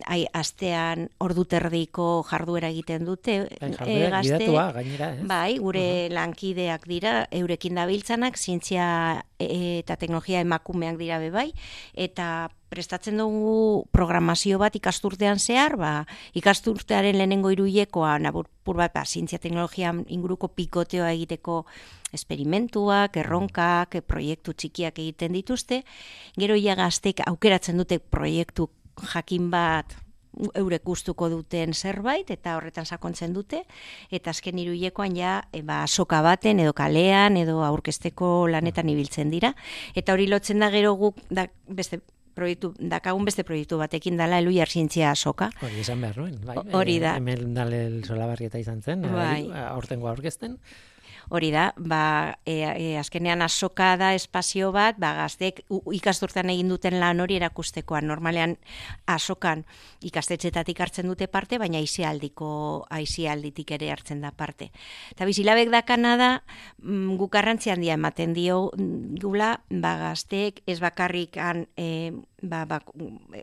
ai, 0.07 0.24
astean 0.32 1.09
ordu 1.22 1.45
terdiko 1.51 2.24
jarduera 2.28 2.70
egiten 2.72 3.07
dute, 3.09 3.39
bai, 3.61 3.72
e, 3.87 4.11
gazte, 4.12 4.51
gainera, 4.78 5.11
bai, 5.26 5.59
gure 5.62 5.87
lankideak 6.14 6.87
dira, 6.89 7.16
eurekin 7.30 7.78
dabiltzanak, 7.82 8.39
zientzia 8.39 8.87
e, 9.39 9.80
eta 9.80 9.99
teknologia 10.01 10.45
emakumeak 10.47 10.99
dira 11.01 11.18
bebai, 11.22 11.51
eta 11.95 12.49
prestatzen 12.68 13.20
dugu 13.20 13.87
programazio 13.95 14.59
bat 14.59 14.74
ikasturtean 14.76 15.39
zehar, 15.39 15.76
ba, 15.80 15.93
ikasturtearen 16.39 17.18
lehenengo 17.18 17.53
iruiekoa, 17.55 18.16
nabur 18.22 18.49
bat, 18.74 18.93
ba, 18.95 19.05
zientzia 19.07 19.39
teknologia 19.43 19.95
inguruko 20.07 20.51
pikoteoa 20.55 21.12
egiteko 21.14 21.64
esperimentuak, 22.14 23.16
erronkak, 23.16 23.98
proiektu 24.07 24.54
txikiak 24.54 24.98
egiten 24.98 25.32
dituzte, 25.32 25.82
gero 26.38 26.57
ia 26.57 26.76
gaztek 26.78 27.24
aukeratzen 27.26 27.76
dute 27.76 27.98
proiektu 27.98 28.70
jakin 29.12 29.50
bat 29.50 29.96
eurek 30.54 30.84
gustuko 30.84 31.28
duten 31.32 31.72
zerbait 31.74 32.30
eta 32.30 32.57
horretan 32.59 32.86
sakontzen 32.86 33.32
dute 33.32 33.62
eta 34.12 34.32
azken 34.34 34.59
hiruilekoan 34.61 35.16
ja 35.16 35.36
e, 35.52 35.62
ba 35.64 35.86
soka 35.86 36.20
baten 36.22 36.61
edo 36.61 36.74
kalean 36.76 37.38
edo 37.40 37.62
aurkesteko 37.64 38.46
lanetan 38.52 38.90
ibiltzen 38.92 39.32
dira 39.32 39.54
eta 39.94 40.12
hori 40.12 40.28
lotzen 40.28 40.61
da 40.61 40.70
gero 40.70 40.94
guk 41.00 41.22
da 41.30 41.46
beste 41.68 42.02
proiektu, 42.36 42.74
dakagun 42.76 43.24
beste 43.24 43.46
proiektu 43.48 43.78
batekin 43.80 44.18
dala 44.20 44.36
Eluiar 44.42 44.68
Zientzia 44.68 45.11
Asoka. 45.11 45.48
Hori 45.64 45.80
esan 45.80 46.02
behar 46.04 46.18
nuen, 46.20 46.34
bai. 46.44 46.59
Hori 46.76 46.98
da. 47.00 47.14
E, 47.14 47.22
hemen 47.22 47.54
dalel 47.57 48.02
solabarrieta 48.04 48.61
izan 48.61 48.82
zen, 48.84 49.07
Bai. 49.09 49.46
aurtengo 49.70 50.11
aurkezten. 50.12 50.59
Hori 51.29 51.51
da, 51.51 51.72
ba, 51.77 52.39
e, 52.47 52.61
e, 52.62 52.99
azkenean 52.99 53.43
asoka 53.43 53.97
da 53.99 54.12
espazio 54.14 54.70
bat, 54.72 54.99
ba, 55.03 55.12
gaztek 55.18 55.64
ikasturtean 55.95 56.53
egin 56.55 56.70
duten 56.70 56.99
lan 57.01 57.20
hori 57.20 57.39
erakustekoan. 57.41 58.07
Normalean 58.07 58.57
asokan 59.11 59.64
ikastetxetatik 60.07 60.81
hartzen 60.81 61.11
dute 61.11 61.27
parte, 61.27 61.59
baina 61.59 61.81
aizialdiko 61.83 62.87
aizialditik 62.95 63.74
ere 63.79 63.91
hartzen 63.91 64.22
da 64.22 64.31
parte. 64.31 64.70
Eta 65.11 65.27
bizilabek 65.27 65.72
dakana 65.74 66.16
da, 66.20 66.31
mm, 66.83 67.16
guk 67.18 67.33
garrantzi 67.35 67.74
handia 67.74 67.99
ematen 67.99 68.35
dio 68.37 68.70
mm, 68.77 69.18
gula, 69.22 69.57
ba, 69.70 69.97
gazteek 70.09 70.62
ez 70.66 70.79
bakarrik 70.81 71.37
han, 71.43 71.66
e, 71.77 72.12
ba, 72.43 72.64
ba, 72.68 72.80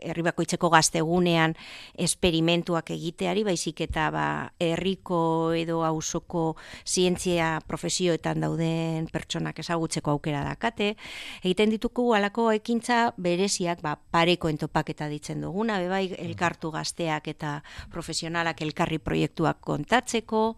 herri 0.02 0.22
bakoitzeko 0.22 0.68
gaztegunean 0.70 1.54
esperimentuak 1.98 2.92
egiteari, 2.94 3.42
baizik 3.46 3.82
eta 3.88 4.06
ba, 4.14 4.26
herriko 4.62 5.18
edo 5.58 5.82
auzoko 5.86 6.54
zientzia 6.86 7.58
profesioetan 7.66 8.44
dauden 8.44 9.08
pertsonak 9.12 9.58
ezagutzeko 9.64 10.14
aukera 10.14 10.44
dakate. 10.46 10.94
Egiten 11.42 11.74
dituko 11.74 12.12
alako 12.14 12.50
ekintza 12.54 13.08
bereziak, 13.18 13.82
ba, 13.82 13.96
pareko 13.98 14.52
entopaketa 14.52 15.08
ditzen 15.10 15.42
duguna, 15.42 15.80
bebai 15.82 16.06
elkartu 16.18 16.70
gazteak 16.74 17.28
eta 17.34 17.58
profesionalak 17.90 18.62
elkarri 18.62 19.00
proiektuak 19.02 19.60
kontatzeko, 19.64 20.54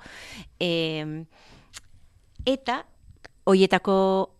e, 0.61 0.71
eta 2.47 2.83
hoietako 3.47 4.36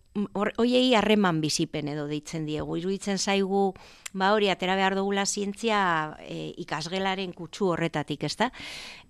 hoiei 0.57 0.95
harreman 0.95 1.41
bizipen 1.41 1.87
edo 1.91 2.07
deitzen 2.09 2.45
diegu. 2.47 2.77
Iruditzen 2.79 3.17
zaigu, 3.17 3.73
ba 4.13 4.31
hori, 4.33 4.49
atera 4.49 4.75
behar 4.79 4.95
dugula 4.97 5.25
zientzia 5.25 6.17
e, 6.23 6.53
ikasgelaren 6.63 7.33
kutsu 7.37 7.71
horretatik, 7.73 8.23
ezta? 8.23 8.51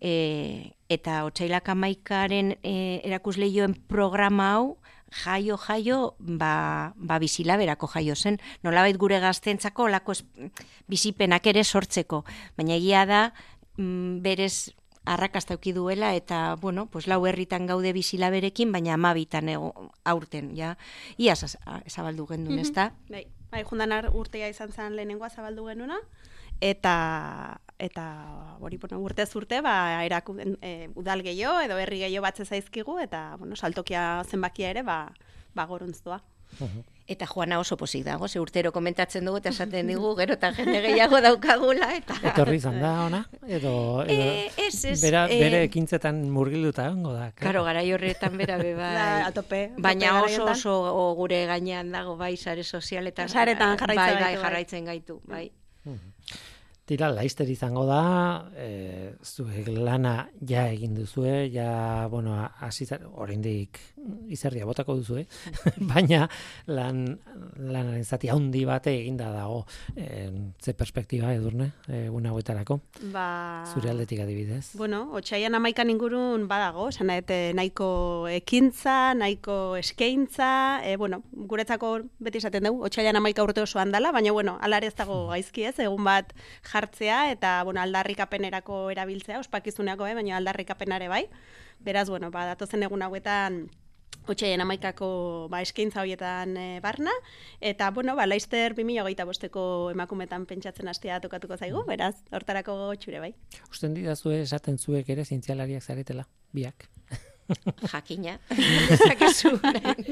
E, 0.02 0.74
eta 0.90 1.24
otsailak 1.28 1.70
amaikaren 1.74 2.56
e, 2.62 2.76
erakusleioen 3.08 3.76
programa 3.88 4.52
hau, 4.56 4.78
jaio, 5.24 5.58
jaio, 5.58 6.16
ba, 6.20 6.94
ba 6.96 7.20
bizilaberako 7.20 7.88
jaio 7.94 8.16
zen. 8.16 8.40
Nolabait 8.64 8.98
gure 8.98 9.20
gaztentzako 9.24 9.88
olako 9.88 10.18
bizipenak 10.88 11.48
ere 11.48 11.64
sortzeko. 11.64 12.24
Baina 12.58 12.76
egia 12.76 13.06
da, 13.08 13.22
mm, 13.78 14.20
berez 14.26 14.74
arrakasta 15.08 15.56
euki 15.56 15.74
duela 15.74 16.14
eta 16.16 16.56
bueno, 16.62 16.88
pues 16.92 17.08
lau 17.08 17.26
herritan 17.26 17.68
gaude 17.68 17.94
bizilaberekin, 17.94 18.72
baina 18.72 18.94
amabitan 18.96 19.50
ego, 19.50 19.92
aurten, 20.04 20.54
ja. 20.56 20.76
Ia 21.18 21.36
zabaldu 21.36 22.28
gendun, 22.28 22.60
ezta? 22.60 22.92
Bai, 23.10 23.26
bai 23.52 23.64
jundanar 23.64 24.12
urtea 24.14 24.50
izan 24.50 24.72
zen 24.72 24.96
lehenengoa 24.96 25.30
zabaldu 25.30 25.68
genuna, 25.72 26.00
eta 26.62 27.60
eta 27.78 28.04
hori 28.60 28.78
bueno, 28.82 29.00
urtez 29.06 29.30
urte 29.38 29.62
ba 29.62 30.04
eraku, 30.04 30.36
e, 30.62 30.90
udal 30.96 31.22
gehiago 31.22 31.60
edo 31.62 31.78
herri 31.78 32.00
gehiago 32.02 32.24
batze 32.26 32.46
zaizkigu 32.46 32.98
eta 33.00 33.36
bueno, 33.38 33.56
saltokia 33.56 34.24
zenbakia 34.26 34.72
ere 34.72 34.82
ba 34.84 35.14
ba 35.54 35.66
goruntztua. 35.66 36.22
Eta 37.08 37.26
Juana 37.26 37.60
oso 37.60 37.78
pozik 37.80 38.04
dago, 38.04 38.28
ze 38.28 38.40
urtero 38.44 38.74
komentatzen 38.76 39.24
dugu 39.24 39.40
eta 39.40 39.54
esaten 39.54 39.88
digu, 39.88 40.10
gero 40.18 40.36
eta 40.36 40.50
jende 40.58 40.82
gehiago 40.84 41.22
daukagula, 41.24 41.94
eta... 41.96 42.18
Etorri 42.34 42.58
izan 42.60 42.82
da, 42.84 42.92
ona? 43.06 43.22
Edo, 43.48 43.72
edo 44.04 44.26
Eh, 44.28 44.52
ez, 44.66 44.84
ez, 44.92 44.98
bera, 45.02 45.24
eh, 45.32 45.38
bere 45.40 45.62
ekintzetan 45.70 46.20
murgilduta 46.36 46.90
egongo 46.92 47.14
da. 47.16 47.30
Karo, 47.40 47.64
gara 47.64 47.86
horretan 47.96 48.36
bera 48.38 48.58
be 48.60 48.74
bai. 48.76 48.92
Da, 48.98 49.08
a 49.28 49.32
tope, 49.32 49.62
a 49.72 49.82
Baina 49.88 50.18
oso 50.22 50.50
oso 50.52 50.76
o, 50.92 51.08
gure 51.16 51.46
gainean 51.48 51.96
dago 51.96 52.18
bai 52.20 52.36
sare 52.36 52.64
sozialetan. 52.64 53.30
Saretan 53.30 53.78
jarraitzen 53.80 54.04
bai, 54.04 54.14
bai, 54.14 54.22
gaitu, 54.26 54.42
bai. 54.42 54.44
jarraitzen 54.44 54.92
gaitu, 54.92 55.22
bai. 55.24 55.46
Tira, 56.88 57.10
laister 57.12 57.50
izango 57.52 57.82
da, 57.84 58.48
e, 58.56 59.14
zuek 59.20 59.68
lana 59.76 60.30
ja 60.48 60.70
egin 60.72 60.94
duzue, 60.96 61.50
ja, 61.52 62.08
bueno, 62.08 62.38
hasi 62.64 62.88
oraindik 63.12 63.80
izerria 64.30 64.66
botako 64.66 64.98
duzue, 65.00 65.26
baina 65.92 66.28
lan, 66.68 67.06
lanaren 67.58 68.06
zati 68.06 68.32
handi 68.34 68.66
bate 68.66 68.94
eginda 69.02 69.32
dago. 69.36 69.66
E, 69.96 70.30
ze 70.62 70.74
perspektiba 70.74 71.34
edurne, 71.34 71.72
egun 71.88 72.26
hauetarako, 72.30 72.80
Ba 73.14 73.28
zure 73.74 73.90
aldetik 73.92 74.20
adibidez. 74.24 74.72
Bueno, 74.78 75.08
otsaian 75.18 75.56
amaikan 75.56 75.90
ingurun 75.92 76.48
badago, 76.50 76.90
nahi, 77.02 77.22
dut, 77.22 77.34
nahiko 77.58 77.90
ekintza, 78.32 79.14
nahiko 79.18 79.76
eskaintza, 79.80 80.82
e, 80.84 80.96
bueno, 80.98 81.22
guretzako 81.32 81.94
beti 82.24 82.42
esaten 82.42 82.70
dugu, 82.70 82.84
otsaian 82.88 83.20
amaika 83.20 83.46
urte 83.46 83.64
osoan 83.64 83.92
dala, 83.92 84.12
baina 84.16 84.32
bueno, 84.36 84.58
alare 84.62 84.88
ez 84.92 84.96
dago 84.96 85.28
gaizki 85.32 85.68
ez, 85.70 85.76
egun 85.84 86.04
bat 86.08 86.34
jartzea 86.72 87.32
eta 87.32 87.58
bueno, 87.64 87.82
aldarrikapenerako 87.82 88.88
erabiltzea, 88.96 89.42
ospakizuneako, 89.44 90.08
eh, 90.08 90.16
baina 90.18 90.38
aldarrikapenare 90.38 91.10
bai. 91.12 91.26
Beraz, 91.80 92.08
bueno, 92.10 92.32
ba, 92.34 92.48
datozen 92.50 92.84
egun 92.88 93.04
hauetan 93.06 93.68
Otsaien 94.28 94.60
amaikako 94.60 95.08
ba, 95.52 95.62
eskaintza 95.64 96.02
horietan 96.02 96.58
e, 96.60 96.66
barna, 96.84 97.14
eta, 97.62 97.90
bueno, 97.96 98.16
ba, 98.20 98.26
Laister 98.28 98.76
2008 98.76 99.26
bosteko 99.30 99.64
emakumetan 99.94 100.46
pentsatzen 100.50 100.92
hastea 100.92 101.22
tokatuko 101.24 101.56
zaigu, 101.58 101.86
beraz, 101.88 102.16
hortarako 102.36 102.78
txure 103.00 103.24
bai. 103.24 103.32
Usten 103.72 103.96
didazue 103.96 104.42
esaten 104.44 104.78
zuek 104.78 105.10
ere 105.16 105.26
zientzialariak 105.26 105.84
zaretela, 105.84 106.28
biak. 106.52 106.90
Jakina. 107.92 108.38
Dezakezu. 108.90 109.54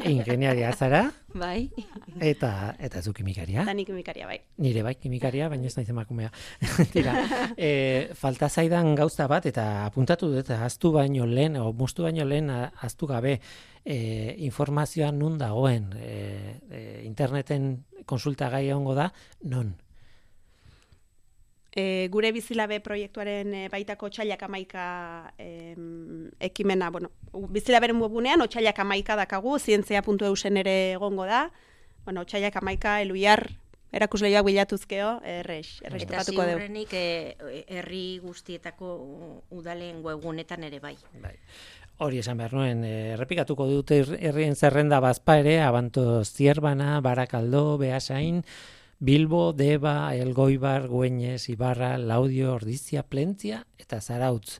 Ingeniaria 0.05 0.71
zara, 0.73 1.03
bai. 1.33 1.69
eta, 2.19 2.75
eta 2.79 3.01
zu 3.01 3.13
kimikaria. 3.13 3.63
Eta 3.63 3.73
nik 3.75 3.87
kimikaria 3.89 4.27
bai. 4.29 4.39
Nire 4.63 4.83
bai, 4.87 4.95
kimikaria, 4.95 5.49
baina 5.51 5.67
ez 5.67 5.75
naiz 5.77 5.89
emakumea. 5.91 6.31
Tira, 6.93 7.15
e, 7.57 7.69
falta 8.15 8.49
zaidan 8.49 8.93
gauza 8.95 9.27
bat, 9.31 9.45
eta 9.51 9.85
apuntatu 9.85 10.31
dut, 10.33 10.51
aztu 10.55 10.91
baino 10.95 11.25
lehen, 11.27 11.57
o 11.61 11.71
mustu 11.73 12.07
baino 12.07 12.25
lehen, 12.25 12.49
a- 12.49 12.69
ahaztu 12.75 13.07
gabe, 13.11 13.39
e, 13.85 13.97
informazioa 14.47 15.11
nun 15.11 15.37
dagoen, 15.37 15.91
e, 15.99 16.59
e, 16.69 16.83
interneten 17.05 17.85
konsultagai 18.05 18.67
egongo 18.69 18.95
da, 18.95 19.11
non? 19.43 19.75
E, 21.75 22.07
gure 22.07 22.31
bizilabe 22.31 22.79
proiektuaren 22.79 23.51
e, 23.51 23.65
baitako 23.67 24.07
otxailak 24.07 24.45
amaika 24.47 24.85
em, 25.37 26.29
ekimena, 26.39 26.87
bueno, 26.89 27.09
bizilaberen 27.51 27.99
webunean 27.99 28.39
otxailak 28.45 28.79
amaika 28.79 29.17
dakagu, 29.19 29.57
zientzia.eusen 29.59 30.57
ere 30.63 30.75
egongo 30.93 31.25
da, 31.27 31.49
bueno, 32.05 32.23
otxailak 32.23 32.55
amaika, 32.61 33.01
eluiar, 33.03 33.49
erakusleioak 33.95 34.45
bilatuzkeo, 34.47 35.09
errex, 35.23 35.81
errex 35.83 36.05
Eta 36.05 36.13
topatuko 36.13 36.41
dugu. 36.41 36.53
ziurrenik 36.53 36.93
eh, 36.95 37.63
herri 37.67 38.05
guztietako 38.23 38.93
udalen 39.55 39.99
webunetan 40.05 40.63
ere 40.67 40.79
bai. 40.79 40.95
Bai. 41.23 41.35
Hori 42.03 42.19
esan 42.19 42.39
behar 42.39 42.55
nuen, 42.55 42.83
e, 42.83 42.95
errepikatuko 43.15 43.67
dute 43.69 44.01
herrien 44.19 44.55
zerrenda 44.55 44.99
bazpa 45.03 45.37
ere, 45.43 45.61
Abanto 45.63 46.23
Zierbana, 46.23 47.01
Barakaldo, 47.03 47.77
Beasain, 47.79 48.43
Bilbo, 48.99 49.53
Deba, 49.53 50.15
Elgoibar, 50.15 50.87
Güeñez, 50.87 51.49
Ibarra, 51.49 51.97
Laudio, 51.97 52.53
Ordizia, 52.53 53.03
Plentzia 53.03 53.65
eta 53.77 54.01
Zarautz. 54.01 54.59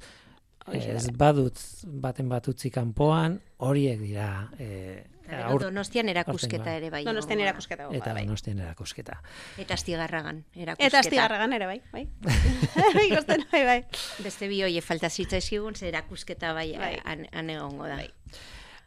Ez 0.74 1.12
badut 1.14 1.60
baten 1.86 2.28
bat 2.30 2.48
utzi 2.50 2.72
kanpoan, 2.74 3.36
horiek 3.62 4.00
dira 4.02 4.50
e, 4.58 5.04
aur- 5.46 5.62
Donostian 5.62 6.10
erakusketa 6.10 6.74
ere 6.74 6.90
bai. 6.90 7.04
Donostian 7.06 7.40
erakusketa 7.44 7.84
egongo 7.84 8.00
eta 8.00 8.10
da, 8.10 8.14
bai. 8.18 8.24
donostian 8.26 8.60
erakusketa. 8.64 9.20
Eta 9.62 9.78
astigarragan 9.78 10.42
erakusketa. 10.56 10.88
Eta 10.90 11.00
astigarragan 11.06 11.54
ere 11.54 11.68
bai, 11.70 11.78
bai. 11.94 12.08
bai, 12.26 13.06
ikusten, 13.12 13.46
bai, 13.52 13.62
bai. 13.70 13.78
Beste 14.26 14.50
bi 14.50 14.64
hoie 14.66 14.82
falta 14.82 15.10
zitzaizkigun, 15.14 15.76
ze 15.78 15.88
erakusketa 15.94 16.54
bai, 16.58 16.72
Bai. 16.82 16.96
han, 17.06 17.28
han 17.32 17.50
egongo 17.54 17.86
da. 17.86 18.02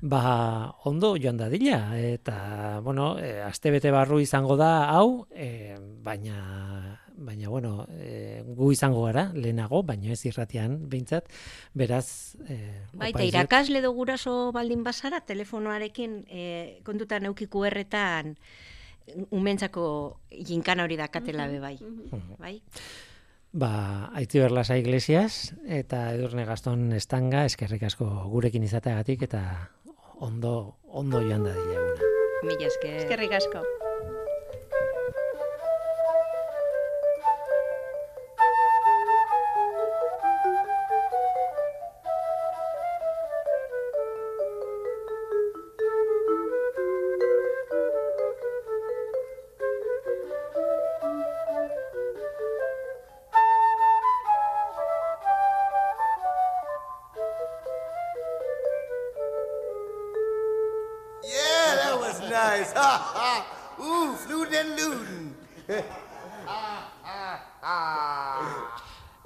Ba, 0.01 0.77
ondo 0.87 1.17
joan 1.19 1.37
dadila, 1.37 1.99
eta, 1.99 2.79
bueno, 2.85 3.17
e, 3.19 3.41
astebete 3.43 3.91
barru 3.91 4.21
izango 4.23 4.55
da 4.57 4.87
hau, 4.95 5.27
e, 5.35 5.75
baina, 6.07 7.01
baina, 7.17 7.49
bueno, 7.51 7.83
e, 7.99 8.45
gu 8.47 8.71
izango 8.71 9.03
gara, 9.09 9.33
lehenago, 9.35 9.83
baina 9.83 10.13
ez 10.15 10.21
irratian, 10.31 10.79
behintzat, 10.89 11.27
beraz, 11.75 12.37
e, 12.47 12.61
Bai, 12.95 13.11
eta 13.11 13.27
irakasle 13.27 13.83
do 13.83 13.91
guraso 13.93 14.53
baldin 14.55 14.87
bazara, 14.87 15.19
telefonoarekin 15.27 16.23
e, 16.31 16.45
kontutan 16.87 17.27
eukiku 17.27 17.67
erretan 17.67 18.37
umentzako 19.35 19.85
jinkana 20.31 20.85
hori 20.85 20.97
dakatela 21.01 21.49
be 21.49 21.59
bai. 21.59 21.77
Bai? 22.39 22.61
Ba, 23.59 24.11
aitzi 24.13 24.43
berlasa 24.43 24.77
iglesias, 24.77 25.55
eta 25.65 26.13
edurne 26.13 26.45
gaston 26.45 26.93
estanga, 26.93 27.47
eskerrik 27.49 27.87
asko 27.89 28.07
gurekin 28.29 28.67
izateagatik, 28.67 29.25
eta 29.25 29.41
ondo, 30.21 30.75
ondo 30.89 31.21
joan 31.21 31.45
dadila 31.45 31.81
eguna. 31.81 32.15
Mila 32.43 32.67
esker. 32.71 32.97
Eskerrik 33.03 33.33
asko. 33.41 33.63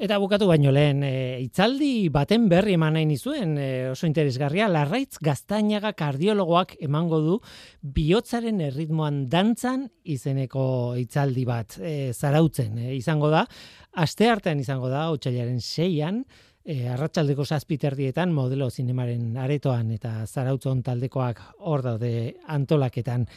Eta 0.03 0.17
bukatu 0.19 0.49
baino 0.51 0.73
lehen, 0.75 1.05
e, 1.07 1.39
itzaldi 1.45 2.09
baten 2.11 2.49
berri 2.51 2.73
eman 2.75 2.97
nahi 2.97 3.07
nizuen, 3.07 3.53
e, 3.55 3.67
oso 3.93 4.09
interesgarria, 4.09 4.67
Larraitz 4.67 5.21
Gaztainaga 5.23 5.93
kardiologoak 5.95 6.73
emango 6.83 7.21
du 7.23 7.37
bihotzaren 7.99 8.59
erritmoan 8.67 9.29
dantzan 9.31 9.85
izeneko 10.03 10.65
itzaldi 10.99 11.45
bat 11.47 11.77
e, 11.79 11.93
zarautzen. 12.11 12.81
E, 12.83 12.97
izango 12.97 13.31
da, 13.31 13.45
aste 14.03 14.27
artean 14.27 14.59
izango 14.59 14.91
da, 14.91 15.05
otxailaren 15.15 15.63
seian, 15.63 16.19
e, 16.67 16.81
arratsaldeko 16.97 17.47
zazpiterdietan 17.47 18.35
modelo 18.35 18.73
zinemaren 18.75 19.39
aretoan 19.39 19.95
eta 19.95 20.17
zarautzon 20.27 20.83
taldekoak 20.83 21.45
hor 21.61 21.87
daude 21.87 22.13
antolaketan. 22.51 23.29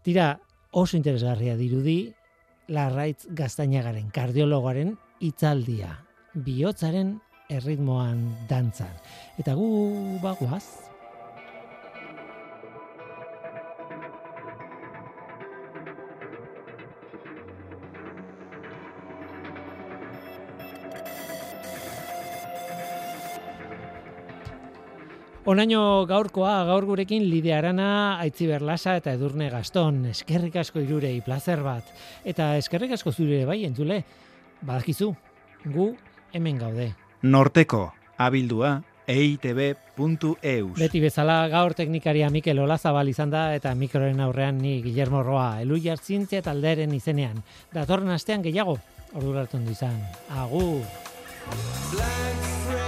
Tira, 0.00 0.32
oso 0.72 0.96
interesgarria 0.96 1.60
dirudi, 1.60 1.98
Larraitz 2.72 3.28
Gaztainagaren 3.28 4.08
kardiologoaren 4.08 4.96
itzaldia 5.20 5.92
bihotzaren 6.34 7.18
erritmoan 7.52 8.26
dantzan. 8.48 8.90
Eta 9.38 9.54
gu 9.54 10.18
bagoaz. 10.22 10.64
Onaino 25.44 26.06
gaurkoa, 26.08 26.62
gaur 26.64 26.86
gurekin 26.88 27.26
Lide 27.28 27.52
Arana, 27.52 28.16
Aitzi 28.16 28.46
Berlasa 28.48 28.94
eta 28.96 29.12
Edurne 29.12 29.50
Gaston. 29.52 30.06
Eskerrik 30.08 30.56
asko 30.56 30.80
irurei, 30.80 31.18
placer 31.20 31.60
bat. 31.60 31.90
Eta 32.24 32.54
eskerrik 32.56 32.94
asko 32.96 33.12
zure 33.12 33.42
bai, 33.44 33.58
entzule, 33.68 34.00
badakizu, 34.64 35.10
gu 35.68 35.90
hemen 36.34 36.58
gaude. 36.58 36.92
Norteko, 37.22 37.94
abildua, 38.18 38.82
eitb.eus. 39.06 40.76
Beti 40.78 41.00
bezala 41.00 41.38
gaur 41.52 41.74
teknikaria 41.78 42.28
Mikel 42.34 42.60
Olazabal 42.64 43.08
izan 43.08 43.32
da 43.32 43.46
eta 43.56 43.74
mikroren 43.78 44.20
aurrean 44.20 44.58
ni 44.60 44.80
Guillermo 44.84 45.22
Roa, 45.22 45.60
elu 45.64 45.80
jartzintzia 45.80 46.42
talderen 46.42 46.94
izenean. 46.96 47.42
Datorren 47.72 48.12
astean 48.12 48.44
gehiago, 48.44 48.78
ordu 49.14 49.36
hartu 49.38 49.62
izan. 49.70 50.00
Agur! 50.28 50.82
Black 51.92 52.83